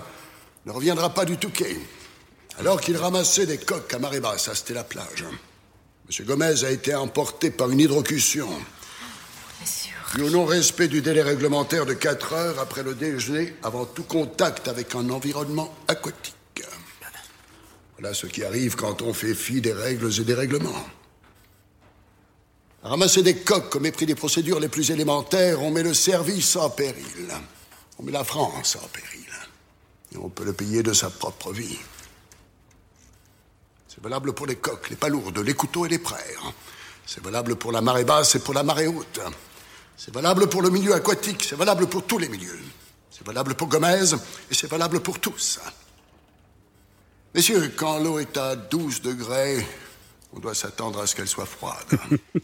ne 0.65 0.71
reviendra 0.71 1.13
pas 1.13 1.25
du 1.25 1.37
Touquet. 1.37 1.77
Alors 2.59 2.79
qu'il 2.79 2.95
ramassait 2.97 3.45
des 3.47 3.57
coques 3.57 3.93
à 3.93 3.99
marée 3.99 4.19
basse 4.19 4.47
à 4.49 4.55
Stella 4.55 4.83
Plage. 4.83 5.25
Monsieur 6.07 6.25
Gomez 6.25 6.63
a 6.65 6.69
été 6.69 6.93
emporté 6.93 7.49
par 7.49 7.71
une 7.71 7.79
hydrocution. 7.79 8.47
Puis 10.11 10.23
au 10.23 10.29
non-respect 10.29 10.89
du 10.89 11.01
délai 11.01 11.21
réglementaire 11.21 11.85
de 11.85 11.93
4 11.93 12.33
heures 12.33 12.59
après 12.59 12.83
le 12.83 12.95
déjeuner, 12.95 13.55
avant 13.63 13.85
tout 13.85 14.03
contact 14.03 14.67
avec 14.67 14.93
un 14.93 15.09
environnement 15.09 15.73
aquatique. 15.87 16.35
Voilà 17.97 18.13
ce 18.13 18.27
qui 18.27 18.43
arrive 18.43 18.75
quand 18.75 19.01
on 19.03 19.13
fait 19.13 19.33
fi 19.33 19.61
des 19.61 19.71
règles 19.71 20.11
et 20.19 20.23
des 20.25 20.33
règlements. 20.33 20.85
Ramasser 22.83 23.23
des 23.23 23.37
coques 23.37 23.73
au 23.75 23.79
mépris 23.79 24.05
des 24.05 24.15
procédures 24.15 24.59
les 24.59 24.67
plus 24.67 24.91
élémentaires, 24.91 25.61
on 25.61 25.71
met 25.71 25.83
le 25.83 25.93
service 25.93 26.57
en 26.57 26.69
péril. 26.69 27.29
On 27.97 28.03
met 28.03 28.11
la 28.11 28.25
France 28.25 28.77
en 28.83 28.87
péril. 28.87 29.29
Et 30.13 30.17
on 30.17 30.27
peut 30.27 30.43
le 30.43 30.51
payer 30.51 30.83
de 30.83 30.91
sa 30.91 31.09
propre 31.09 31.53
vie. 31.53 31.77
C'est 33.87 34.03
valable 34.03 34.33
pour 34.33 34.45
les 34.45 34.57
coques, 34.57 34.89
les 34.89 34.97
palourdes, 34.97 35.39
les 35.39 35.53
couteaux 35.53 35.85
et 35.85 35.89
les 35.89 35.99
prères. 35.99 36.51
C'est 37.05 37.23
valable 37.23 37.55
pour 37.55 37.71
la 37.71 37.79
marée 37.79 38.03
basse 38.03 38.35
et 38.35 38.39
pour 38.39 38.53
la 38.53 38.63
marée 38.63 38.87
haute. 38.87 39.21
C'est 40.03 40.11
valable 40.11 40.49
pour 40.49 40.63
le 40.63 40.71
milieu 40.71 40.95
aquatique, 40.95 41.43
c'est 41.47 41.55
valable 41.55 41.85
pour 41.85 42.03
tous 42.07 42.17
les 42.17 42.27
milieux. 42.27 42.57
C'est 43.11 43.23
valable 43.23 43.53
pour 43.53 43.67
Gomez 43.67 44.01
et 44.49 44.53
c'est 44.55 44.65
valable 44.67 44.99
pour 44.99 45.19
tous. 45.19 45.59
Messieurs, 47.35 47.71
quand 47.77 47.99
l'eau 47.99 48.17
est 48.17 48.35
à 48.35 48.55
12 48.55 49.03
degrés, 49.03 49.63
on 50.33 50.39
doit 50.39 50.55
s'attendre 50.55 51.01
à 51.01 51.05
ce 51.05 51.15
qu'elle 51.15 51.27
soit 51.27 51.45
froide. 51.45 51.85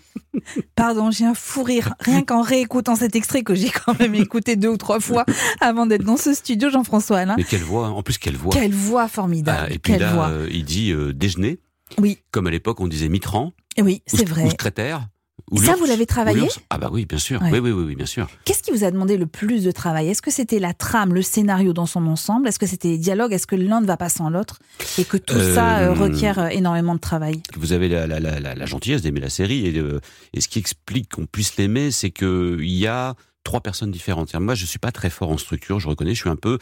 Pardon, 0.75 1.09
j'ai 1.09 1.25
un 1.25 1.33
fou 1.33 1.63
rire. 1.63 1.95
Rien 1.99 2.21
qu'en 2.23 2.43
réécoutant 2.43 2.95
cet 2.95 3.15
extrait 3.15 3.41
que 3.41 3.55
j'ai 3.55 3.71
quand 3.71 3.97
même 3.99 4.13
écouté 4.13 4.55
deux 4.55 4.69
ou 4.69 4.77
trois 4.77 4.99
fois 4.99 5.25
avant 5.59 5.87
d'être 5.87 6.03
dans 6.03 6.17
ce 6.17 6.35
studio, 6.35 6.69
Jean-François 6.69 7.17
Alain. 7.17 7.33
Mais 7.37 7.43
quelle 7.43 7.63
voix, 7.63 7.87
en 7.87 8.03
plus 8.03 8.19
quelle 8.19 8.37
voix. 8.37 8.53
Quelle 8.53 8.75
voix 8.75 9.07
formidable. 9.07 9.65
Ah, 9.67 9.73
et 9.73 9.79
puis 9.79 9.93
quelle 9.93 10.01
là, 10.03 10.13
voix. 10.13 10.29
euh, 10.29 10.47
il 10.51 10.63
dit 10.63 10.91
euh, 10.91 11.11
déjeuner, 11.11 11.59
Oui, 11.97 12.19
comme 12.29 12.45
à 12.45 12.51
l'époque 12.51 12.79
on 12.81 12.87
disait 12.87 13.09
mitran. 13.09 13.51
oui, 13.81 14.03
ou- 14.13 14.17
c'est 14.17 14.29
vrai. 14.29 14.43
Ou 14.43 14.51
secrétaire. 14.51 15.07
Ça, 15.55 15.75
vous 15.75 15.85
l'avez 15.85 16.05
travaillé. 16.05 16.47
Ah 16.69 16.77
bah 16.77 16.89
oui, 16.91 17.05
bien 17.05 17.17
sûr. 17.17 17.41
Ouais. 17.41 17.49
Oui, 17.53 17.59
oui, 17.59 17.71
oui, 17.71 17.83
oui, 17.87 17.95
bien 17.95 18.05
sûr. 18.05 18.29
Qu'est-ce 18.43 18.61
qui 18.61 18.71
vous 18.71 18.83
a 18.83 18.91
demandé 18.91 19.15
le 19.15 19.27
plus 19.27 19.63
de 19.63 19.71
travail? 19.71 20.09
Est-ce 20.09 20.21
que 20.21 20.31
c'était 20.31 20.59
la 20.59 20.73
trame, 20.73 21.13
le 21.13 21.21
scénario 21.21 21.71
dans 21.71 21.85
son 21.85 22.05
ensemble? 22.07 22.49
Est-ce 22.49 22.59
que 22.59 22.65
c'était 22.67 22.89
les 22.89 22.97
dialogues? 22.97 23.31
Est-ce 23.31 23.47
que 23.47 23.55
l'un 23.55 23.79
ne 23.79 23.85
va 23.85 23.95
pas 23.95 24.09
sans 24.09 24.29
l'autre? 24.29 24.59
Et 24.97 25.05
que 25.05 25.15
tout 25.17 25.39
ça 25.39 25.79
euh, 25.79 25.87
Euh, 25.87 25.93
requiert 25.93 26.39
euh, 26.39 26.47
énormément 26.49 26.95
de 26.95 26.99
travail? 26.99 27.41
Vous 27.55 27.71
avez 27.71 27.87
la, 27.87 28.07
la, 28.07 28.19
la, 28.19 28.39
la, 28.41 28.55
la 28.55 28.65
gentillesse 28.65 29.01
d'aimer 29.03 29.21
la 29.21 29.29
série 29.29 29.65
et, 29.65 29.77
euh, 29.77 30.01
et 30.33 30.41
ce 30.41 30.49
qui 30.49 30.59
explique 30.59 31.13
qu'on 31.13 31.25
puisse 31.25 31.55
l'aimer, 31.55 31.91
c'est 31.91 32.09
que 32.09 32.57
il 32.59 32.75
y 32.75 32.87
a 32.87 33.15
trois 33.45 33.61
personnes 33.61 33.91
différentes. 33.91 34.33
Moi, 34.35 34.53
je 34.55 34.65
suis 34.65 34.79
pas 34.79 34.91
très 34.91 35.09
fort 35.09 35.31
en 35.31 35.37
structure, 35.37 35.79
je 35.79 35.87
reconnais, 35.87 36.13
je 36.13 36.19
suis 36.19 36.29
un 36.29 36.35
peu 36.35 36.57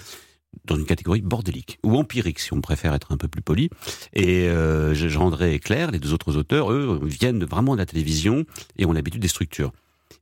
dans 0.65 0.75
une 0.77 0.85
catégorie 0.85 1.21
bordélique 1.21 1.79
ou 1.83 1.97
empirique, 1.97 2.39
si 2.39 2.53
on 2.53 2.61
préfère 2.61 2.93
être 2.93 3.11
un 3.11 3.17
peu 3.17 3.27
plus 3.27 3.41
poli. 3.41 3.69
Et 4.13 4.47
euh, 4.47 4.93
Gendré 4.95 5.53
et 5.53 5.59
Claire, 5.59 5.91
les 5.91 5.99
deux 5.99 6.13
autres 6.13 6.37
auteurs, 6.37 6.71
eux, 6.71 6.99
viennent 7.03 7.43
vraiment 7.43 7.73
de 7.73 7.79
la 7.79 7.85
télévision 7.85 8.45
et 8.77 8.85
ont 8.85 8.93
l'habitude 8.93 9.21
des 9.21 9.27
structures. 9.27 9.71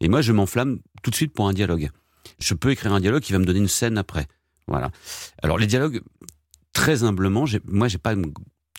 Et 0.02 0.10
moi, 0.10 0.22
je 0.22 0.32
m'enflamme 0.32 0.80
tout 1.02 1.12
de 1.12 1.16
suite 1.16 1.34
pour 1.34 1.48
un 1.48 1.54
dialogue. 1.54 1.90
Je 2.40 2.54
peux 2.54 2.72
écrire 2.72 2.94
un 2.94 3.00
dialogue 3.00 3.22
qui 3.22 3.34
va 3.34 3.40
me 3.40 3.46
donner 3.46 3.60
une 3.60 3.68
scène 3.68 3.98
après. 3.98 4.28
Voilà. 4.68 4.92
Alors 5.42 5.58
les 5.58 5.68
dialogues, 5.68 6.02
très 6.74 7.04
humblement, 7.04 7.46
moi, 7.66 7.88
j'ai 7.88 7.98
pas 7.98 8.16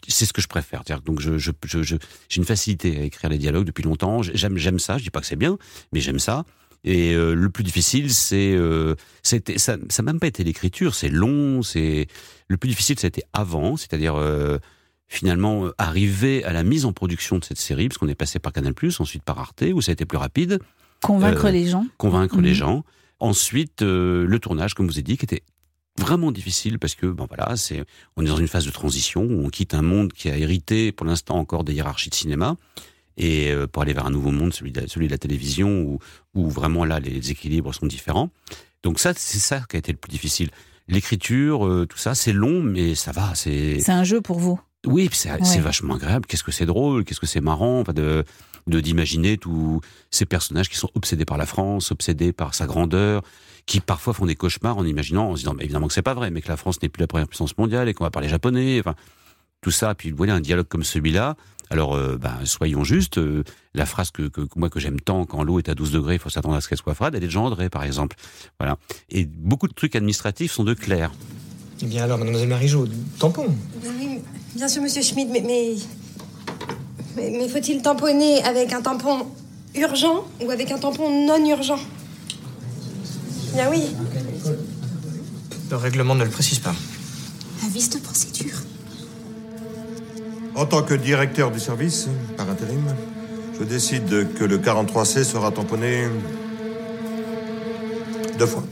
c'est 0.06 0.26
ce 0.26 0.34
que 0.34 0.42
je 0.42 0.48
préfère. 0.48 0.82
Donc, 1.06 1.20
je, 1.20 1.38
je, 1.38 1.50
je, 1.64 1.82
je- 1.82 1.96
j'ai 2.28 2.36
une 2.38 2.44
facilité 2.44 2.98
à 2.98 3.02
écrire 3.04 3.30
les 3.30 3.38
dialogues 3.38 3.64
depuis 3.64 3.82
longtemps. 3.82 4.20
J'aime 4.22 4.78
ça. 4.78 4.98
Je 4.98 5.04
dis 5.04 5.10
pas 5.10 5.20
que 5.20 5.26
c'est 5.26 5.36
bien, 5.36 5.56
mais 5.92 6.00
j'aime 6.00 6.18
ça. 6.18 6.44
Et 6.84 7.14
euh, 7.14 7.34
le 7.34 7.48
plus 7.48 7.64
difficile, 7.64 8.12
c'est, 8.12 8.54
euh, 8.54 8.94
c'était, 9.22 9.58
ça, 9.58 9.76
ça 9.88 10.02
n'a 10.02 10.12
même 10.12 10.20
pas 10.20 10.26
été 10.26 10.44
l'écriture. 10.44 10.94
C'est 10.94 11.08
long. 11.08 11.62
C'est 11.62 12.06
le 12.48 12.56
plus 12.56 12.68
difficile, 12.68 12.98
ça 12.98 13.06
a 13.06 13.08
été 13.08 13.22
avant, 13.32 13.76
c'est-à-dire 13.76 14.14
euh, 14.16 14.58
finalement 15.08 15.70
arriver 15.78 16.44
à 16.44 16.52
la 16.52 16.62
mise 16.62 16.84
en 16.84 16.92
production 16.92 17.38
de 17.38 17.44
cette 17.44 17.58
série, 17.58 17.88
parce 17.88 17.98
qu'on 17.98 18.08
est 18.08 18.14
passé 18.14 18.38
par 18.38 18.52
Canal+, 18.52 18.74
ensuite 18.98 19.22
par 19.22 19.38
Arte, 19.38 19.64
où 19.72 19.80
ça 19.80 19.90
a 19.90 19.94
été 19.94 20.04
plus 20.04 20.18
rapide 20.18 20.58
Convaincre 21.02 21.48
les 21.50 21.66
gens 21.66 21.86
convaincre 21.98 22.36
Mhm. 22.36 22.44
les 22.44 22.54
gens. 22.54 22.84
Ensuite, 23.20 23.82
le 23.82 24.38
tournage, 24.38 24.74
comme 24.74 24.86
vous 24.86 24.94
avez 24.94 25.02
dit, 25.02 25.16
qui 25.16 25.24
était 25.24 25.42
vraiment 25.98 26.32
difficile 26.32 26.78
parce 26.78 26.94
que 26.94 27.06
bon 27.06 27.26
voilà, 27.28 27.56
c'est 27.56 27.84
on 28.16 28.24
est 28.24 28.28
dans 28.28 28.36
une 28.36 28.48
phase 28.48 28.66
de 28.66 28.70
transition 28.70 29.22
où 29.22 29.44
on 29.44 29.48
quitte 29.48 29.74
un 29.74 29.82
monde 29.82 30.12
qui 30.12 30.28
a 30.28 30.36
hérité 30.36 30.92
pour 30.92 31.06
l'instant 31.06 31.36
encore 31.38 31.64
des 31.64 31.74
hiérarchies 31.74 32.10
de 32.10 32.14
cinéma 32.14 32.56
et 33.16 33.50
euh, 33.50 33.66
pour 33.66 33.82
aller 33.82 33.92
vers 33.92 34.06
un 34.06 34.10
nouveau 34.10 34.30
monde, 34.30 34.52
celui 34.52 34.72
de 34.72 34.80
la, 34.80 34.88
celui 34.88 35.06
de 35.06 35.12
la 35.12 35.18
télévision 35.18 35.82
où 35.82 35.98
où 36.34 36.48
vraiment 36.50 36.84
là 36.84 37.00
les 37.00 37.30
équilibres 37.30 37.74
sont 37.74 37.86
différents. 37.86 38.30
Donc 38.82 38.98
ça, 38.98 39.12
c'est 39.16 39.38
ça 39.38 39.60
qui 39.68 39.76
a 39.76 39.78
été 39.78 39.92
le 39.92 39.98
plus 39.98 40.10
difficile. 40.10 40.50
L'écriture, 40.88 41.66
euh, 41.66 41.86
tout 41.86 41.96
ça, 41.96 42.14
c'est 42.14 42.32
long, 42.34 42.62
mais 42.62 42.94
ça 42.94 43.12
va. 43.12 43.34
C'est 43.34 43.88
un 43.88 44.04
jeu 44.04 44.20
pour 44.20 44.38
vous? 44.38 44.60
oui, 44.86 45.08
c'est 45.12 45.30
Ouais. 45.32 45.58
vachement 45.60 45.94
agréable. 45.94 46.26
Qu'est-ce 46.26 46.44
que 46.44 46.52
c'est 46.52 46.66
drôle, 46.66 47.04
qu'est-ce 47.04 47.20
que 47.20 47.26
c'est 47.26 47.40
marrant 47.40 47.80
enfin, 47.80 47.94
de 47.94 48.24
d'imaginer 48.66 49.36
tous 49.38 49.80
ces 50.10 50.24
personnages 50.26 50.68
qui 50.70 50.76
sont 50.76 50.90
obsédés 50.94 51.24
par 51.24 51.36
la 51.38 51.46
France, 51.46 51.90
obsédés 51.90 52.32
par 52.32 52.54
sa 52.54 52.66
grandeur, 52.66 53.22
qui 53.66 53.80
parfois 53.80 54.12
font 54.14 54.26
des 54.26 54.34
cauchemars 54.36 54.76
en 54.78 54.84
imaginant, 54.86 55.30
en 55.30 55.36
se 55.36 55.40
disant 55.40 55.54
mais 55.54 55.64
évidemment 55.64 55.86
que 55.88 55.92
c'est 55.94 56.02
pas 56.02 56.14
vrai, 56.14 56.30
mais 56.30 56.40
que 56.42 56.48
la 56.48 56.56
France 56.58 56.80
n'est 56.82 56.88
plus 56.90 57.00
la 57.02 57.06
première 57.06 57.28
puissance 57.28 57.56
mondiale 57.58 57.88
et 57.88 57.94
qu'on 57.94 58.04
va 58.04 58.10
parler 58.10 58.28
japonais. 58.28 58.80
Enfin, 58.80 58.94
tout 59.62 59.70
ça. 59.70 59.94
Puis 59.94 60.10
vous 60.10 60.16
voyez 60.18 60.32
un 60.32 60.40
dialogue 60.40 60.66
comme 60.68 60.84
celui-là. 60.84 61.36
Alors, 61.70 61.94
euh, 61.96 62.16
ben, 62.20 62.34
soyons 62.44 62.84
justes. 62.84 63.18
euh, 63.18 63.42
la 63.74 63.86
phrase 63.86 64.10
que, 64.10 64.22
que, 64.28 64.42
moi 64.56 64.70
que 64.70 64.78
j'aime 64.80 65.00
tant, 65.00 65.24
quand 65.24 65.42
l'eau 65.42 65.58
est 65.58 65.68
à 65.68 65.74
12 65.74 65.90
degrés, 65.92 66.14
il 66.14 66.20
faut 66.20 66.30
s'attendre 66.30 66.54
à 66.54 66.60
ce 66.60 66.68
qu'elle 66.68 66.78
soit 66.78 66.94
froide. 66.94 67.14
Elle 67.16 67.24
est 67.24 67.26
de 67.26 67.32
Jean 67.32 67.46
André, 67.46 67.68
par 67.70 67.84
exemple. 67.84 68.16
Voilà. 68.60 68.76
Et 69.10 69.24
beaucoup 69.24 69.66
de 69.66 69.72
trucs 69.74 69.96
administratifs 69.96 70.52
sont 70.52 70.64
de 70.64 70.74
Claire. 70.74 71.10
Eh 71.82 71.86
bien 71.86 72.04
alors, 72.04 72.18
mademoiselle 72.18 72.48
Marie-Jo, 72.48 72.86
tampon. 73.18 73.46
Oui, 73.84 74.20
bien 74.54 74.68
sûr, 74.68 74.82
monsieur 74.82 75.02
Schmidt, 75.02 75.30
mais. 75.32 75.42
Mais, 75.42 75.74
mais, 77.16 77.30
mais 77.38 77.48
faut-il 77.48 77.82
tamponner 77.82 78.42
avec 78.44 78.72
un 78.72 78.82
tampon 78.82 79.26
urgent 79.74 80.24
ou 80.40 80.50
avec 80.50 80.70
un 80.70 80.78
tampon 80.78 81.26
non 81.26 81.44
urgent? 81.48 81.78
Bien 83.54 83.70
oui. 83.70 83.82
Le 85.70 85.76
règlement 85.76 86.14
ne 86.14 86.24
le 86.24 86.30
précise 86.30 86.58
pas. 86.60 86.74
Vice 87.72 87.90
de 87.90 87.98
procédure. 87.98 88.54
En 90.54 90.66
tant 90.66 90.82
que 90.82 90.94
directeur 90.94 91.50
du 91.50 91.58
service, 91.58 92.08
par 92.36 92.48
intérim, 92.48 92.94
je 93.58 93.64
décide 93.64 94.34
que 94.34 94.44
le 94.44 94.58
43C 94.58 95.24
sera 95.24 95.50
tamponné 95.50 96.04
deux 98.38 98.46
fois. 98.46 98.62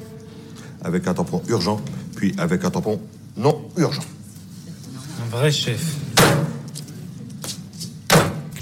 Avec 0.85 1.07
un 1.09 1.15
tampon 1.15 1.43
urgent, 1.49 1.81
puis 2.15 2.35
avec 2.39 2.65
un 2.65 2.71
tampon 2.71 3.01
non 3.37 3.63
urgent. 3.77 4.03
Un 5.25 5.37
vrai 5.37 5.51
chef. 5.51 5.97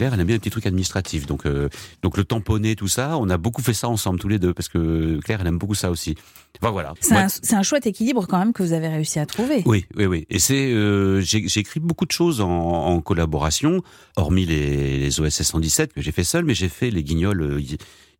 Claire, 0.00 0.14
elle 0.14 0.20
aime 0.20 0.26
bien 0.26 0.36
les 0.36 0.40
petits 0.40 0.48
trucs 0.48 0.64
administratifs. 0.64 1.26
Donc, 1.26 1.44
euh, 1.44 1.68
donc 2.00 2.16
le 2.16 2.24
tamponner, 2.24 2.74
tout 2.74 2.88
ça, 2.88 3.18
on 3.18 3.28
a 3.28 3.36
beaucoup 3.36 3.60
fait 3.60 3.74
ça 3.74 3.86
ensemble 3.86 4.18
tous 4.18 4.28
les 4.28 4.38
deux 4.38 4.54
parce 4.54 4.70
que 4.70 5.20
Claire, 5.20 5.42
elle 5.42 5.46
aime 5.46 5.58
beaucoup 5.58 5.74
ça 5.74 5.90
aussi. 5.90 6.14
Enfin, 6.58 6.70
voilà. 6.72 6.94
C'est 7.00 7.12
Moi- 7.12 7.26
un, 7.58 7.62
chouette 7.62 7.86
équilibre 7.86 8.26
quand 8.26 8.38
même 8.38 8.54
que 8.54 8.62
vous 8.62 8.72
avez 8.72 8.88
réussi 8.88 9.18
à 9.18 9.26
trouver. 9.26 9.62
Oui, 9.66 9.84
oui, 9.96 10.06
oui. 10.06 10.26
Et 10.30 10.38
c'est, 10.38 10.72
euh, 10.72 11.20
j'ai 11.20 11.44
écrit 11.60 11.80
beaucoup 11.80 12.06
de 12.06 12.12
choses 12.12 12.40
en, 12.40 12.48
en 12.48 13.00
collaboration, 13.02 13.82
hormis 14.16 14.46
les, 14.46 14.98
les 15.00 15.20
OSS 15.20 15.42
117 15.42 15.92
que 15.92 16.00
j'ai 16.00 16.12
fait 16.12 16.24
seul, 16.24 16.46
mais 16.46 16.54
j'ai 16.54 16.70
fait 16.70 16.90
les 16.90 17.04
Guignols 17.04 17.42
euh, 17.42 17.60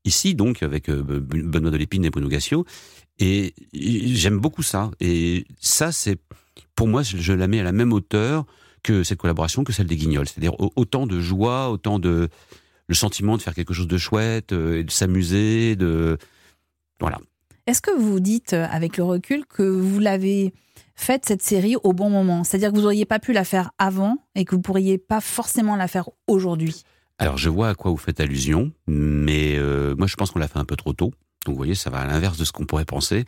ici, 0.04 0.34
donc 0.34 0.62
avec 0.62 0.90
Benoît 0.90 1.70
Delépine 1.70 2.04
et 2.04 2.10
Bruno 2.10 2.28
Gassio. 2.28 2.66
Et 3.18 3.54
j'aime 3.72 4.38
beaucoup 4.38 4.62
ça. 4.62 4.90
Et 5.00 5.46
ça, 5.60 5.92
c'est 5.92 6.18
pour 6.74 6.88
moi, 6.88 7.02
je 7.02 7.32
la 7.32 7.48
mets 7.48 7.60
à 7.60 7.64
la 7.64 7.72
même 7.72 7.94
hauteur 7.94 8.44
que 8.82 9.02
cette 9.04 9.18
collaboration, 9.18 9.64
que 9.64 9.72
celle 9.72 9.86
des 9.86 9.96
Guignols. 9.96 10.26
C'est-à-dire 10.28 10.58
au- 10.60 10.72
autant 10.76 11.06
de 11.06 11.20
joie, 11.20 11.70
autant 11.70 11.98
de 11.98 12.28
le 12.88 12.94
sentiment 12.94 13.36
de 13.36 13.42
faire 13.42 13.54
quelque 13.54 13.74
chose 13.74 13.86
de 13.88 13.98
chouette, 13.98 14.52
euh, 14.52 14.78
et 14.78 14.84
de 14.84 14.90
s'amuser, 14.90 15.76
de 15.76 16.18
voilà. 16.98 17.18
Est-ce 17.66 17.80
que 17.80 17.96
vous 17.96 18.20
dites, 18.20 18.52
euh, 18.52 18.66
avec 18.70 18.96
le 18.96 19.04
recul, 19.04 19.44
que 19.46 19.62
vous 19.62 20.00
l'avez 20.00 20.52
faite, 20.96 21.24
cette 21.26 21.42
série, 21.42 21.76
au 21.84 21.92
bon 21.92 22.10
moment? 22.10 22.42
C'est-à-dire 22.42 22.70
que 22.70 22.76
vous 22.76 22.82
n'auriez 22.82 23.04
pas 23.04 23.18
pu 23.20 23.32
la 23.32 23.44
faire 23.44 23.70
avant 23.78 24.16
et 24.34 24.44
que 24.44 24.54
vous 24.56 24.60
pourriez 24.60 24.98
pas 24.98 25.20
forcément 25.20 25.76
la 25.76 25.86
faire 25.86 26.08
aujourd'hui? 26.26 26.82
Alors 27.18 27.36
je 27.36 27.48
vois 27.50 27.68
à 27.68 27.74
quoi 27.74 27.90
vous 27.90 27.96
faites 27.98 28.18
allusion, 28.18 28.72
mais 28.86 29.56
euh, 29.58 29.94
moi 29.96 30.06
je 30.06 30.16
pense 30.16 30.30
qu'on 30.30 30.38
l'a 30.38 30.48
fait 30.48 30.58
un 30.58 30.64
peu 30.64 30.74
trop 30.76 30.94
tôt. 30.94 31.12
Donc 31.46 31.54
vous 31.54 31.58
voyez, 31.58 31.74
ça 31.74 31.88
va 31.90 31.98
à 32.00 32.06
l'inverse 32.06 32.36
de 32.36 32.44
ce 32.44 32.52
qu'on 32.52 32.66
pourrait 32.66 32.84
penser. 32.84 33.24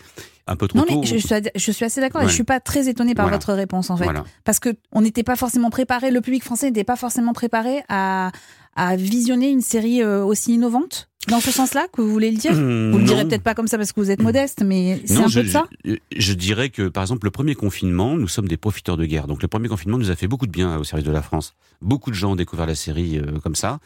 Un 0.47 0.57
peu 0.57 0.69
trop 0.69 0.79
Non, 0.79 0.85
tôt. 0.85 1.01
mais 1.01 1.07
je, 1.07 1.17
suis 1.17 1.33
ad- 1.35 1.51
je 1.55 1.71
suis 1.73 1.85
assez 1.85 2.01
d'accord 2.01 2.23
et 2.23 2.29
je 2.29 2.33
suis 2.35 2.45
pas 2.45 2.61
très 2.61 2.89
étonnée 2.89 3.15
par 3.15 3.25
Voilà. 3.25 3.39
votre 3.39 3.53
réponse, 3.55 3.89
en 3.91 3.97
fait. 3.97 4.05
Voilà. 4.05 4.25
Parce 4.45 4.59
que 4.59 4.71
on 4.93 5.01
n'était 5.01 5.23
pas 5.23 5.37
forcément 5.37 5.71
préparé, 5.71 6.11
le 6.11 6.21
public 6.21 6.45
français 6.45 6.67
n'était 6.67 6.85
pas 6.85 6.97
forcément 6.97 7.33
préparé 7.33 7.83
à, 7.89 8.31
à 8.77 8.97
visionner 8.97 9.49
une 9.51 9.63
série 9.63 10.03
euh, 10.03 10.23
aussi 10.25 10.53
innovante 10.55 11.09
Dans 11.29 11.41
ce 11.41 11.51
sens-là 11.51 11.87
que 11.91 12.03
vous 12.03 12.11
voulez 12.11 12.31
le 12.31 12.37
dire? 12.37 12.53
Hum, 12.53 12.91
Vous 12.93 12.99
le 12.99 13.05
direz 13.05 13.23
non. 13.23 13.29
peut-être 13.31 13.43
pas 13.45 13.55
comme 13.55 13.69
ça 13.69 13.79
parce 13.79 13.93
que 13.93 14.01
vous 14.01 14.11
êtes 14.11 14.21
modeste, 14.21 14.63
mais 14.63 15.01
c'est 15.07 15.15
Non, 15.15 15.25
un 15.25 15.29
je, 15.29 15.41
peu 15.41 15.47
de 15.47 15.51
ça? 15.51 15.65
je, 15.85 15.95
je 16.15 16.33
dirais 16.35 16.69
que, 16.69 16.89
par 16.89 17.05
exemple, 17.05 17.25
le 17.27 17.31
premier 17.31 17.55
confinement, 17.55 18.17
nous 18.17 18.29
sommes 18.29 18.49
des 18.49 18.59
profiteurs 18.59 18.99
de 18.99 19.07
guerre. 19.07 19.27
Donc, 19.29 19.41
le 19.41 19.49
premier 19.49 19.69
confinement 19.69 19.97
nous 19.97 20.11
a 20.11 20.17
fait 20.17 20.27
beaucoup 20.29 20.47
de 20.47 20.53
bien 20.53 20.77
au 20.77 20.85
service 20.85 21.07
de 21.07 21.13
la 21.13 21.23
France. 21.23 21.55
Beaucoup 21.81 22.11
de 22.11 22.17
gens 22.17 22.33
ont 22.33 22.37
découvert 22.37 22.67
la 22.67 22.75
série 22.75 23.19
euh, 23.19 23.39
comme 23.43 23.55
ça. 23.55 23.79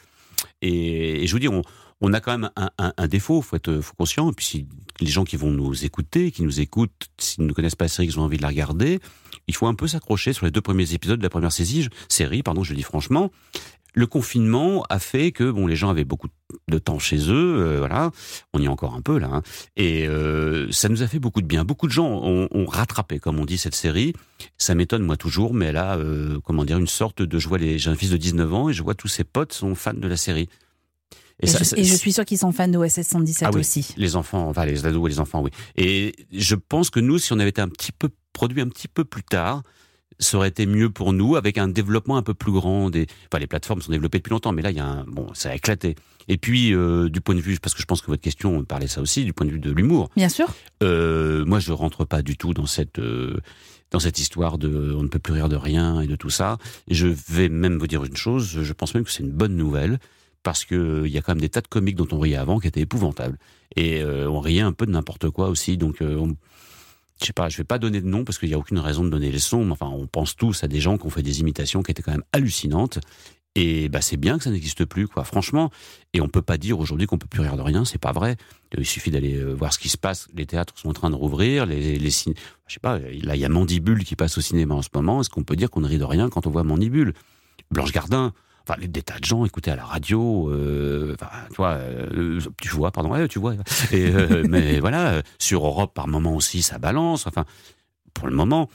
Et, 0.62 1.22
et 1.22 1.26
je 1.28 1.32
vous 1.32 1.38
dis, 1.38 1.48
on, 1.48 1.62
on 2.00 2.12
a 2.12 2.20
quand 2.20 2.32
même 2.36 2.50
un, 2.56 2.70
un, 2.78 2.92
un 2.96 3.08
défaut, 3.08 3.40
faut 3.40 3.56
être 3.56 3.80
faut 3.80 3.94
conscient. 3.94 4.30
Et 4.30 4.34
puis, 4.34 4.44
si 4.44 4.68
les 5.00 5.06
gens 5.06 5.24
qui 5.24 5.36
vont 5.36 5.50
nous 5.50 5.84
écouter, 5.84 6.30
qui 6.30 6.42
nous 6.42 6.60
écoutent, 6.60 7.08
s'ils 7.18 7.46
ne 7.46 7.52
connaissent 7.52 7.74
pas 7.74 7.86
la 7.86 7.88
série, 7.88 8.08
qu'ils 8.08 8.20
ont 8.20 8.24
envie 8.24 8.36
de 8.36 8.42
la 8.42 8.48
regarder, 8.48 9.00
il 9.48 9.54
faut 9.54 9.66
un 9.66 9.74
peu 9.74 9.86
s'accrocher 9.86 10.32
sur 10.32 10.46
les 10.46 10.52
deux 10.52 10.60
premiers 10.60 10.92
épisodes 10.92 11.18
de 11.18 11.22
la 11.22 11.30
première 11.30 11.52
série, 11.52 11.88
série 12.08 12.42
pardon, 12.42 12.62
je 12.62 12.70
le 12.70 12.76
dis 12.76 12.82
franchement. 12.82 13.30
le 13.94 14.06
confinement 14.06 14.84
a 14.90 14.98
fait 14.98 15.32
que 15.32 15.50
bon, 15.50 15.66
les 15.66 15.76
gens 15.76 15.88
avaient 15.88 16.04
beaucoup 16.04 16.28
de 16.68 16.78
temps 16.78 16.98
chez 16.98 17.16
eux, 17.30 17.56
euh, 17.58 17.78
voilà. 17.78 18.10
On 18.52 18.60
y 18.60 18.66
est 18.66 18.68
encore 18.68 18.94
un 18.94 19.00
peu 19.00 19.18
là, 19.18 19.28
hein. 19.32 19.42
et 19.76 20.06
euh, 20.06 20.70
ça 20.70 20.88
nous 20.90 21.02
a 21.02 21.06
fait 21.06 21.18
beaucoup 21.18 21.40
de 21.40 21.46
bien. 21.46 21.64
Beaucoup 21.64 21.86
de 21.86 21.92
gens 21.92 22.08
ont, 22.08 22.66
rattrapé, 22.66 23.18
comme 23.18 23.38
on 23.38 23.46
dit, 23.46 23.56
cette 23.56 23.74
série. 23.74 24.12
Ça 24.58 24.74
m'étonne 24.74 25.02
moi 25.02 25.16
toujours, 25.16 25.54
mais 25.54 25.66
elle 25.66 25.78
a, 25.78 25.96
euh, 25.96 26.40
comment 26.44 26.64
dire, 26.64 26.78
une 26.78 26.86
sorte 26.86 27.22
de. 27.22 27.38
Je 27.38 27.48
j'ai 27.78 27.90
un 27.90 27.94
fils 27.94 28.10
de 28.10 28.16
19 28.18 28.52
ans 28.52 28.68
et 28.68 28.74
je 28.74 28.82
vois 28.82 28.94
tous 28.94 29.08
ses 29.08 29.24
potes 29.24 29.52
sont 29.52 29.74
fans 29.74 29.94
de 29.94 30.08
la 30.08 30.16
série. 30.16 30.48
Et, 31.42 31.46
ça- 31.46 31.58
je, 31.58 31.64
ça- 31.64 31.76
et 31.76 31.84
je 31.84 31.94
suis 31.94 32.12
sûre 32.12 32.24
qu'ils 32.24 32.38
sont 32.38 32.52
fans 32.52 32.68
de 32.68 32.78
OSS 32.78 33.02
117 33.02 33.48
ah 33.48 33.50
oui, 33.52 33.60
aussi. 33.60 33.94
Les 33.96 34.16
enfants, 34.16 34.48
enfin 34.48 34.64
les 34.64 34.86
ados 34.86 35.06
et 35.06 35.10
les 35.12 35.20
enfants, 35.20 35.42
oui. 35.42 35.50
Et 35.76 36.14
je 36.32 36.54
pense 36.54 36.90
que 36.90 37.00
nous, 37.00 37.18
si 37.18 37.32
on 37.32 37.38
avait 37.38 37.50
été 37.50 37.60
un 37.60 37.68
petit 37.68 37.92
peu 37.92 38.08
produit 38.32 38.60
un 38.60 38.68
petit 38.68 38.88
peu 38.88 39.04
plus 39.04 39.22
tard, 39.22 39.62
ça 40.18 40.38
aurait 40.38 40.48
été 40.48 40.64
mieux 40.64 40.88
pour 40.88 41.12
nous, 41.12 41.36
avec 41.36 41.58
un 41.58 41.68
développement 41.68 42.16
un 42.16 42.22
peu 42.22 42.32
plus 42.32 42.52
grand. 42.52 42.88
Des, 42.88 43.06
enfin, 43.30 43.38
les 43.38 43.46
plateformes 43.46 43.82
sont 43.82 43.92
développées 43.92 44.18
depuis 44.18 44.30
longtemps, 44.30 44.52
mais 44.52 44.62
là, 44.62 44.70
il 44.70 44.76
y 44.76 44.80
a 44.80 44.86
un, 44.86 45.04
bon, 45.04 45.26
ça 45.34 45.50
a 45.50 45.54
éclaté. 45.54 45.94
Et 46.28 46.38
puis, 46.38 46.72
euh, 46.72 47.10
du 47.10 47.20
point 47.20 47.34
de 47.34 47.40
vue, 47.40 47.58
parce 47.60 47.74
que 47.74 47.82
je 47.82 47.86
pense 47.86 48.00
que 48.00 48.06
votre 48.06 48.22
question 48.22 48.64
parlait 48.64 48.88
ça 48.88 49.00
aussi, 49.02 49.24
du 49.24 49.32
point 49.32 49.46
de 49.46 49.52
vue 49.52 49.58
de 49.58 49.70
l'humour. 49.70 50.08
Bien 50.16 50.30
sûr. 50.30 50.46
Euh, 50.82 51.44
moi, 51.44 51.58
je 51.60 51.72
rentre 51.72 52.04
pas 52.06 52.22
du 52.22 52.36
tout 52.36 52.54
dans 52.54 52.66
cette 52.66 52.98
euh, 52.98 53.36
dans 53.90 54.00
cette 54.00 54.18
histoire 54.18 54.58
de 54.58 54.94
on 54.96 55.02
ne 55.02 55.08
peut 55.08 55.18
plus 55.18 55.34
rire 55.34 55.48
de 55.48 55.56
rien 55.56 56.00
et 56.00 56.06
de 56.06 56.16
tout 56.16 56.30
ça. 56.30 56.56
Et 56.88 56.94
je 56.94 57.08
vais 57.28 57.48
même 57.48 57.78
vous 57.78 57.86
dire 57.86 58.02
une 58.04 58.16
chose, 58.16 58.62
je 58.62 58.72
pense 58.72 58.94
même 58.94 59.04
que 59.04 59.10
c'est 59.10 59.22
une 59.22 59.30
bonne 59.30 59.54
nouvelle 59.56 59.98
parce 60.46 60.64
que 60.64 61.02
il 61.06 61.10
y 61.12 61.18
a 61.18 61.22
quand 61.22 61.32
même 61.32 61.40
des 61.40 61.48
tas 61.48 61.60
de 61.60 61.66
comiques 61.66 61.96
dont 61.96 62.06
on 62.12 62.20
riait 62.20 62.36
avant 62.36 62.60
qui 62.60 62.68
étaient 62.68 62.82
épouvantables 62.82 63.36
et 63.74 64.00
euh, 64.00 64.30
on 64.30 64.38
riait 64.38 64.60
un 64.60 64.70
peu 64.72 64.86
de 64.86 64.92
n'importe 64.92 65.28
quoi 65.30 65.48
aussi. 65.48 65.76
Donc, 65.76 66.00
euh, 66.02 66.14
on- 66.16 66.36
je 67.20 67.26
sais 67.26 67.32
pas, 67.32 67.48
je 67.48 67.56
vais 67.56 67.64
pas 67.64 67.80
donner 67.80 68.00
de 68.00 68.06
nom 68.06 68.22
parce 68.24 68.38
qu'il 68.38 68.48
y 68.48 68.54
a 68.54 68.58
aucune 68.58 68.78
raison 68.78 69.02
de 69.02 69.08
donner 69.10 69.32
les 69.32 69.40
sons. 69.40 69.64
Mais 69.64 69.72
enfin, 69.72 69.88
on 69.92 70.06
pense 70.06 70.36
tous 70.36 70.62
à 70.62 70.68
des 70.68 70.78
gens 70.80 70.98
qui 70.98 71.06
ont 71.06 71.10
fait 71.10 71.24
des 71.24 71.40
imitations 71.40 71.82
qui 71.82 71.90
étaient 71.90 72.02
quand 72.04 72.12
même 72.12 72.22
hallucinantes. 72.32 73.00
Et 73.56 73.88
bah 73.88 74.02
c'est 74.02 74.18
bien 74.18 74.38
que 74.38 74.44
ça 74.44 74.50
n'existe 74.50 74.84
plus, 74.84 75.08
quoi. 75.08 75.24
Franchement, 75.24 75.70
et 76.12 76.20
on 76.20 76.28
peut 76.28 76.42
pas 76.42 76.58
dire 76.58 76.78
aujourd'hui 76.78 77.08
qu'on 77.08 77.18
peut 77.18 77.26
plus 77.26 77.40
rire 77.40 77.56
de 77.56 77.62
rien, 77.62 77.84
c'est 77.84 77.98
pas 77.98 78.12
vrai. 78.12 78.36
Euh, 78.74 78.82
Il 78.82 78.86
suffit 78.86 79.10
d'aller 79.10 79.34
euh, 79.34 79.52
voir 79.52 79.72
ce 79.72 79.80
qui 79.80 79.88
se 79.88 79.96
passe. 79.98 80.28
Les 80.36 80.46
théâtres 80.46 80.74
sont 80.78 80.90
en 80.90 80.92
train 80.92 81.10
de 81.10 81.16
rouvrir. 81.16 81.66
Les, 81.66 81.98
les 81.98 82.10
je 82.10 82.32
sais 82.68 82.80
pas. 82.80 83.00
Là, 83.00 83.34
il 83.34 83.40
y 83.40 83.44
a 83.44 83.48
Mandibule 83.48 84.04
qui 84.04 84.14
passe 84.14 84.38
au 84.38 84.42
cinéma 84.42 84.74
en 84.76 84.82
ce 84.82 84.90
moment. 84.94 85.22
Est-ce 85.22 85.30
qu'on 85.30 85.42
peut 85.42 85.56
dire 85.56 85.70
qu'on 85.70 85.80
ne 85.80 85.88
rit 85.88 85.98
de 85.98 86.04
rien 86.04 86.28
quand 86.30 86.46
on 86.46 86.50
voit 86.50 86.62
Mandibule? 86.62 87.14
Blanche 87.72 87.90
Gardin. 87.92 88.32
Enfin, 88.68 88.80
des 88.84 89.02
tas 89.02 89.18
de 89.20 89.24
gens 89.24 89.44
écoutaient 89.44 89.70
à 89.70 89.76
la 89.76 89.84
radio. 89.84 90.50
Euh, 90.50 91.14
enfin, 91.20 91.30
tu 91.50 91.54
vois, 91.56 91.74
euh, 91.74 92.40
tu 92.60 92.68
vois, 92.70 92.90
pardon, 92.90 93.10
ouais, 93.12 93.28
tu 93.28 93.38
vois. 93.38 93.54
Et, 93.92 94.06
euh, 94.10 94.44
mais 94.48 94.80
voilà, 94.80 95.22
sur 95.38 95.64
Europe 95.64 95.94
par 95.94 96.08
moment 96.08 96.34
aussi, 96.34 96.62
ça 96.62 96.78
balance. 96.78 97.26
Enfin, 97.26 97.44
pour 98.14 98.26
le 98.26 98.34
moment, 98.34 98.68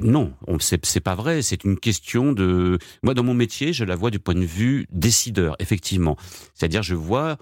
non, 0.00 0.32
on- 0.46 0.58
c'est 0.60 1.00
pas 1.00 1.14
vrai. 1.16 1.42
C'est 1.42 1.64
une 1.64 1.78
question 1.78 2.32
de. 2.32 2.78
Moi, 3.02 3.14
dans 3.14 3.24
mon 3.24 3.34
métier, 3.34 3.72
je 3.72 3.84
la 3.84 3.96
vois 3.96 4.10
du 4.10 4.18
point 4.20 4.34
de 4.34 4.44
vue 4.44 4.86
décideur, 4.90 5.56
effectivement. 5.58 6.16
C'est-à-dire, 6.54 6.82
je 6.82 6.94
vois 6.94 7.36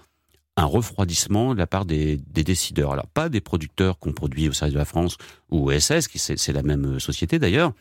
un 0.57 0.65
refroidissement 0.65 1.53
de 1.53 1.59
la 1.59 1.67
part 1.67 1.85
des, 1.85 2.17
des 2.27 2.43
décideurs. 2.43 2.91
Alors, 2.93 3.07
pas 3.07 3.29
des 3.29 3.41
producteurs 3.41 3.97
qu'on 3.99 4.13
produit 4.13 4.49
au 4.49 4.53
service 4.53 4.73
de 4.73 4.79
la 4.79 4.85
France 4.85 5.17
ou 5.51 5.69
au 5.71 5.79
SS, 5.79 6.07
qui 6.07 6.19
c'est 6.19 6.53
la 6.53 6.63
même 6.63 6.99
société 6.99 7.39
d'ailleurs, 7.39 7.71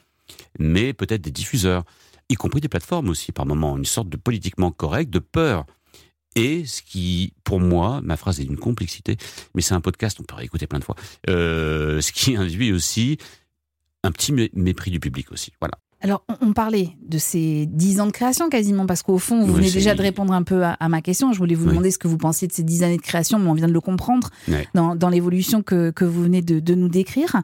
mais 0.58 0.92
peut-être 0.94 1.20
des 1.22 1.30
diffuseurs, 1.30 1.84
y 2.32 2.34
compris 2.36 2.60
des 2.60 2.68
plateformes 2.68 3.08
aussi, 3.08 3.30
par 3.32 3.46
moment, 3.46 3.76
une 3.76 3.84
sorte 3.84 4.08
de 4.08 4.16
politiquement 4.16 4.70
correct, 4.70 5.10
de 5.10 5.18
peur. 5.18 5.66
Et 6.34 6.64
ce 6.64 6.80
qui, 6.80 7.34
pour 7.44 7.60
moi, 7.60 8.00
ma 8.02 8.16
phrase 8.16 8.40
est 8.40 8.44
d'une 8.44 8.56
complexité, 8.58 9.16
mais 9.54 9.60
c'est 9.60 9.74
un 9.74 9.82
podcast, 9.82 10.18
on 10.18 10.24
peut 10.24 10.34
réécouter 10.34 10.66
plein 10.66 10.78
de 10.78 10.84
fois, 10.84 10.96
euh, 11.28 12.00
ce 12.00 12.10
qui 12.12 12.36
induit 12.42 12.72
aussi 12.72 13.18
un 14.02 14.10
petit 14.12 14.32
mé- 14.32 14.50
mépris 14.54 14.90
du 14.90 14.98
public 14.98 15.30
aussi. 15.30 15.52
Voilà. 15.60 15.74
Alors, 16.00 16.24
on, 16.28 16.48
on 16.48 16.52
parlait 16.54 16.96
de 17.06 17.16
ces 17.18 17.66
dix 17.66 18.00
ans 18.00 18.06
de 18.06 18.10
création 18.12 18.48
quasiment, 18.48 18.86
parce 18.86 19.02
qu'au 19.02 19.18
fond, 19.18 19.44
vous 19.44 19.52
Oui, 19.52 19.60
venez 19.60 19.70
déjà 19.70 19.94
de 19.94 20.02
répondre 20.02 20.32
un 20.32 20.42
peu 20.42 20.64
à, 20.64 20.72
à 20.72 20.88
ma 20.88 21.00
question. 21.02 21.32
Je 21.32 21.38
voulais 21.38 21.54
vous 21.54 21.64
Oui. 21.66 21.70
demander 21.72 21.90
ce 21.92 21.98
que 21.98 22.08
vous 22.08 22.16
pensiez 22.18 22.48
de 22.48 22.52
ces 22.52 22.64
dix 22.64 22.82
années 22.82 22.96
de 22.96 23.02
création, 23.02 23.38
mais 23.38 23.48
on 23.50 23.54
vient 23.54 23.68
de 23.68 23.72
le 23.72 23.80
comprendre 23.82 24.30
dans, 24.74 24.96
dans 24.96 25.10
l'évolution 25.10 25.62
que, 25.62 25.90
que 25.92 26.04
vous 26.06 26.22
venez 26.22 26.40
de, 26.42 26.58
de 26.60 26.74
nous 26.74 26.88
décrire. 26.88 27.36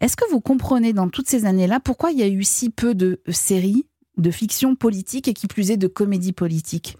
Est-ce 0.00 0.16
que 0.16 0.28
vous 0.30 0.40
comprenez 0.40 0.92
dans 0.92 1.08
toutes 1.08 1.28
ces 1.28 1.46
années-là 1.46 1.78
pourquoi 1.80 2.10
il 2.10 2.18
y 2.18 2.22
a 2.22 2.28
eu 2.28 2.42
si 2.44 2.68
peu 2.68 2.94
de 2.94 3.22
séries 3.30 3.86
de 4.18 4.30
fiction 4.30 4.74
politique 4.76 5.28
et 5.28 5.34
qui 5.34 5.46
plus 5.46 5.70
est 5.70 5.76
de 5.76 5.86
comédie 5.86 6.32
politique 6.32 6.96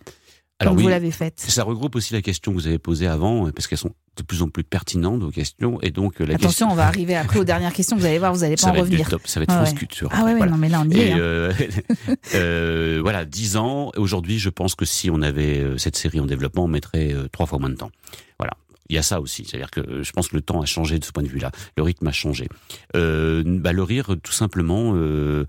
Alors 0.59 0.73
comme 0.73 0.79
oui, 0.79 0.83
vous 0.85 0.89
l'avez 0.91 1.11
faite 1.11 1.35
ça 1.41 1.63
regroupe 1.65 1.95
aussi 1.97 2.13
la 2.15 2.23
question 2.23 2.53
que 2.53 2.57
vous 2.57 2.67
avez 2.67 2.79
posée 2.79 3.07
avant, 3.07 3.51
parce 3.51 3.67
qu'elles 3.67 3.79
sont 3.79 3.95
de 4.17 4.23
plus 4.23 4.43
en 4.43 4.49
plus 4.49 4.63
pertinentes 4.65 5.23
vos 5.23 5.31
questions, 5.31 5.79
et 5.81 5.91
donc 5.91 6.21
euh, 6.21 6.27
la 6.27 6.35
Attention, 6.35 6.49
question. 6.49 6.71
on 6.71 6.75
va 6.75 6.87
arriver 6.87 7.15
après 7.17 7.39
aux 7.39 7.45
dernières 7.45 7.73
questions. 7.73 7.97
Vous 7.97 8.05
allez 8.05 8.19
voir, 8.19 8.33
vous 8.35 8.41
n'allez 8.41 8.57
pas 8.57 8.63
ça 8.63 8.69
en 8.71 8.73
va 8.73 8.79
être 8.81 8.85
du 8.85 8.91
revenir. 8.97 9.09
top, 9.09 9.27
ça 9.27 9.41
va 9.41 9.45
être 9.45 9.53
Ah 9.57 9.65
ouais. 9.65 9.73
culture. 9.75 10.11
Ah 10.13 10.25
ouais, 10.25 10.35
Voilà. 10.37 10.53
non, 10.53 10.59
mais 10.59 10.69
là, 10.69 10.83
on 10.85 10.91
y 10.91 10.99
est. 10.99 11.09
Et 11.09 11.13
hein. 11.13 11.19
euh, 11.19 11.53
euh, 12.35 12.99
voilà, 13.03 13.25
10 13.25 13.57
ans. 13.57 13.91
Aujourd'hui, 13.97 14.39
je 14.39 14.51
pense 14.51 14.75
que 14.75 14.85
si 14.85 15.11
on 15.11 15.23
avait 15.23 15.59
euh, 15.61 15.79
cette 15.79 15.97
série 15.97 16.21
en 16.21 16.27
développement, 16.27 16.65
on 16.65 16.69
mettrait 16.69 17.13
euh, 17.15 17.29
trois 17.33 17.47
fois 17.47 17.59
moins 17.59 17.71
de 17.71 17.77
temps. 17.77 17.91
Voilà. 18.39 18.53
Il 18.91 18.97
y 18.97 18.99
a 18.99 19.03
ça 19.03 19.21
aussi, 19.21 19.45
c'est-à-dire 19.47 19.71
que 19.71 19.81
euh, 19.81 20.03
je 20.03 20.13
pense 20.13 20.29
que 20.29 20.37
le 20.37 20.43
temps 20.43 20.61
a 20.61 20.67
changé 20.67 20.99
de 20.99 21.05
ce 21.05 21.13
point 21.13 21.23
de 21.23 21.29
vue-là, 21.29 21.51
le 21.79 21.83
rythme 21.83 22.07
a 22.07 22.13
changé. 22.13 22.49
Euh, 22.97 23.43
bah, 23.47 23.73
le 23.73 23.83
rire, 23.83 24.15
tout 24.23 24.33
simplement, 24.33 24.93
euh, 24.95 25.47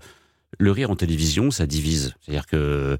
le 0.58 0.70
rire 0.70 0.90
en 0.90 0.96
télévision, 0.96 1.50
ça 1.50 1.66
divise. 1.66 2.14
C'est-à-dire 2.22 2.46
que 2.46 2.96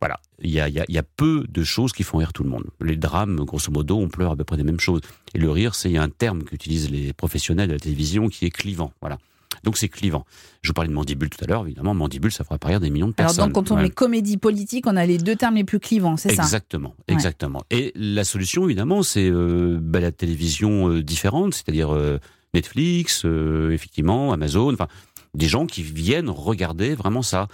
voilà, 0.00 0.18
il 0.42 0.50
y 0.50 0.60
a, 0.60 0.68
il 0.68 0.74
y, 0.74 0.80
a, 0.80 0.84
il 0.88 0.94
y 0.94 0.98
a 0.98 1.02
peu 1.02 1.44
de 1.48 1.62
choses 1.62 1.92
qui 1.92 2.04
font 2.04 2.18
rire 2.18 2.32
tout 2.32 2.42
le 2.42 2.48
monde. 2.48 2.64
Les 2.80 2.96
drames, 2.96 3.36
grosso 3.44 3.70
modo, 3.70 3.98
on 3.98 4.08
pleure 4.08 4.32
à 4.32 4.36
peu 4.36 4.44
près 4.44 4.56
des 4.56 4.62
mêmes 4.62 4.80
choses. 4.80 5.00
Et 5.34 5.38
le 5.38 5.50
rire, 5.50 5.74
c'est 5.74 5.96
un 5.98 6.08
terme 6.08 6.42
qu'utilisent 6.42 6.90
les 6.90 7.12
professionnels 7.12 7.68
de 7.68 7.74
la 7.74 7.78
télévision 7.78 8.28
qui 8.28 8.46
est 8.46 8.50
clivant. 8.50 8.92
Voilà. 9.02 9.18
Donc 9.62 9.76
c'est 9.76 9.88
clivant. 9.90 10.24
Je 10.62 10.68
vous 10.70 10.74
parlais 10.74 10.88
de 10.88 10.94
mandibule 10.94 11.28
tout 11.28 11.44
à 11.44 11.46
l'heure, 11.46 11.64
évidemment. 11.66 11.92
Mandibule, 11.92 12.32
ça 12.32 12.44
fera 12.44 12.56
pas 12.56 12.68
rire 12.68 12.80
des 12.80 12.88
millions 12.88 13.08
de 13.08 13.14
Alors 13.18 13.28
personnes. 13.34 13.52
donc, 13.52 13.66
quand 13.66 13.74
on 13.74 13.76
met 13.76 13.90
comédie 13.90 14.38
politique, 14.38 14.86
on 14.86 14.96
a 14.96 15.04
les 15.04 15.18
deux 15.18 15.36
termes 15.36 15.56
les 15.56 15.64
plus 15.64 15.80
clivants, 15.80 16.16
c'est 16.16 16.34
ça? 16.34 16.42
Exactement, 16.44 16.94
Ouais. 17.08 17.14
exactement. 17.14 17.62
Et 17.70 17.92
la 17.94 18.24
solution, 18.24 18.64
évidemment, 18.64 19.02
c'est 19.02 19.28
euh, 19.28 19.76
bah, 19.82 20.00
la 20.00 20.12
télévision 20.12 20.88
euh, 20.88 21.02
différente, 21.02 21.52
c'est-à-dire 21.52 21.92
euh, 21.92 22.18
Netflix, 22.54 23.24
effectivement, 23.70 24.32
Amazon, 24.32 24.72
enfin, 24.72 24.88
des 25.34 25.48
gens 25.48 25.66
qui 25.66 25.82
viennent 25.82 26.28
regarder 26.30 26.94
vraiment 26.94 27.22
ça. 27.22 27.48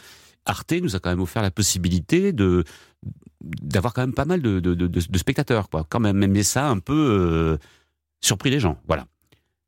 Arte 0.44 0.72
nous 0.80 0.94
a 0.96 1.00
quand 1.00 1.10
même 1.10 1.20
offert 1.20 1.42
la 1.42 1.50
possibilité 1.50 2.32
de 2.32 2.64
d'avoir 3.42 3.92
quand 3.94 4.02
même 4.02 4.14
pas 4.14 4.24
mal 4.24 4.40
de, 4.42 4.60
de, 4.60 4.74
de, 4.74 4.86
de 4.86 5.18
spectateurs, 5.18 5.68
quoi. 5.68 5.86
Quand 5.88 6.00
même, 6.00 6.16
mais 6.26 6.42
ça 6.42 6.66
a 6.66 6.70
un 6.70 6.78
peu 6.78 6.94
euh, 6.94 7.56
surpris 8.20 8.50
les 8.50 8.60
gens, 8.60 8.78
voilà. 8.86 9.06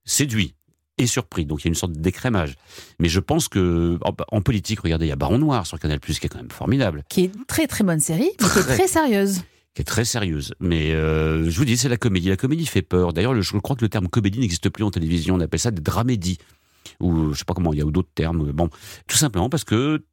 Séduit 0.04 0.54
et 0.96 1.06
surpris, 1.06 1.46
donc 1.46 1.60
il 1.60 1.66
y 1.66 1.68
a 1.68 1.70
une 1.70 1.74
sorte 1.76 1.92
d'écrémage. 1.92 2.56
Mais 2.98 3.08
je 3.08 3.20
pense 3.20 3.46
que 3.48 3.98
en, 4.32 4.40
politique, 4.40 4.80
regardez, 4.80 5.06
il 5.06 5.10
y 5.10 5.12
a 5.12 5.16
Baron 5.16 5.38
Noir 5.38 5.64
sur 5.66 5.78
Canal+, 5.78 6.00
qui 6.00 6.12
est 6.12 6.28
quand 6.28 6.38
même 6.38 6.50
formidable 6.50 7.04
Qui 7.08 7.22
est 7.24 7.34
une 7.36 7.44
très 7.44 7.66
très 7.68 7.84
bonne 7.84 8.00
série, 8.00 8.30
mais 8.40 8.48
qui 8.48 8.58
est 8.58 8.62
Très. 8.62 8.88
sérieuse. 8.88 9.42
qui 9.74 9.82
est 9.82 9.84
très 9.84 10.04
sérieuse. 10.04 10.54
Mais 10.58 10.92
euh, 10.92 11.48
je 11.48 11.56
vous 11.56 11.64
dis, 11.64 11.76
c'est 11.76 11.88
la 11.88 11.98
comédie. 11.98 12.30
La 12.30 12.36
comédie 12.36 12.66
fait 12.66 12.82
peur. 12.82 13.12
D'ailleurs, 13.12 13.32
le- 13.34 13.42
je 13.42 13.56
crois 13.58 13.76
que 13.76 13.84
le 13.84 13.88
terme 13.88 14.08
comédie 14.08 14.40
n'existe 14.40 14.70
plus 14.70 14.82
en 14.82 14.90
télévision. 14.90 15.36
On 15.36 15.40
appelle 15.40 15.60
ça 15.60 15.70
des 15.70 15.82
dramédies. 15.82 16.38
Ou 17.00 17.32
je 17.32 17.38
sais 17.38 17.44
pas 17.44 17.54
comment, 17.54 17.72
il 17.72 17.78
y 17.78 17.82
a 17.82 17.84
d'autres 17.84 18.10
termes. 18.14 18.50
Bon, 18.52 18.68
tout 19.06 19.16
simplement 19.16 19.48
parce 19.48 19.64
que 19.64 20.04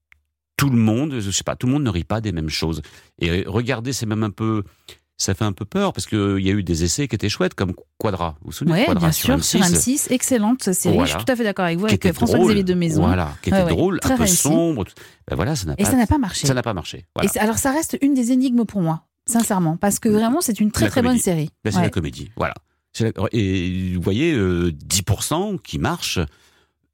tout 0.57 0.69
le 0.69 0.77
monde, 0.77 1.19
je 1.19 1.31
sais 1.31 1.43
pas, 1.43 1.55
tout 1.55 1.67
le 1.67 1.73
monde 1.73 1.83
ne 1.83 1.89
rit 1.89 2.03
pas 2.03 2.21
des 2.21 2.31
mêmes 2.31 2.49
choses. 2.49 2.81
Et 3.19 3.43
regardez, 3.47 3.91
c'est 3.93 4.05
même 4.05 4.23
un 4.23 4.29
peu... 4.31 4.63
Ça 5.17 5.33
fait 5.33 5.45
un 5.45 5.53
peu 5.53 5.63
peur 5.63 5.93
parce 5.93 6.07
qu'il 6.07 6.41
y 6.41 6.49
a 6.49 6.53
eu 6.53 6.61
des 6.61 6.83
essais 6.83 7.07
qui 7.07 7.15
étaient 7.15 7.29
chouettes, 7.29 7.53
comme 7.53 7.71
Quadra. 7.97 8.35
Vous 8.41 8.47
vous 8.47 8.51
souvenez 8.51 8.79
Oui, 8.81 8.85
Quadra 8.85 8.99
bien 9.07 9.11
sûr, 9.13 9.41
sur 9.41 9.61
M6, 9.61 10.11
excellente 10.11 10.73
série. 10.73 10.93
Voilà. 10.95 11.05
Je 11.09 11.15
suis 11.17 11.25
tout 11.25 11.31
à 11.31 11.35
fait 11.37 11.45
d'accord 11.45 11.63
avec 11.63 11.77
vous, 11.79 11.85
avec 11.85 12.11
François-Xavier 12.11 12.63
de 12.65 12.73
Maison. 12.73 13.05
Voilà, 13.05 13.33
qui 13.41 13.47
était 13.49 13.63
Ouais, 13.63 13.69
drôle, 13.69 14.01
très 14.01 14.11
un 14.11 14.17
peu 14.17 14.23
réussi. 14.23 14.35
sombre. 14.35 14.83
Ben 15.29 15.37
voilà, 15.37 15.55
ça 15.55 15.67
n'a 15.67 15.73
Et 15.77 15.83
pas, 15.83 15.91
ça 15.91 15.95
n'a 15.95 16.05
pas 16.05 16.17
marché. 16.17 16.45
ça 16.47 16.53
n'a 16.53 16.61
pas 16.63 16.73
marché. 16.73 17.05
Voilà. 17.15 17.29
Et 17.29 17.31
c'est- 17.31 17.39
alors 17.39 17.57
ça 17.57 17.71
reste 17.71 17.97
une 18.01 18.13
des 18.13 18.33
énigmes 18.33 18.65
pour 18.65 18.81
moi, 18.81 19.05
sincèrement, 19.25 19.77
parce 19.77 19.99
que 19.99 20.09
vraiment 20.09 20.41
c'est 20.41 20.59
une 20.59 20.71
très 20.73 20.83
La 20.87 20.91
très 20.91 21.01
bonne 21.01 21.17
série. 21.17 21.49
Là, 21.63 21.71
c'est 21.71 21.77
Ouais. 21.77 21.83
la 21.83 21.89
comédie. 21.91 22.29
Voilà. 22.35 22.55
Et 23.31 23.93
vous 23.95 24.01
voyez, 24.01 24.33
euh, 24.33 24.71
10% 24.73 25.57
qui 25.57 25.79
marche 25.79 26.19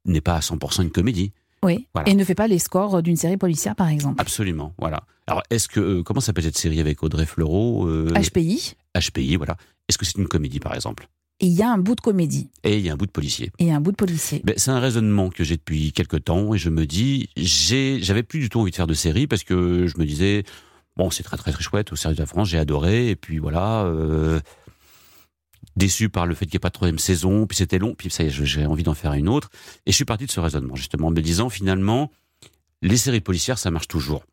n'est 0.04 0.20
pas 0.20 0.34
à 0.36 0.40
100% 0.40 0.82
une 0.82 0.90
comédie. 0.90 1.32
Oui. 1.64 1.86
Voilà. 1.94 2.08
Et 2.10 2.14
ne 2.14 2.24
fait 2.24 2.34
pas 2.34 2.48
les 2.48 2.58
scores 2.58 3.02
d'une 3.02 3.16
série 3.16 3.36
policière, 3.36 3.76
par 3.76 3.88
exemple. 3.88 4.20
Absolument. 4.20 4.74
Voilà. 4.78 5.04
Alors, 5.28 5.42
est-ce 5.50 5.68
que. 5.68 5.78
euh, 5.80 6.02
comment 6.02 6.20
s'appelle 6.20 6.44
cette 6.44 6.58
série 6.58 6.80
avec 6.80 7.02
Audrey 7.04 7.24
Fleurot 7.26 7.86
euh, 7.86 8.08
HPI. 8.14 8.74
HPI, 8.98 9.36
voilà. 9.36 9.56
Est-ce 9.88 9.96
que 9.98 10.04
c'est 10.04 10.18
une 10.18 10.26
comédie, 10.26 10.58
par 10.58 10.74
exemple? 10.74 11.08
Et 11.40 11.46
il 11.46 11.52
y 11.52 11.62
a 11.62 11.70
un 11.70 11.78
bout 11.78 11.94
de 11.94 12.00
comédie 12.00 12.50
Et 12.62 12.78
il 12.78 12.84
y 12.84 12.90
a 12.90 12.92
un 12.92 12.96
bout 12.96 13.06
de 13.06 13.10
policier. 13.10 13.50
et 13.58 13.72
un 13.72 13.80
bout 13.80 13.90
de 13.90 13.96
policier. 13.96 14.42
Ben, 14.44 14.54
c'est 14.58 14.70
un 14.70 14.78
raisonnement 14.80 15.28
que 15.28 15.42
j'ai 15.44 15.56
depuis 15.56 15.92
quelques 15.92 16.24
temps 16.24 16.54
et 16.54 16.58
je 16.58 16.68
me 16.68 16.86
dis, 16.86 17.30
j'ai, 17.36 18.00
j'avais 18.02 18.22
plus 18.22 18.38
du 18.40 18.48
tout 18.48 18.60
envie 18.60 18.70
de 18.70 18.76
faire 18.76 18.86
de 18.86 18.94
série 18.94 19.26
parce 19.26 19.42
que 19.42 19.86
je 19.88 19.98
me 19.98 20.04
disais, 20.04 20.44
bon, 20.96 21.10
c'est 21.10 21.22
très 21.24 21.36
très 21.36 21.50
très 21.50 21.62
chouette 21.62 21.92
au 21.92 21.96
service 21.96 22.18
de 22.18 22.22
la 22.22 22.26
France, 22.26 22.48
j'ai 22.48 22.58
adoré 22.58 23.08
et 23.10 23.16
puis 23.16 23.38
voilà, 23.38 23.82
euh, 23.84 24.38
déçu 25.76 26.08
par 26.08 26.26
le 26.26 26.34
fait 26.34 26.44
qu'il 26.46 26.54
n'y 26.54 26.56
ait 26.56 26.60
pas 26.60 26.68
de 26.68 26.74
troisième 26.74 26.98
saison, 26.98 27.46
puis 27.46 27.56
c'était 27.56 27.78
long, 27.78 27.94
puis 27.94 28.10
ça 28.10 28.22
y 28.22 28.26
est, 28.26 28.30
j'ai 28.30 28.66
envie 28.66 28.82
d'en 28.82 28.94
faire 28.94 29.12
une 29.14 29.28
autre 29.28 29.50
et 29.86 29.90
je 29.90 29.96
suis 29.96 30.04
parti 30.04 30.26
de 30.26 30.30
ce 30.30 30.40
raisonnement 30.40 30.76
justement 30.76 31.08
en 31.08 31.10
me 31.10 31.20
disant 31.20 31.48
finalement, 31.48 32.10
les 32.82 32.96
séries 32.96 33.20
policières 33.20 33.58
ça 33.58 33.70
marche 33.70 33.88
toujours 33.88 34.24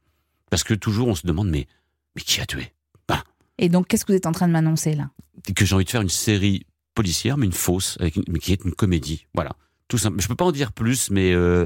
parce 0.50 0.64
que 0.64 0.74
toujours 0.74 1.08
on 1.08 1.16
se 1.16 1.26
demande 1.28 1.50
mais 1.50 1.68
mais 2.16 2.22
qui 2.22 2.42
a 2.42 2.46
tué? 2.46 2.74
Et 3.62 3.68
donc 3.68 3.88
qu'est-ce 3.88 4.06
que 4.06 4.14
vous 4.14 4.18
êtes 4.18 4.26
en 4.26 4.32
train 4.32 4.48
de 4.48 4.54
m'annoncer 4.54 4.96
là? 4.96 5.10
Que 5.54 5.66
j'ai 5.66 5.76
envie 5.76 5.84
de 5.84 5.90
faire 5.90 6.02
une 6.02 6.08
série 6.08 6.66
policière, 6.96 7.36
mais 7.38 7.46
une 7.46 7.52
fausse, 7.52 7.98
avec 8.00 8.16
une- 8.16 8.24
mais 8.30 8.40
qui 8.40 8.54
est 8.54 8.64
une 8.64 8.72
comédie. 8.74 9.26
Voilà. 9.34 9.52
Tout 9.90 9.98
simple. 9.98 10.22
Je 10.22 10.28
peux 10.30 10.36
pas 10.36 10.46
en 10.46 10.54
dire 10.54 10.72
plus, 10.72 11.10
mais 11.12 11.34
euh, 11.34 11.66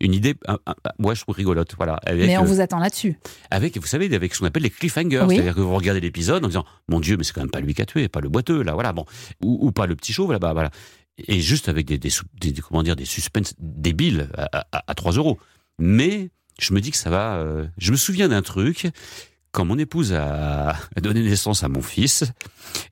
Une 0.00 0.14
idée, 0.14 0.34
un- 0.46 0.58
un- 0.66 0.70
un- 0.84 0.92
moi 0.98 1.14
je 1.14 1.22
trouve 1.22 1.34
rigolote, 1.34 1.74
voilà. 1.76 1.94
Avec, 2.06 2.26
Mais 2.26 2.38
on 2.38 2.42
euh, 2.42 2.46
vous 2.46 2.60
attend 2.60 2.78
là-dessus. 2.78 3.18
avec, 3.50 3.76
vous 3.78 3.86
savez, 3.86 4.14
avec 4.14 4.32
ce 4.34 4.38
qu'on 4.40 4.46
appelle 4.46 4.62
les 4.62 4.70
cliffhangers. 4.70 5.22
Oui. 5.26 5.34
C'est-à-dire 5.34 5.54
que 5.56 5.60
vous 5.60 5.74
regardez 5.74 6.00
l'épisode 6.00 6.44
en 6.44 6.48
disant, 6.48 6.64
mon 6.88 7.00
Dieu, 7.00 7.16
mais 7.16 7.24
c'est 7.24 7.32
quand 7.32 7.40
même 7.40 7.50
pas 7.50 7.60
lui 7.60 7.74
qui 7.74 7.82
a 7.82 7.86
tué, 7.86 8.06
pas 8.08 8.20
le 8.20 8.28
boiteux, 8.28 8.62
là, 8.62 8.74
voilà, 8.74 8.92
bon. 8.92 9.04
Ou, 9.42 9.58
ou 9.66 9.72
pas 9.72 9.86
le 9.86 9.96
petit 9.96 10.12
chauve, 10.12 10.30
là-bas, 10.32 10.52
voilà. 10.52 10.70
Et 11.26 11.40
juste 11.40 11.68
avec 11.68 11.86
des, 11.86 11.98
des, 11.98 12.10
comment 12.62 12.84
dire, 12.84 12.94
des 12.94 13.04
suspens 13.04 13.52
débiles 13.58 14.28
à, 14.36 14.66
à, 14.70 14.84
à 14.86 14.94
3 14.94 15.14
euros. 15.14 15.36
Mais 15.80 16.30
je 16.60 16.72
me 16.74 16.80
dis 16.80 16.92
que 16.92 16.96
ça 16.96 17.10
va. 17.10 17.34
euh, 17.38 17.66
je 17.78 17.90
me 17.90 17.96
souviens 17.96 18.28
d'un 18.28 18.42
truc. 18.42 18.86
Quand 19.50 19.64
mon 19.64 19.78
épouse 19.78 20.12
a, 20.12 20.68
a 20.96 21.00
donné 21.00 21.22
naissance 21.22 21.64
à 21.64 21.68
mon 21.68 21.82
fils, 21.82 22.22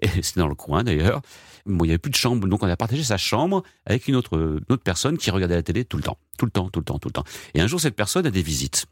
et 0.01 0.09
c'était 0.23 0.41
dans 0.41 0.49
le 0.49 0.55
coin 0.57 0.83
d'ailleurs, 0.83 1.21
bon, 1.67 1.85
il 1.85 1.89
n'y 1.89 1.93
avait 1.93 1.99
plus 1.99 2.11
de 2.11 2.17
chambre, 2.17 2.47
donc 2.49 2.63
on 2.63 2.69
a 2.69 2.77
partagé 2.77 3.03
sa 3.05 3.17
chambre 3.19 3.63
avec 3.85 4.09
une 4.09 4.17
autre, 4.17 4.37
une 4.39 4.73
autre 4.75 4.83
personne 4.83 5.19
qui 5.19 5.31
regardait 5.31 5.55
la 5.57 5.63
télé 5.63 5.85
tout 5.85 5.97
le 5.97 6.03
temps, 6.03 6.19
tout 6.39 6.45
le 6.47 6.51
temps, 6.51 6.69
tout 6.71 6.81
le 6.81 6.85
temps, 6.85 6.99
tout 6.99 7.09
le 7.09 7.13
temps. 7.13 7.25
Et 7.55 7.61
un 7.61 7.67
jour, 7.67 7.81
cette 7.81 7.97
personne 7.97 8.27
a 8.27 8.31
des 8.31 8.43
visites. 8.43 8.87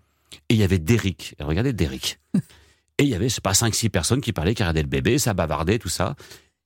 Et 0.49 0.55
il 0.55 0.57
y 0.61 0.65
avait 0.65 0.79
Derrick. 0.79 1.35
Elle 1.39 1.47
regardait 1.47 1.73
Derrick. 1.73 2.19
Et 2.99 3.03
il 3.03 3.09
y 3.09 3.15
avait, 3.17 3.29
c'est 3.29 3.43
pas 3.43 3.53
5-6 3.53 3.89
personnes 3.91 4.21
qui 4.21 4.33
parlaient, 4.33 4.55
qui 4.55 4.63
regardaient 4.63 4.83
le 4.83 4.89
bébé, 4.89 5.19
ça 5.19 5.35
bavardait, 5.35 5.79
tout 5.81 5.89
ça. 5.89 6.15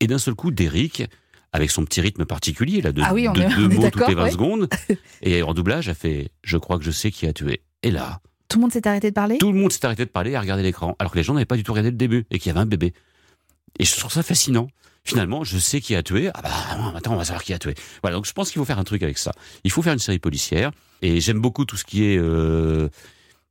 Et 0.01 0.07
d'un 0.07 0.19
seul 0.19 0.35
coup, 0.35 0.51
Derrick, 0.51 1.05
avec 1.53 1.71
son 1.71 1.85
petit 1.87 2.03
rythme 2.03 2.27
particulier, 2.27 2.83
là, 2.83 2.93
de, 2.93 3.01
Ah 3.03 3.15
oui, 3.15 3.27
on 3.29 3.33
de 3.33 3.41
est- 3.41 3.49
deux 3.57 3.69
mots 3.69 3.89
toutes 3.91 4.07
les 4.09 4.15
20 4.15 4.25
ouais. 4.25 4.31
secondes, 4.31 4.69
et 5.23 5.43
en 5.43 5.55
doublage, 5.55 5.89
a 5.89 5.95
fait 5.95 6.31
Je 6.43 6.59
crois 6.59 6.79
que 6.79 6.85
je 6.85 6.91
sais 6.91 7.11
qui 7.11 7.27
a 7.27 7.33
tué. 7.33 7.63
Et 7.83 7.91
là, 7.91 8.21
Tout 8.49 8.59
le 8.59 8.63
monde 8.63 8.73
s'est 8.73 8.87
arrêté 8.87 9.09
de 9.09 9.15
parler? 9.15 9.39
tout 9.39 9.51
le 9.53 9.59
monde 9.59 9.73
s'est 9.73 9.85
arrêté 9.87 10.05
de 10.05 10.11
parler 10.11 10.33
et 10.33 10.37
a 10.37 10.41
regardé 10.43 10.63
l'écran, 10.63 10.97
alors 10.99 11.13
que 11.13 11.17
les 11.17 11.23
gens 11.25 11.33
n'avaient 11.33 11.47
pas 11.47 11.57
du 11.57 11.63
tout 11.63 11.73
regardé 11.73 11.91
le 11.91 11.97
début, 11.97 12.27
et 12.31 12.39
qu'il 12.39 12.49
y 12.49 12.51
avait 12.51 12.61
un 12.61 12.67
bébé. 12.67 12.93
Et 13.79 13.85
je 13.87 13.97
trouve 13.97 14.13
ça 14.13 14.23
fascinant. 14.23 14.69
Finalement, 15.05 15.43
je 15.45 15.57
sais 15.59 15.81
qui 15.81 15.95
a 15.97 16.03
tué. 16.03 16.31
Ah 16.35 16.43
bah, 16.43 16.93
attends, 16.97 17.15
on 17.15 17.17
va 17.17 17.25
savoir 17.25 17.43
qui 17.43 17.53
a 17.55 17.59
tué. 17.59 17.75
Voilà, 18.03 18.17
donc 18.17 18.27
je 18.27 18.33
pense 18.33 18.51
qu'il 18.51 18.59
faut 18.59 18.65
faire 18.67 18.79
un 18.79 18.85
truc 18.85 19.03
avec 19.03 19.17
ça. 19.19 19.33
Il 19.65 19.71
faut 19.71 19.81
faire 19.83 19.93
une 19.95 19.99
série 19.99 20.19
policière. 20.19 20.71
Et 21.01 21.21
j'aime 21.21 21.41
beaucoup 21.41 21.65
tout 21.65 21.77
ce 21.77 21.85
qui 21.85 22.05
est. 22.05 22.19
euh, 22.19 22.89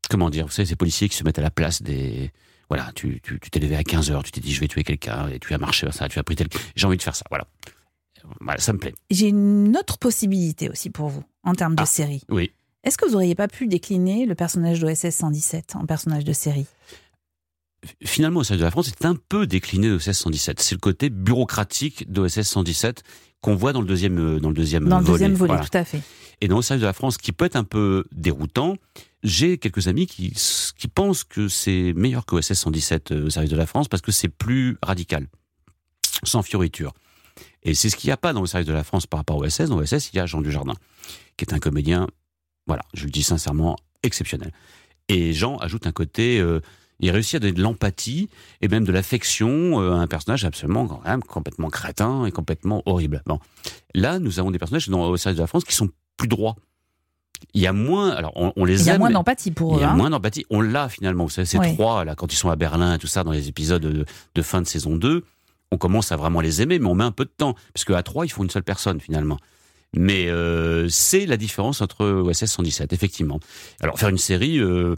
comment 0.10 0.30
dire 0.30 0.46
Vous 0.46 0.52
savez, 0.52 0.66
ces 0.68 0.76
policiers 0.76 1.10
qui 1.10 1.16
se 1.18 1.24
mettent 1.24 1.40
à 1.40 1.44
la 1.44 1.50
place 1.52 1.82
des. 1.82 2.32
Voilà, 2.70 2.92
tu 2.94 3.22
tu 3.24 3.40
tu 3.40 3.50
t'es 3.50 3.60
levé 3.60 3.76
à 3.78 3.82
15h, 3.82 4.24
tu 4.24 4.32
t'es 4.32 4.42
dit 4.42 4.54
je 4.54 4.60
vais 4.60 4.68
tuer 4.68 4.84
quelqu'un, 4.84 5.30
et 5.30 5.40
tu 5.40 5.54
as 5.54 5.58
marché 5.58 5.86
vers 5.86 5.94
ça, 5.94 6.10
tu 6.10 6.20
as 6.20 6.24
pris 6.24 6.36
tel. 6.36 6.48
J'ai 6.76 6.86
envie 6.86 6.98
de 6.98 7.02
faire 7.04 7.16
ça, 7.16 7.24
voilà. 7.30 7.48
Voilà, 8.42 8.60
ça 8.60 8.74
me 8.74 8.78
plaît. 8.78 8.94
J'ai 9.10 9.30
une 9.30 9.76
autre 9.78 9.98
possibilité 9.98 10.70
aussi 10.70 10.90
pour 10.90 11.08
vous, 11.08 11.24
en 11.46 11.54
termes 11.56 11.76
de 11.76 11.82
Ah. 11.82 11.86
série. 11.86 12.22
Oui. 12.30 12.52
Est-ce 12.84 12.98
que 12.98 13.06
vous 13.06 13.14
n'auriez 13.14 13.36
pas 13.36 13.48
pu 13.48 13.68
décliner 13.68 14.26
le 14.26 14.36
personnage 14.36 14.82
d'OSS 14.82 15.12
117 15.12 15.76
en 15.78 15.86
personnage 15.86 16.26
de 16.26 16.34
série? 16.34 16.66
Finalement, 18.04 18.40
au 18.40 18.44
service 18.44 18.60
de 18.62 18.66
la 18.66 18.72
France, 18.72 18.88
c'est 18.88 19.06
un 19.06 19.16
peu 19.16 19.48
décliné 19.48 19.90
d'OSS 19.90 20.12
117. 20.14 20.60
C'est 20.62 20.76
le 20.76 20.80
côté 20.80 21.10
bureaucratique 21.10 22.12
d'OSS 22.12 22.42
117 22.42 23.04
qu'on 23.42 23.56
voit 23.56 23.74
dans 23.74 23.82
le 23.82 23.88
deuxième, 23.88 24.18
euh, 24.20 24.40
dans 24.40 24.50
le 24.50 24.56
deuxième 24.56 24.88
Dans 24.88 25.00
le 25.00 25.06
volet. 25.06 25.14
deuxième 25.20 25.34
volet, 25.36 25.54
Voilà. 25.54 25.66
tout 25.68 25.78
à 25.78 25.84
fait. 25.84 26.02
Et 26.42 26.48
dans 26.48 26.58
le 26.58 26.62
service 26.62 26.82
de 26.82 26.88
la 26.88 26.94
France, 26.94 27.18
qui 27.18 27.32
peut 27.32 27.46
être 27.46 27.56
un 27.56 27.64
peu 27.64 28.06
déroutant, 28.12 28.78
j'ai 29.24 29.58
quelques 29.58 29.88
amis 29.88 30.06
qui, 30.08 30.34
qui 30.78 30.88
pensent 30.88 31.24
que 31.24 31.48
c'est 31.48 31.94
meilleur 31.96 32.26
que 32.26 32.36
OSS 32.36 32.54
117 32.54 33.12
euh, 33.12 33.26
au 33.26 33.30
service 33.30 33.52
de 33.52 33.58
la 33.58 33.66
France 33.66 33.88
parce 33.88 34.02
que 34.02 34.12
c'est 34.12 34.30
plus 34.30 34.78
radical, 34.84 35.28
sans 36.24 36.42
fioriture. 36.44 36.94
Et 37.64 37.74
c'est 37.74 37.90
ce 37.90 37.96
qu'il 37.96 38.08
n'y 38.08 38.12
a 38.14 38.18
pas 38.18 38.34
dans 38.34 38.42
le 38.42 38.48
service 38.48 38.68
de 38.68 38.74
la 38.74 38.84
France 38.84 39.08
par 39.08 39.20
rapport 39.20 39.38
au 39.38 39.44
OSS. 39.46 39.62
Dans 39.70 39.78
OSS, 39.80 40.12
il 40.14 40.18
y 40.18 40.20
a 40.20 40.26
Jean 40.26 40.42
Dujardin, 40.42 40.76
qui 41.38 41.46
est 41.46 41.54
un 41.54 41.60
comédien, 41.60 42.08
voilà, 42.68 42.84
je 42.94 43.06
le 43.06 43.12
dis 43.12 43.24
sincèrement, 43.24 43.76
exceptionnel. 44.04 44.52
Et 45.10 45.34
Jean 45.34 45.58
ajoute 45.58 45.88
un 45.88 45.92
côté, 45.92 46.40
euh, 46.40 46.60
il 47.00 47.12
réussit 47.12 47.36
à 47.36 47.40
donner 47.40 47.54
de 47.54 47.62
l'empathie 47.62 48.30
et 48.62 48.68
même 48.68 48.86
de 48.86 48.92
l'affection 48.92 49.82
euh, 49.82 49.92
à 49.92 49.96
un 49.96 50.08
personnage 50.08 50.46
absolument 50.46 50.88
quand 50.88 51.02
même 51.06 51.24
complètement 51.24 51.70
crétin 51.70 52.26
et 52.26 52.32
complètement 52.32 52.82
horrible. 52.86 53.22
Bon, 53.26 53.40
là, 53.94 54.20
nous 54.20 54.40
avons 54.40 54.52
des 54.52 54.60
personnages 54.60 54.90
dans 54.90 55.08
au 55.08 55.18
service 55.18 55.38
de 55.38 55.44
la 55.44 55.48
France 55.48 55.64
qui 55.64 55.76
sont 55.76 55.90
plus 56.18 56.28
droits. 56.28 56.56
Il 57.54 57.62
y 57.62 57.68
a 57.68 57.74
moins, 57.74 58.10
alors 58.10 58.32
on, 58.36 58.52
on 58.56 58.66
les 58.66 58.82
Il 58.82 58.88
y 58.88 58.90
a 58.90 58.94
aime, 58.96 59.00
moins 59.00 59.12
d'empathie 59.12 59.52
pour 59.52 59.76
il 59.76 59.78
eux. 59.78 59.82
y 59.82 59.84
a 59.84 59.92
hein. 59.92 59.96
moins 59.96 60.10
d'empathie. 60.10 60.46
On 60.50 60.62
l'a 60.62 60.90
finalement. 60.90 61.26
Vous 61.26 61.30
savez, 61.30 61.46
ces 61.46 61.60
trois, 61.60 62.04
là, 62.04 62.16
quand 62.16 62.34
ils 62.34 62.36
sont 62.36 62.50
à 62.50 62.56
Berlin 62.56 62.96
et 62.96 62.98
tout 62.98 63.06
ça, 63.08 63.24
dans 63.24 63.32
les 63.32 63.48
épisodes 63.48 63.82
de, 63.82 64.06
de 64.34 64.42
fin 64.42 64.62
de 64.62 64.68
saison 64.68 64.96
2, 64.96 65.24
on 65.72 65.78
commence 65.78 66.12
à 66.12 66.16
vraiment 66.16 66.42
les 66.42 66.62
aimer, 66.64 66.80
mais 66.80 66.88
on 66.88 66.96
met 66.96 67.04
un 67.04 67.12
peu 67.12 67.26
de 67.26 67.32
temps. 67.36 67.54
Parce 67.74 67.86
qu'à 67.86 68.02
trois, 68.02 68.26
ils 68.26 68.30
font 68.30 68.44
une 68.44 68.50
seule 68.50 68.64
personne 68.64 69.00
finalement. 69.00 69.38
Mais 69.96 70.30
euh, 70.30 70.90
c'est 70.90 71.26
la 71.26 71.38
différence 71.38 71.82
entre 71.82 72.06
OSS 72.06 72.46
117, 72.46 72.92
effectivement. 72.92 73.40
Alors, 73.82 74.00
faire 74.00 74.10
une 74.10 74.18
série, 74.18 74.60
euh, 74.60 74.96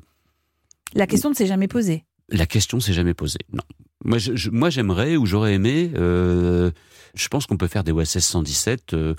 La 0.94 1.08
question 1.08 1.30
ne 1.30 1.36
s'est 1.36 1.46
jamais 1.48 1.68
posée. 1.68 2.06
la 2.30 2.46
question 2.46 2.80
s'est 2.80 2.94
jamais 2.94 3.14
posée. 3.14 3.40
Non. 3.54 3.64
Moi, 4.06 4.18
moi, 4.52 4.70
j'aimerais 4.70 5.18
ou 5.18 5.26
j'aurais 5.26 5.54
aimé. 5.54 5.92
euh, 5.96 6.72
je 7.16 7.28
pense 7.28 7.46
qu'on 7.48 7.58
peut 7.58 7.68
faire 7.68 7.84
des 7.84 7.92
OSS 7.92 8.20
117 8.20 8.94
euh, 8.94 9.16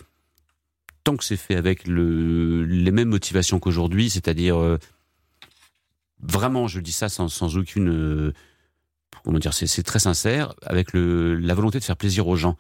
tant 1.05 1.17
que 1.17 1.25
c'est 1.25 1.37
fait 1.37 1.57
avec 1.57 1.87
le, 1.87 2.65
les 2.65 2.91
mêmes 2.91 3.09
motivations 3.09 3.59
qu'aujourd'hui, 3.59 4.11
c'est-à-dire 4.11 4.57
euh, 4.59 4.79
vraiment, 6.23 6.67
je 6.69 6.81
dis 6.81 6.93
ça 6.93 7.09
sans, 7.09 7.29
sans 7.29 7.57
aucune. 7.57 8.33
comment 9.25 9.39
dire, 9.39 9.55
c'est 9.55 9.83
très 9.83 9.99
sincère, 9.99 10.55
avec 10.63 10.89
la 10.95 11.55
volonté 11.55 11.79
de 11.79 11.85
faire 11.85 11.97
plaisir 11.97 12.27
aux 12.29 12.37
gens. 12.37 12.57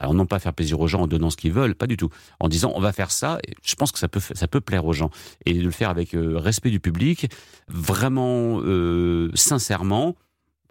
Alors 0.00 0.14
non 0.14 0.26
pas 0.26 0.38
faire 0.38 0.52
plaisir 0.52 0.80
aux 0.80 0.88
gens 0.88 1.02
en 1.02 1.06
donnant 1.06 1.30
ce 1.30 1.36
qu'ils 1.36 1.52
veulent, 1.52 1.74
pas 1.74 1.86
du 1.86 1.96
tout. 1.96 2.10
En 2.40 2.48
disant 2.48 2.72
on 2.74 2.80
va 2.80 2.92
faire 2.92 3.10
ça, 3.10 3.38
je 3.62 3.74
pense 3.74 3.92
que 3.92 3.98
ça 3.98 4.08
peut 4.08 4.20
ça 4.20 4.48
peut 4.48 4.60
plaire 4.60 4.84
aux 4.84 4.92
gens 4.92 5.10
et 5.46 5.54
de 5.54 5.62
le 5.62 5.70
faire 5.70 5.90
avec 5.90 6.14
euh, 6.14 6.38
respect 6.38 6.70
du 6.70 6.80
public, 6.80 7.30
vraiment 7.68 8.60
euh, 8.60 9.30
sincèrement. 9.34 10.16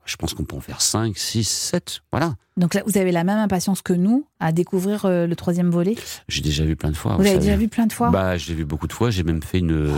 Je 0.06 0.18
pense 0.18 0.34
qu'on 0.34 0.44
peut 0.44 0.58
en 0.58 0.60
faire 0.60 0.82
5, 0.82 1.18
6, 1.18 1.48
7, 1.48 2.02
voilà. 2.12 2.36
Donc 2.58 2.74
là, 2.74 2.84
vous 2.86 2.98
avez 2.98 3.14
la 3.14 3.24
même 3.24 3.38
impatience 3.38 3.82
que 3.82 3.94
nous 3.94 4.28
à 4.42 4.52
découvrir 4.52 5.06
euh, 5.06 5.28
le 5.28 5.36
troisième 5.38 5.70
volet? 5.70 5.96
J'ai 6.28 6.42
déjà 6.42 6.66
vu 6.66 6.76
plein 6.76 6.92
de 6.92 6.98
fois. 6.98 7.14
vous 7.14 7.20
l'avez 7.20 7.36
savez. 7.36 7.46
déjà 7.46 7.56
vu 7.56 7.70
plein 7.70 7.88
de 7.88 7.94
fois? 7.94 8.10
Bah, 8.10 8.38
je 8.38 8.50
l'ai 8.50 8.56
vu 8.56 8.66
beaucoup 8.66 8.88
de 8.88 8.92
fois. 8.92 9.12
J'ai 9.12 9.24
même 9.24 9.42
fait 9.42 9.60
une, 9.60 9.94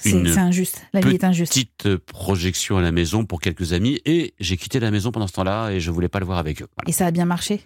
C'est 0.00 0.38
injuste. 0.38 0.86
La 0.94 1.00
vie 1.00 1.14
est 1.14 1.24
injuste. 1.24 1.52
petite 1.52 1.96
projection 1.96 2.78
à 2.78 2.80
la 2.80 2.92
maison 2.92 3.26
pour 3.26 3.42
quelques 3.42 3.74
amis 3.74 4.00
et 4.06 4.32
j'ai 4.40 4.56
quitté 4.56 4.80
la 4.80 4.90
maison 4.90 5.12
pendant 5.12 5.26
ce 5.26 5.34
temps-là 5.34 5.70
et 5.70 5.80
je 5.80 5.90
voulais 5.90 6.08
pas 6.08 6.20
le 6.20 6.24
voir 6.26 6.38
avec 6.38 6.62
eux. 6.62 6.66
Voilà. 6.76 6.88
Et 6.88 6.92
ça 6.92 7.04
a 7.04 7.10
bien 7.10 7.26
marché? 7.26 7.60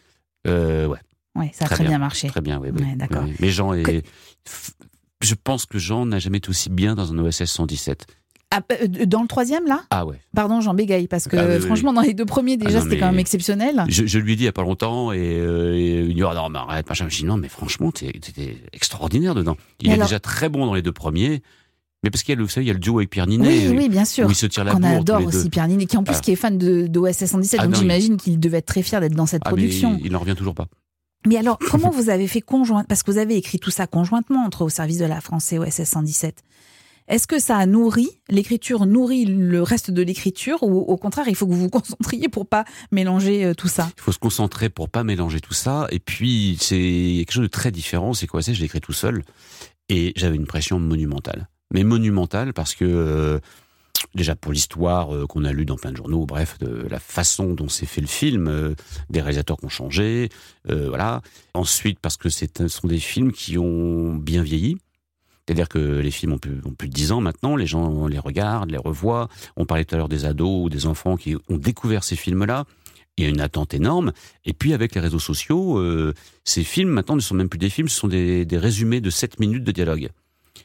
Euh, 0.46 0.86
ouais, 0.86 0.98
Oui, 1.36 1.46
ça 1.52 1.64
a 1.64 1.66
Très 1.66 1.74
très, 1.76 1.84
bien. 1.84 1.90
bien. 1.92 1.98
marché. 1.98 2.28
très 2.28 2.40
bien, 2.40 2.58
oui. 2.60 2.70
Ouais, 2.70 2.94
d'accord. 2.96 3.24
Mais 3.40 3.50
Jean 3.50 3.72
est. 3.72 3.82
Que- 3.82 4.02
Je 5.20 5.34
pense 5.34 5.66
que 5.66 5.78
Jean 5.78 6.06
n'a 6.06 6.18
jamais 6.20 6.38
été 6.38 6.48
aussi 6.48 6.70
bien 6.70 6.94
dans 6.94 7.12
un 7.12 7.18
OSS 7.18 7.44
117. 7.46 8.06
Ah, 8.50 8.60
euh, 8.80 8.86
dans 9.04 9.20
le 9.20 9.28
troisième, 9.28 9.66
là? 9.66 9.82
Ah 9.90 10.06
ouais. 10.06 10.20
Pardon, 10.34 10.60
j'en 10.62 10.72
bégaye, 10.72 11.06
parce 11.06 11.28
que 11.28 11.36
Ah 11.36 11.44
oui, 11.46 11.54
oui, 11.56 11.60
franchement, 11.60 11.92
dans 11.92 12.00
les 12.00 12.14
deux 12.14 12.24
premiers, 12.24 12.56
déjà, 12.56 12.78
non, 12.78 12.84
c'était 12.84 12.98
quand 12.98 13.06
même 13.10 13.18
exceptionnel. 13.18 13.84
Je, 13.88 14.06
je 14.06 14.18
lui 14.18 14.32
ai 14.32 14.36
dit 14.36 14.44
il 14.44 14.46
y 14.46 14.48
a 14.48 14.52
pas 14.52 14.62
longtemps 14.62 15.12
et, 15.12 15.18
euh, 15.38 15.74
et 15.76 15.98
il 16.00 16.08
me 16.08 16.14
dit 16.14 16.22
ah 16.22 16.32
non 16.34 16.48
mais 16.48 16.58
arrête 16.60 16.88
machin. 16.88 17.08
Je 17.10 17.16
dis 17.18 17.24
non 17.26 17.36
mais 17.36 17.48
franchement 17.48 17.92
t'es 17.92 18.10
t'es 18.12 18.56
extraordinaire 18.72 19.34
dedans. 19.34 19.56
Il 19.80 19.88
Mais 19.88 19.90
est 19.90 19.94
alors- 19.96 20.06
déjà 20.08 20.18
très 20.20 20.48
bon 20.48 20.64
dans 20.64 20.72
les 20.74 20.80
deux 20.82 20.92
premiers. 20.92 21.42
Mais 22.04 22.10
parce 22.10 22.22
qu'il 22.22 22.32
y 22.32 22.36
a 22.36 22.38
le, 22.38 22.44
vous 22.44 22.48
savez, 22.48 22.64
il 22.64 22.68
y 22.68 22.70
a 22.70 22.74
le 22.74 22.78
duo 22.78 22.98
avec 22.98 23.10
Pierre 23.10 23.26
Oui, 23.26 23.38
Ninet. 23.38 23.68
oui, 23.70 23.88
bien 23.88 24.04
sûr. 24.04 24.26
Où 24.26 24.30
ils 24.30 24.34
se 24.36 24.46
tirent 24.46 24.64
la 24.64 24.72
Qu'on 24.72 24.82
adore 24.84 25.24
aussi 25.24 25.50
Pierre 25.50 25.66
Ninet, 25.66 25.86
qui 25.86 25.96
en 25.96 26.04
plus 26.04 26.14
Ah. 26.16 26.20
qui 26.20 26.30
est 26.30 26.36
fan 26.36 26.56
de, 26.56 26.86
de 26.86 26.98
OSS 26.98 27.26
117, 27.26 27.58
Ah 27.60 27.64
donc 27.64 27.72
non, 27.72 27.78
il- 27.78 27.80
j'imagine 27.82 28.16
qu'il 28.16 28.38
devait 28.38 28.58
être 28.58 28.66
très 28.66 28.82
fier 28.82 29.00
d'être 29.00 29.14
dans 29.14 29.26
cette 29.26 29.42
Ah, 29.44 29.48
production. 29.50 29.96
il, 30.00 30.06
il 30.06 30.16
en 30.16 30.20
revient 30.20 30.36
toujours 30.36 30.54
pas. 30.54 30.68
Mais 31.26 31.36
alors, 31.36 31.58
comment 31.70 31.90
vous 31.90 32.08
avez 32.10 32.28
fait 32.28 32.40
conjoint 32.40 32.84
Parce 32.84 33.02
que 33.02 33.10
vous 33.10 33.18
avez 33.18 33.36
écrit 33.36 33.58
tout 33.58 33.70
ça 33.72 33.86
conjointement 33.88 34.44
entre 34.44 34.62
au 34.62 34.68
service 34.68 34.98
de 34.98 35.06
la 35.06 35.20
France 35.20 35.52
et 35.52 35.58
OSS 35.58 35.82
117. 35.84 36.42
Est-ce 37.08 37.26
que 37.26 37.38
ça 37.40 37.56
a 37.56 37.64
nourri, 37.66 38.06
l'écriture 38.28 38.84
nourrit 38.86 39.24
le 39.24 39.62
reste 39.62 39.90
de 39.90 40.02
l'écriture 40.02 40.62
ou 40.62 40.78
au 40.80 40.96
contraire, 40.98 41.24
il 41.26 41.34
faut 41.34 41.46
que 41.46 41.52
vous 41.52 41.60
vous 41.62 41.70
concentriez 41.70 42.28
pour 42.28 42.46
pas 42.46 42.64
mélanger 42.92 43.46
euh, 43.46 43.54
tout 43.54 43.66
ça? 43.66 43.90
Il 43.96 44.02
faut 44.02 44.12
se 44.12 44.18
concentrer 44.18 44.68
pour 44.68 44.90
pas 44.90 45.04
mélanger 45.04 45.40
tout 45.40 45.54
ça. 45.54 45.86
Et 45.90 46.00
puis, 46.00 46.58
c'est 46.60 46.76
quelque 47.18 47.32
chose 47.32 47.42
de 47.44 47.46
très 47.48 47.70
différent. 47.72 48.12
C'est 48.12 48.26
quoi 48.26 48.42
C'est 48.42 48.52
je 48.54 48.60
l'ai 48.60 48.66
écrit 48.66 48.82
tout 48.82 48.92
seul. 48.92 49.22
Et 49.88 50.12
j'avais 50.16 50.36
une 50.36 50.46
pression 50.46 50.78
monumentale. 50.78 51.48
Mais 51.72 51.84
monumentale 51.84 52.54
parce 52.54 52.74
que, 52.74 52.84
euh, 52.84 53.40
déjà 54.14 54.34
pour 54.34 54.52
l'histoire 54.52 55.14
euh, 55.14 55.26
qu'on 55.26 55.44
a 55.44 55.52
lue 55.52 55.66
dans 55.66 55.76
plein 55.76 55.92
de 55.92 55.96
journaux, 55.96 56.24
bref, 56.24 56.58
de 56.58 56.86
la 56.88 56.98
façon 56.98 57.52
dont 57.52 57.68
s'est 57.68 57.86
fait 57.86 58.00
le 58.00 58.06
film, 58.06 58.48
euh, 58.48 58.74
des 59.10 59.20
réalisateurs 59.20 59.58
qui 59.58 59.66
ont 59.66 59.70
changé, 59.70 60.30
voilà. 60.64 61.22
Ensuite, 61.54 61.98
parce 62.00 62.16
que 62.16 62.28
ce 62.28 62.46
sont 62.68 62.88
des 62.88 62.98
films 62.98 63.32
qui 63.32 63.58
ont 63.58 64.14
bien 64.14 64.42
vieilli. 64.42 64.78
C'est-à-dire 65.46 65.68
que 65.68 65.78
les 65.78 66.10
films 66.10 66.34
ont 66.34 66.38
plus, 66.38 66.60
de 66.60 66.86
10 66.86 67.12
ans 67.12 67.20
maintenant, 67.22 67.56
les 67.56 67.66
gens 67.66 68.06
les 68.06 68.18
regardent, 68.18 68.70
les 68.70 68.76
revoient. 68.76 69.28
On 69.56 69.64
parlait 69.64 69.86
tout 69.86 69.94
à 69.94 69.98
l'heure 69.98 70.10
des 70.10 70.26
ados 70.26 70.64
ou 70.64 70.68
des 70.68 70.84
enfants 70.84 71.16
qui 71.16 71.36
ont 71.36 71.56
découvert 71.56 72.04
ces 72.04 72.16
films-là. 72.16 72.64
Il 73.16 73.24
y 73.24 73.26
a 73.26 73.30
une 73.30 73.40
attente 73.40 73.72
énorme. 73.72 74.12
Et 74.44 74.52
puis 74.52 74.74
avec 74.74 74.94
les 74.94 75.00
réseaux 75.00 75.18
sociaux, 75.18 75.82
ces 76.44 76.64
films 76.64 76.90
maintenant 76.90 77.16
ne 77.16 77.22
sont 77.22 77.34
même 77.34 77.48
plus 77.48 77.58
des 77.58 77.70
films, 77.70 77.88
ce 77.88 77.98
sont 77.98 78.08
des, 78.08 78.44
des 78.44 78.58
résumés 78.58 79.00
de 79.00 79.08
7 79.08 79.40
minutes 79.40 79.64
de 79.64 79.72
dialogue. 79.72 80.10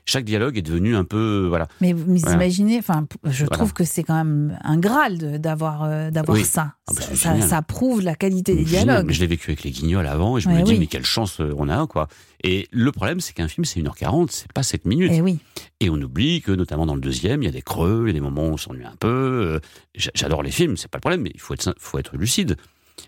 Chaque 0.06 0.26
dialogue 0.26 0.58
est 0.58 0.62
devenu 0.62 0.96
un 0.96 1.06
peu... 1.06 1.46
Voilà. 1.48 1.68
Mais 1.80 1.94
vous 1.94 2.04
Voilà. 2.18 2.36
imaginez, 2.36 2.78
enfin, 2.80 3.08
je 3.24 3.46
Voilà. 3.46 3.58
trouve 3.58 3.74
que 3.74 3.84
c'est 3.86 4.04
quand 4.04 4.16
même 4.16 4.58
un 4.63 4.78
graal 4.78 5.39
d'avoir 5.39 5.84
euh, 5.84 6.12
d'avoir 6.12 6.38
Oui. 6.38 6.44
ça. 6.44 6.74
Ah 6.88 6.94
bah, 6.96 7.42
ça, 7.42 7.62
prouve 7.62 8.02
la 8.02 8.16
qualité 8.16 8.54
des 8.56 8.66
Génial. 8.66 8.84
dialogues. 8.86 9.06
Mais 9.08 9.13
je 9.13 9.22
l'ai 9.22 9.28
vécu 9.28 9.52
avec 9.52 9.63
les 9.63 9.72
guignols 9.72 10.06
avant 10.08 10.38
et 10.38 10.42
je 10.42 10.50
Ouais, 10.50 10.60
me 10.60 10.63
dis, 10.63 10.74
oui. 10.74 10.80
mais 10.80 10.88
quelle 10.88 11.06
chance 11.06 11.39
euh, 11.39 11.54
on 11.58 11.70
a, 11.70 11.88
quoi. 11.88 12.08
Et 12.44 12.68
le 12.72 12.92
problème, 12.92 13.22
c'est 13.22 13.32
qu'un 13.34 13.48
film, 13.48 13.63
c'est 13.63 13.80
1h40, 13.80 14.28
c'est 14.32 14.52
pas 14.52 14.63
7 14.63 14.86
minutes. 14.86 15.12
Eh 15.13 15.22
oui. 15.22 15.39
Et 15.80 15.89
on 15.89 15.96
oublie 15.96 16.42
que, 16.42 16.52
notamment 16.52 16.86
dans 16.86 16.96
le 16.96 17.02
deuxième, 17.02 17.42
il 17.42 17.46
y 17.46 17.50
a 17.50 17.52
des 17.54 17.62
creux, 17.62 18.04
il 18.06 18.08
y 18.08 18.12
a 18.12 18.13
des 18.13 18.20
moments 18.20 18.48
où 18.48 18.52
on 18.54 18.58
s'ennuie 18.58 18.84
un 18.86 18.96
peu. 19.00 19.08
Euh, 19.08 19.60
j'a- 19.96 20.12
J'adore 20.13 20.44
les 20.44 20.52
films, 20.52 20.76
c'est 20.76 20.89
pas 20.89 20.98
le 20.98 21.02
problème, 21.02 21.22
mais 21.22 21.32
il 21.34 21.39
faut 21.39 21.54
être, 21.54 21.74
faut 21.80 21.98
être 21.98 22.18
lucide. 22.18 22.58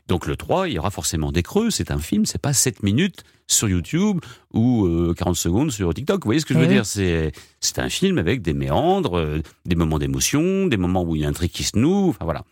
Donc 0.08 0.28
le 0.28 0.36
3, 0.36 0.70
il 0.70 0.74
y 0.74 0.80
aura 0.80 0.92
forcément 0.92 1.32
des 1.32 1.44
creux. 1.44 1.72
C'est 1.72 1.92
un 1.92 1.98
film, 1.98 2.26
c'est 2.26 2.42
pas 2.42 2.54
7 2.54 2.84
minutes 2.84 3.24
sur 3.48 3.70
YouTube 3.70 4.20
ou 4.54 4.86
euh, 4.86 5.14
40 5.16 5.36
secondes 5.36 5.72
sur 5.72 5.94
TikTok. 5.94 6.24
Vous 6.24 6.28
voyez 6.28 6.40
ce 6.40 6.46
que 6.46 6.54
je 6.54 6.60
veux 6.60 6.68
dire? 6.68 6.86
C'est 6.86 7.32
c'est 7.60 7.80
un 7.80 7.90
film 7.90 8.18
avec 8.18 8.42
des 8.42 8.54
méandres, 8.54 9.18
euh, 9.18 9.42
des 9.66 9.76
moments 9.76 10.00
d'émotion, 10.00 10.68
des 10.68 10.78
moments 10.78 11.04
où 11.04 11.16
il 11.16 11.24
y 11.24 11.26
a 11.26 11.28
un 11.28 11.34
truc 11.34 11.52
qui 11.52 11.64
se 11.64 11.78
noue. 11.78 12.10
Enfin 12.10 12.26
voilà. 12.26 12.44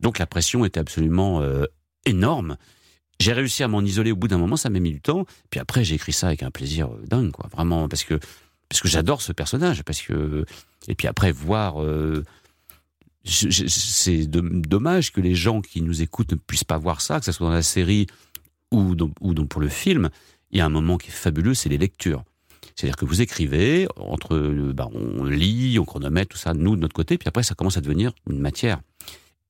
Donc 0.00 0.18
la 0.18 0.26
pression 0.26 0.64
était 0.64 0.80
absolument 0.80 1.40
euh, 1.42 1.64
énorme. 2.04 2.56
J'ai 3.18 3.32
réussi 3.32 3.62
à 3.62 3.68
m'en 3.68 3.80
isoler 3.80 4.12
au 4.12 4.16
bout 4.16 4.28
d'un 4.28 4.38
moment, 4.38 4.56
ça 4.56 4.68
m'a 4.68 4.78
mis 4.78 4.90
du 4.90 5.00
temps. 5.00 5.24
Puis 5.50 5.58
après, 5.58 5.84
j'ai 5.84 5.94
écrit 5.94 6.12
ça 6.12 6.28
avec 6.28 6.42
un 6.42 6.50
plaisir 6.50 6.88
euh, 6.88 7.02
dingue, 7.06 7.30
quoi. 7.30 7.48
Vraiment, 7.52 7.88
parce 7.88 8.04
que 8.04 8.18
parce 8.68 8.80
que 8.80 8.88
j'adore 8.88 9.22
ce 9.22 9.32
personnage, 9.32 9.82
parce 9.84 10.02
que 10.02 10.44
et 10.88 10.94
puis 10.94 11.08
après 11.08 11.32
voir. 11.32 11.76
C'est 13.26 14.26
dommage 14.26 15.12
que 15.12 15.20
les 15.20 15.34
gens 15.34 15.60
qui 15.60 15.82
nous 15.82 16.02
écoutent 16.02 16.32
ne 16.32 16.36
puissent 16.36 16.64
pas 16.64 16.78
voir 16.78 17.00
ça, 17.00 17.18
que 17.18 17.24
ce 17.26 17.32
soit 17.32 17.46
dans 17.48 17.52
la 17.52 17.62
série 17.62 18.06
ou 18.72 18.94
dans- 18.94 19.10
pour 19.46 19.60
le 19.60 19.68
film. 19.68 20.10
Il 20.52 20.58
y 20.58 20.60
a 20.60 20.66
un 20.66 20.70
moment 20.70 20.96
qui 20.96 21.08
est 21.08 21.12
fabuleux, 21.12 21.54
c'est 21.54 21.68
les 21.68 21.78
lectures. 21.78 22.24
C'est-à-dire 22.74 22.96
que 22.96 23.04
vous 23.04 23.22
écrivez, 23.22 23.88
entre, 23.96 24.34
euh, 24.36 24.72
bah, 24.74 24.88
on 24.92 25.24
lit, 25.24 25.78
on 25.78 25.84
chronomètre, 25.84 26.28
tout 26.30 26.38
ça, 26.38 26.52
nous 26.54 26.76
de 26.76 26.80
notre 26.80 26.94
côté, 26.94 27.16
puis 27.18 27.26
après 27.28 27.42
ça 27.42 27.54
commence 27.54 27.76
à 27.76 27.80
devenir 27.80 28.12
une 28.30 28.38
matière 28.38 28.80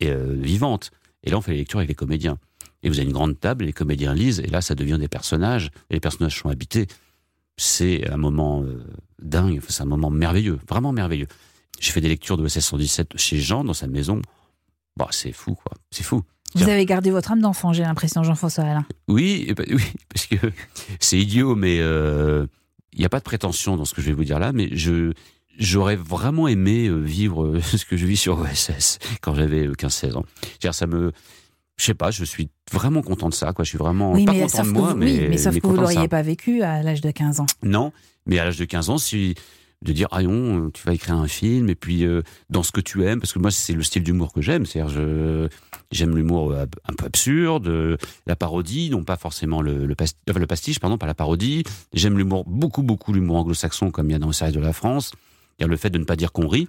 et, 0.01 0.11
euh, 0.11 0.35
vivante. 0.39 0.91
Et 1.25 1.31
là, 1.31 1.39
on 1.39 1.41
fait 1.41 1.53
les 1.53 1.59
lectures 1.59 1.79
avec 1.81 1.89
les 1.89 1.95
comédiens. 1.95 2.39
Et 2.83 2.89
vous 2.89 2.99
avez 2.99 3.07
une 3.07 3.12
grande 3.12 3.39
table, 3.41 3.65
et 3.65 3.67
les 3.67 3.73
comédiens 3.73 4.15
lisent, 4.15 4.41
et 4.41 4.47
là, 4.47 4.61
ça 4.61 4.75
devient 4.75 4.99
des 5.01 5.09
personnages, 5.09 5.71
et 5.91 5.95
les 5.95 6.01
personnages 6.01 6.39
sont 6.39 6.49
habités. 6.49 6.87
C'est 7.57 8.09
un 8.11 8.17
moment 8.17 8.62
euh, 8.62 8.85
dingue, 9.21 9.61
c'est 9.69 9.83
un 9.83 9.87
moment 9.87 10.11
merveilleux, 10.11 10.59
vraiment 10.69 10.93
merveilleux. 10.93 11.27
J'ai 11.81 11.93
fait 11.93 12.01
des 12.01 12.09
lectures 12.09 12.37
de 12.37 12.45
OSS 12.45 12.61
117 12.61 13.17
chez 13.17 13.39
Jean, 13.39 13.65
dans 13.65 13.75
sa 13.75 13.87
maison. 13.87 14.23
Bah, 14.97 15.09
c'est 15.11 15.33
fou, 15.33 15.55
quoi. 15.55 15.77
C'est 15.91 16.03
fou. 16.03 16.23
Vous 16.55 16.69
avez 16.69 16.87
gardé 16.87 17.11
votre 17.11 17.33
âme 17.33 17.41
d'enfant, 17.41 17.73
j'ai 17.73 17.83
l'impression, 17.83 18.23
Jean-François 18.23 18.65
Alain. 18.65 18.87
Oui, 19.09 19.45
eh 19.49 19.55
ben, 19.55 19.67
oui, 19.69 19.83
parce 20.09 20.27
que 20.27 20.37
c'est 21.01 21.19
idiot, 21.19 21.55
mais 21.55 21.79
euh, 21.81 22.47
il 22.93 23.01
n'y 23.01 23.05
a 23.05 23.09
pas 23.09 23.19
de 23.19 23.25
prétention 23.25 23.77
dans 23.77 23.85
ce 23.85 23.95
que 23.95 24.01
je 24.01 24.07
vais 24.07 24.12
vous 24.15 24.25
dire 24.25 24.39
là, 24.39 24.53
mais 24.53 24.69
je 24.73 25.12
j'aurais 25.59 25.97
vraiment 25.97 26.49
aimé 26.49 26.87
euh, 26.87 26.99
vivre 26.99 27.45
euh, 27.45 27.61
ce 27.62 27.85
que 27.85 27.97
je 27.97 28.07
vis 28.07 28.17
sur 28.17 28.39
OSS 28.39 28.99
quand 29.21 29.35
j'avais 29.35 29.69
15-16 29.69 30.17
ans. 30.17 30.25
C'est-à-dire, 30.43 30.75
ça 30.75 30.87
me, 30.87 31.12
je 31.77 31.85
sais 31.85 31.95
pas, 31.95 32.11
je 32.11 32.25
suis 32.25 32.49
vraiment 32.73 33.03
content 33.03 33.29
de 33.29 33.35
ça, 33.35 33.53
quoi. 33.53 33.65
Je 33.65 33.71
suis 33.71 33.79
vraiment 33.79 34.12
pas 34.12 34.33
content 34.33 34.49
sauf 34.49 34.67
de 34.67 34.73
moi, 34.73 34.93
vous, 34.93 34.99
mais, 34.99 35.19
oui, 35.19 35.27
mais 35.31 35.39
sauf 35.39 35.55
mais 35.55 35.61
que 35.61 35.67
vous 35.67 35.75
content 35.75 35.87
ça. 35.87 35.95
l'auriez 35.95 36.09
pas 36.09 36.23
vécu 36.23 36.62
à 36.62 36.83
l'âge 36.83 37.01
de 37.01 37.11
15 37.11 37.41
ans. 37.41 37.47
Non, 37.62 37.93
mais 38.27 38.39
à 38.39 38.45
l'âge 38.45 38.59
de 38.59 38.65
15 38.65 38.91
ans, 38.91 38.99
si 38.99 39.35
de 39.87 39.92
dire 39.92 40.09
ah 40.11 40.22
non, 40.22 40.70
tu 40.70 40.83
vas 40.85 40.92
écrire 40.92 41.14
un 41.14 41.29
film 41.29 41.70
et 41.70 41.75
puis 41.75 42.05
euh, 42.05 42.20
dans 42.51 42.62
ce 42.62 42.72
que 42.72 42.81
tu 42.83 43.05
aimes, 43.05 43.20
parce 43.20 43.33
que 43.33 43.38
moi 43.38 43.51
c'est 43.51 43.72
le 43.72 43.83
style 43.83 44.03
d'humour 44.03 44.33
que 44.33 44.42
j'aime, 44.42 44.66
c'est-à-dire 44.66 44.92
je 44.92 45.49
j'aime 45.92 46.16
l'humour 46.16 46.51
euh, 46.53 46.66
un 46.88 46.92
peu 46.92 47.07
absurde, 47.07 47.68
euh, 47.68 47.96
la 48.27 48.37
parodie, 48.37 48.90
non 48.90 49.05
pas 49.05 49.16
forcément 49.16 49.62
le 49.62 49.87
le, 49.87 49.94
pas- 49.94 50.05
enfin, 50.29 50.40
le 50.40 50.46
pastiche, 50.46 50.81
pardon, 50.81 50.99
pas 50.99 51.07
la 51.07 51.14
parodie. 51.14 51.62
J'aime 51.94 52.18
l'humour 52.18 52.44
beaucoup 52.46 52.83
beaucoup 52.83 53.12
l'humour 53.12 53.37
anglo-saxon 53.37 53.90
comme 53.90 54.11
il 54.11 54.12
y 54.12 54.16
a 54.16 54.18
dans 54.18 54.27
le 54.27 54.33
service 54.33 54.57
de 54.57 54.61
la 54.61 54.72
France, 54.72 55.12
c'est-à-dire 55.57 55.70
le 55.70 55.77
fait 55.77 55.90
de 55.90 55.99
ne 55.99 56.05
pas 56.05 56.16
dire 56.16 56.33
qu'on 56.33 56.49
rit 56.49 56.68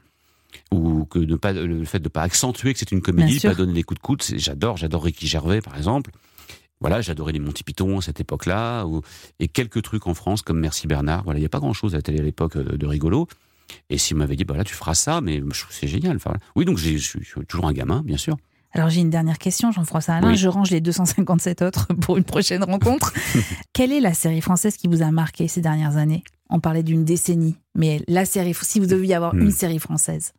ou 0.71 1.05
que 1.05 1.19
de 1.19 1.35
pas 1.35 1.51
le 1.53 1.83
fait 1.85 1.99
de 1.99 2.09
pas 2.09 2.21
accentuer 2.21 2.73
que 2.73 2.79
c'est 2.79 2.91
une 2.91 3.01
comédie, 3.01 3.39
pas 3.49 3.55
donner 3.55 3.73
des 3.73 3.83
coups 3.83 3.99
de 3.99 4.05
coude. 4.05 4.21
J'adore, 4.37 4.77
j'adore 4.77 5.03
Ricky 5.03 5.27
Gervais 5.27 5.61
par 5.61 5.75
exemple. 5.75 6.11
Voilà, 6.79 7.01
j'adorais 7.01 7.31
les 7.33 7.39
Monty 7.39 7.63
Python 7.63 7.97
à 7.97 8.01
cette 8.01 8.19
époque-là, 8.19 8.85
ou- 8.85 9.01
et 9.39 9.47
quelques 9.47 9.81
trucs 9.81 10.05
en 10.07 10.13
France 10.13 10.41
comme 10.43 10.59
Merci 10.59 10.85
Bernard. 10.87 11.23
Voilà, 11.23 11.39
il 11.39 11.41
n'y 11.41 11.45
a 11.47 11.49
pas 11.49 11.59
grand-chose 11.59 11.93
à 11.95 11.97
la 11.97 12.01
télé 12.03 12.19
à 12.19 12.23
l'époque 12.23 12.55
euh, 12.55 12.77
de 12.77 12.85
rigolo. 12.85 13.27
Et 13.89 13.97
s'il 13.97 14.15
m'avait 14.17 14.35
dit, 14.35 14.45
bah 14.45 14.55
là, 14.55 14.63
tu 14.63 14.73
feras 14.75 14.93
ça, 14.93 15.19
mais 15.21 15.41
c'est 15.71 15.87
génial. 15.87 16.15
Enfin, 16.17 16.33
oui, 16.55 16.65
donc 16.65 16.77
j'ai- 16.77 16.97
je 16.97 17.19
suis 17.19 17.45
toujours 17.47 17.67
un 17.67 17.73
gamin, 17.73 18.01
bien 18.05 18.17
sûr. 18.17 18.37
Alors 18.73 18.89
j'ai 18.89 18.99
une 19.01 19.09
dernière 19.09 19.39
question, 19.39 19.71
Jean-François 19.71 20.15
Alain. 20.15 20.29
Oui. 20.31 20.37
Je 20.37 20.47
range 20.47 20.69
les 20.71 20.81
257 20.81 21.61
autres 21.63 21.87
pour 22.01 22.17
une 22.17 22.23
prochaine 22.25 22.63
rencontre. 22.63 23.11
Quelle 23.73 23.91
est 23.91 24.01
la 24.01 24.13
série 24.13 24.41
française 24.41 24.77
qui 24.77 24.87
vous 24.87 25.01
a 25.01 25.09
marqué 25.09 25.47
ces 25.47 25.61
dernières 25.61 25.97
années? 25.97 26.23
On 26.49 26.59
parlait 26.59 26.83
d'une 26.83 27.03
décennie, 27.03 27.55
mais 27.75 28.01
la 28.07 28.25
série, 28.25 28.53
si 28.61 28.79
vous 28.79 28.85
deviez 28.85 29.15
avoir 29.15 29.33
Hmm. 29.33 29.41
une 29.41 29.51
série 29.51 29.79
française. 29.79 30.33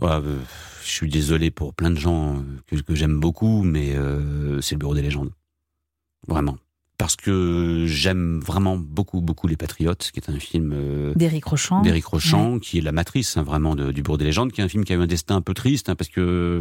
Ouais, 0.00 0.08
euh, 0.12 0.38
je 0.84 0.88
suis 0.90 1.10
désolé 1.10 1.50
pour 1.50 1.74
plein 1.74 1.90
de 1.90 1.98
gens 1.98 2.36
euh, 2.36 2.40
que, 2.68 2.76
que 2.76 2.94
j'aime 2.94 3.18
beaucoup, 3.20 3.62
mais 3.64 3.94
euh, 3.96 4.60
c'est 4.60 4.76
le 4.76 4.78
Bureau 4.78 4.94
des 4.94 5.02
légendes. 5.02 5.30
Vraiment. 6.26 6.56
Parce 6.98 7.14
que 7.14 7.84
j'aime 7.86 8.40
vraiment 8.40 8.76
beaucoup, 8.76 9.20
beaucoup 9.20 9.46
Les 9.46 9.56
Patriotes, 9.56 10.10
qui 10.12 10.18
est 10.18 10.30
un 10.30 10.38
film 10.40 10.72
euh, 10.74 11.14
D'Éric 11.14 11.44
Rochant. 11.44 11.80
d'Éric 11.82 12.04
Rochant, 12.06 12.58
qui 12.58 12.78
est 12.78 12.80
la 12.80 12.90
matrice 12.92 13.36
hein, 13.36 13.44
vraiment 13.44 13.76
de- 13.76 13.92
du 13.92 14.02
Bureau 14.02 14.16
des 14.18 14.24
légendes, 14.24 14.50
qui 14.50 14.60
est 14.60 14.64
un 14.64 14.68
film 14.68 14.84
qui 14.84 14.92
a 14.92 14.96
eu 14.96 15.00
un 15.00 15.06
destin 15.06 15.36
un 15.36 15.40
peu 15.42 15.54
triste, 15.54 15.88
hein, 15.88 15.94
parce 15.94 16.10
que 16.10 16.60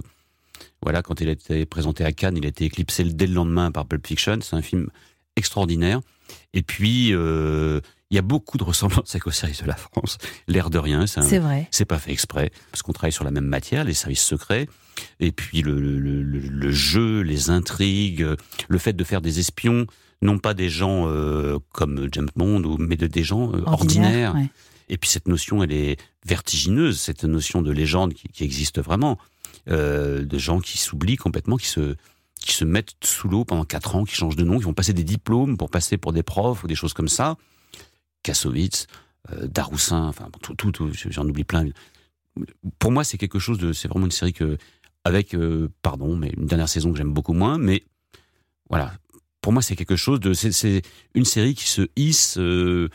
voilà, 0.83 1.01
quand 1.01 1.21
il 1.21 1.29
a 1.29 1.31
été 1.31 1.65
présenté 1.65 2.03
à 2.05 2.11
Cannes, 2.11 2.37
il 2.37 2.45
a 2.45 2.49
été 2.49 2.65
éclipsé 2.65 3.03
dès 3.03 3.25
le 3.25 3.33
lendemain 3.33 3.71
par 3.71 3.85
Pulp 3.87 4.05
Fiction. 4.05 4.37
C'est 4.41 4.55
un 4.55 4.61
film 4.61 4.89
extraordinaire. 5.35 6.01
Et 6.53 6.61
puis, 6.61 7.09
euh, 7.13 7.79
il 8.11 8.15
y 8.15 8.17
a 8.19 8.21
beaucoup 8.23 8.57
de 8.57 8.63
ressemblances 8.63 9.09
avec 9.15 9.25
au 9.27 9.31
service 9.31 9.61
de 9.63 9.67
la 9.67 9.75
France. 9.75 10.17
L'air 10.47 10.69
de 10.69 10.77
rien, 10.77 11.07
C'est 11.07 11.39
vrai. 11.39 11.67
c'est 11.71 11.85
pas 11.85 11.97
fait 11.99 12.11
exprès, 12.11 12.51
parce 12.71 12.83
qu'on 12.83 12.93
travaille 12.93 13.11
sur 13.11 13.23
la 13.23 13.31
même 13.31 13.45
matière, 13.45 13.83
les 13.85 13.93
services 13.93 14.23
secrets, 14.23 14.67
et 15.19 15.31
puis 15.31 15.61
le, 15.61 15.79
le, 15.79 16.21
le- 16.21 16.39
le 16.39 16.71
jeu, 16.71 17.21
les 17.21 17.49
intrigues, 17.49 18.25
le 18.67 18.77
fait 18.77 18.93
de 18.93 19.03
faire 19.03 19.21
des 19.21 19.39
espions, 19.39 19.85
non 20.21 20.39
pas 20.39 20.53
des 20.53 20.69
gens 20.69 21.05
euh, 21.07 21.59
comme 21.73 22.07
James 22.11 22.29
Bond, 22.35 22.63
ou, 22.63 22.77
mais 22.77 22.95
de, 22.97 23.07
des 23.07 23.23
gens 23.23 23.51
euh, 23.53 23.61
ordinaires. 23.65 24.35
ouais. 24.35 24.49
Et 24.89 24.97
puis 24.97 25.09
cette 25.09 25.27
notion, 25.27 25.63
elle 25.63 25.73
est 25.73 25.97
vertigineuse, 26.25 26.99
cette 26.99 27.25
notion 27.25 27.61
de 27.61 27.71
légende 27.71 28.13
qui, 28.13 28.29
qui 28.29 28.43
existe 28.45 28.81
vraiment, 28.81 29.17
euh, 29.69 30.23
de 30.23 30.37
gens 30.37 30.59
qui 30.61 30.77
s'oublient 30.77 31.17
complètement, 31.17 31.57
qui 31.57 31.67
se 31.67 31.95
qui 32.39 32.53
se 32.53 32.63
mettent 32.63 32.93
sous 33.03 33.27
l'eau 33.27 33.43
pendant 33.45 33.65
quatre 33.65 33.95
ans, 33.95 34.05
qui 34.05 34.13
changent 34.15 34.35
de 34.35 34.43
nom, 34.43 34.59
qui 34.59 34.63
vont 34.65 34.73
passer 34.73 34.93
des 34.93 35.03
diplômes 35.03 35.57
pour 35.57 35.69
passer 35.71 35.97
pour 35.97 36.13
des 36.13 36.21
profs 36.23 36.63
ou 36.63 36.67
des 36.67 36.75
choses 36.75 36.93
comme 36.93 37.07
ça. 37.09 37.35
Kassovitz, 38.23 38.87
euh, 39.31 39.47
Daroussin, 39.47 40.05
enfin 40.07 40.29
tout, 40.41 40.53
tout, 40.55 40.71
tout, 40.71 40.89
j'en 41.09 41.27
oublie 41.27 41.43
plein. 41.43 41.65
Pour 42.79 42.91
moi, 42.91 43.03
c'est 43.03 43.17
quelque 43.17 43.39
chose 43.39 43.57
de, 43.57 43.73
c'est 43.73 43.87
vraiment 43.87 44.05
une 44.05 44.11
série 44.11 44.33
que, 44.33 44.57
avec, 45.07 45.33
euh, 45.33 45.69
pardon, 45.81 46.15
mais 46.15 46.31
une 46.37 46.45
dernière 46.45 46.69
saison 46.69 46.91
que 46.91 46.97
j'aime 46.97 47.13
beaucoup 47.13 47.33
moins, 47.33 47.57
mais 47.57 47.83
voilà. 48.69 48.93
Pour 49.41 49.53
moi, 49.53 49.61
c'est 49.61 49.75
quelque 49.75 49.95
chose 49.95 50.19
de, 50.19 50.33
c'est, 50.33 50.81
une 51.13 51.25
série 51.25 51.55
qui 51.55 51.69
se 51.69 51.87
hisse 51.95 52.37
euh, 52.37 52.89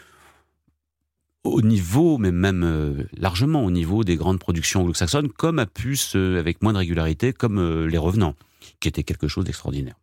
au 1.44 1.62
niveau, 1.62 2.18
mais 2.18 2.30
même 2.30 2.62
euh, 2.62 3.04
largement 3.16 3.64
au 3.64 3.70
niveau 3.70 4.04
des 4.04 4.16
grandes 4.16 4.38
productions 4.38 4.82
anglo-saxonnes, 4.82 5.30
comme 5.30 5.58
a 5.58 5.66
pu 5.66 5.96
avec 6.14 6.62
moins 6.62 6.74
de 6.74 6.78
régularité, 6.78 7.32
comme 7.32 7.86
Les 7.86 7.98
Revenants, 7.98 8.34
qui 8.80 8.88
était 8.88 9.02
quelque 9.02 9.28
chose 9.28 9.44
d'extraordinaire. 9.44 9.96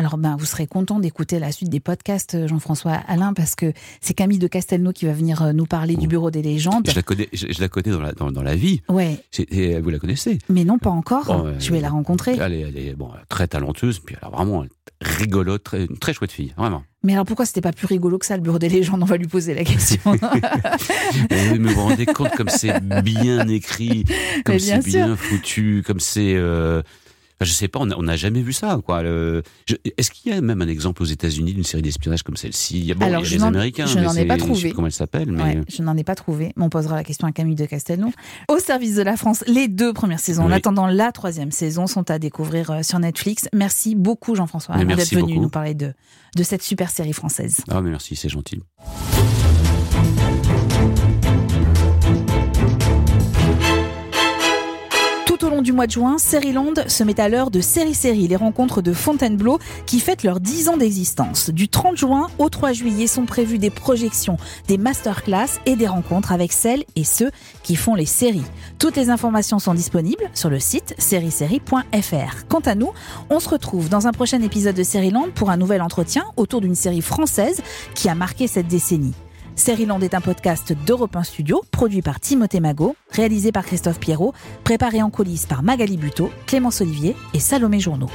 Alors 0.00 0.16
ben, 0.16 0.34
vous 0.38 0.46
serez 0.46 0.66
content 0.66 0.98
d'écouter 0.98 1.38
la 1.38 1.52
suite 1.52 1.68
des 1.68 1.78
podcasts, 1.78 2.34
euh, 2.34 2.48
Jean-François 2.48 2.92
Alain, 3.06 3.34
parce 3.34 3.54
que 3.54 3.74
c'est 4.00 4.14
Camille 4.14 4.38
de 4.38 4.46
Castelnau 4.46 4.92
qui 4.92 5.04
va 5.04 5.12
venir 5.12 5.42
euh, 5.42 5.52
nous 5.52 5.66
parler 5.66 5.94
du. 5.94 6.08
Bureau 6.08 6.30
des 6.30 6.40
légendes. 6.40 6.88
Je 6.88 6.96
la 6.96 7.02
connais, 7.02 7.28
je, 7.34 7.52
je 7.52 7.60
la 7.60 7.68
connais 7.68 7.90
dans 7.92 8.00
la, 8.00 8.12
dans, 8.12 8.32
dans 8.32 8.42
la 8.42 8.56
vie. 8.56 8.80
Ouais, 8.88 9.22
et 9.50 9.78
vous 9.78 9.90
la 9.90 9.98
connaissez? 9.98 10.38
Mais 10.48 10.64
non 10.64 10.78
pas 10.78 10.88
encore. 10.88 11.26
Bon, 11.26 11.46
euh, 11.46 11.52
Je 11.60 11.70
vais 11.70 11.80
la 11.80 11.90
rencontrer. 11.90 12.36
Elle 12.40 12.54
est, 12.54 12.60
elle 12.60 12.78
est, 12.78 12.94
bon, 12.94 13.10
très 13.28 13.46
talenteuse, 13.46 14.00
puis 14.00 14.16
elle 14.18 14.26
a 14.26 14.30
vraiment 14.30 14.64
rigolote, 15.02 15.62
très, 15.62 15.84
une 15.84 15.98
très 15.98 16.14
chouette 16.14 16.32
fille, 16.32 16.54
vraiment. 16.56 16.82
Mais 17.02 17.12
alors 17.12 17.26
pourquoi 17.26 17.44
c'était 17.44 17.60
pas 17.60 17.72
plus 17.72 17.86
rigolo 17.86 18.18
que 18.18 18.24
ça, 18.24 18.36
le 18.36 18.42
Bureau 18.42 18.58
des 18.58 18.70
légendes? 18.70 19.02
On 19.02 19.06
va 19.06 19.18
lui 19.18 19.28
poser 19.28 19.54
la 19.54 19.64
question. 19.64 20.00
Mais 21.30 21.58
vous 21.58 21.68
vous 21.68 21.80
rendez 21.80 22.06
compte 22.06 22.32
comme 22.32 22.48
c'est 22.48 22.80
bien 23.02 23.46
écrit, 23.48 24.04
comme 24.46 24.56
bien 24.56 24.80
c'est 24.80 24.90
bien 24.90 25.14
foutu, 25.14 25.84
comme 25.86 26.00
c'est. 26.00 26.34
Euh, 26.34 26.82
enfin, 27.40 27.48
je 27.48 27.52
sais 27.52 27.68
pas, 27.68 27.80
on 27.80 28.02
n'a 28.02 28.16
jamais 28.16 28.42
vu 28.42 28.52
ça, 28.52 28.78
quoi. 28.84 29.02
Le- 29.02 29.42
je- 29.66 29.76
Est-ce 29.96 30.10
qu'il 30.10 30.32
y 30.32 30.34
a 30.36 30.40
même 30.40 30.60
un 30.62 30.68
exemple 30.68 31.02
aux 31.02 31.06
États-Unis 31.06 31.54
d'une 31.54 31.64
série 31.64 31.82
d'espionnage 31.82 32.22
comme 32.22 32.36
celle-ci? 32.36 32.78
Il 32.78 32.84
y 32.84 32.92
a, 32.92 32.94
bon, 32.94 33.06
Alors, 33.06 33.20
il 33.20 33.24
y 33.24 33.26
a 33.26 33.30
je 33.30 33.36
les 33.36 33.42
Américains, 33.44 33.86
je 33.86 33.98
n'en 33.98 34.14
ai 34.14 34.24
pas 34.26 34.34
Je 34.34 34.40
sais 34.40 34.46
trouvé. 34.46 34.60
plus 34.60 34.72
comment 34.74 34.86
elle 34.86 34.92
s'appelle, 34.92 35.32
mais. 35.32 35.42
Ouais, 35.42 35.60
je 35.68 35.82
n'en 35.82 35.96
ai 35.96 36.04
pas 36.04 36.14
trouvé, 36.14 36.52
mais 36.56 36.64
on 36.64 36.68
posera 36.70 36.96
la 36.96 37.04
question 37.04 37.26
à 37.26 37.32
Camille 37.32 37.54
de 37.56 37.66
Castelnau. 37.66 38.12
Au 38.48 38.58
service 38.58 38.94
de 38.96 39.02
la 39.02 39.16
France, 39.16 39.42
les 39.46 39.68
deux 39.68 39.92
premières 39.92 40.20
saisons, 40.20 40.44
en 40.44 40.50
attendant 40.52 40.86
la 40.86 41.12
troisième 41.12 41.50
saison, 41.50 41.86
sont 41.86 42.10
à 42.10 42.18
découvrir 42.18 42.70
euh, 42.70 42.82
sur 42.82 42.98
Netflix. 42.98 43.48
Merci 43.54 43.94
beaucoup 43.94 44.34
Jean-François 44.34 44.76
d'être 44.76 45.10
venu 45.14 45.34
beaucoup. 45.34 45.42
nous 45.42 45.48
parler 45.50 45.74
de, 45.74 45.92
de 46.36 46.42
cette 46.42 46.62
super 46.62 46.90
série 46.90 47.12
française. 47.12 47.58
Ah, 47.70 47.80
mais 47.80 47.90
merci, 47.90 48.16
c'est 48.16 48.28
gentil. 48.28 48.60
Tout 55.40 55.46
au 55.46 55.50
long 55.50 55.62
du 55.62 55.72
mois 55.72 55.86
de 55.86 55.92
juin, 55.92 56.18
Seriland 56.18 56.74
se 56.86 57.02
met 57.02 57.18
à 57.18 57.30
l'heure 57.30 57.50
de 57.50 57.62
Série 57.62 57.94
Série, 57.94 58.28
les 58.28 58.36
rencontres 58.36 58.82
de 58.82 58.92
Fontainebleau 58.92 59.58
qui 59.86 59.98
fêtent 59.98 60.22
leurs 60.22 60.38
10 60.38 60.68
ans 60.68 60.76
d'existence. 60.76 61.48
Du 61.48 61.66
30 61.66 61.96
juin 61.96 62.28
au 62.38 62.50
3 62.50 62.74
juillet 62.74 63.06
sont 63.06 63.24
prévues 63.24 63.56
des 63.56 63.70
projections, 63.70 64.36
des 64.68 64.76
masterclass 64.76 65.58
et 65.64 65.76
des 65.76 65.86
rencontres 65.86 66.32
avec 66.32 66.52
celles 66.52 66.84
et 66.94 67.04
ceux 67.04 67.30
qui 67.62 67.74
font 67.74 67.94
les 67.94 68.04
séries. 68.04 68.44
Toutes 68.78 68.96
les 68.96 69.08
informations 69.08 69.58
sont 69.58 69.72
disponibles 69.72 70.28
sur 70.34 70.50
le 70.50 70.60
site 70.60 70.94
sériesérie.fr. 70.98 72.46
Quant 72.50 72.60
à 72.60 72.74
nous, 72.74 72.90
on 73.30 73.40
se 73.40 73.48
retrouve 73.48 73.88
dans 73.88 74.06
un 74.06 74.12
prochain 74.12 74.42
épisode 74.42 74.76
de 74.76 74.82
Seriland 74.82 75.28
pour 75.34 75.48
un 75.48 75.56
nouvel 75.56 75.80
entretien 75.80 76.24
autour 76.36 76.60
d'une 76.60 76.74
série 76.74 77.00
française 77.00 77.62
qui 77.94 78.10
a 78.10 78.14
marqué 78.14 78.46
cette 78.46 78.68
décennie. 78.68 79.14
Seriland 79.60 80.00
est 80.00 80.14
un 80.14 80.22
podcast 80.22 80.72
d'Europe 80.86 81.14
1 81.14 81.22
Studio, 81.22 81.62
produit 81.70 82.00
par 82.00 82.18
Timothée 82.18 82.60
Magot, 82.60 82.96
réalisé 83.10 83.52
par 83.52 83.66
Christophe 83.66 84.00
Pierrot, 84.00 84.32
préparé 84.64 85.02
en 85.02 85.10
coulisses 85.10 85.44
par 85.44 85.62
Magali 85.62 85.98
Buteau, 85.98 86.30
Clémence 86.46 86.80
Olivier 86.80 87.14
et 87.34 87.40
Salomé 87.40 87.78
Journeau. 87.78 88.08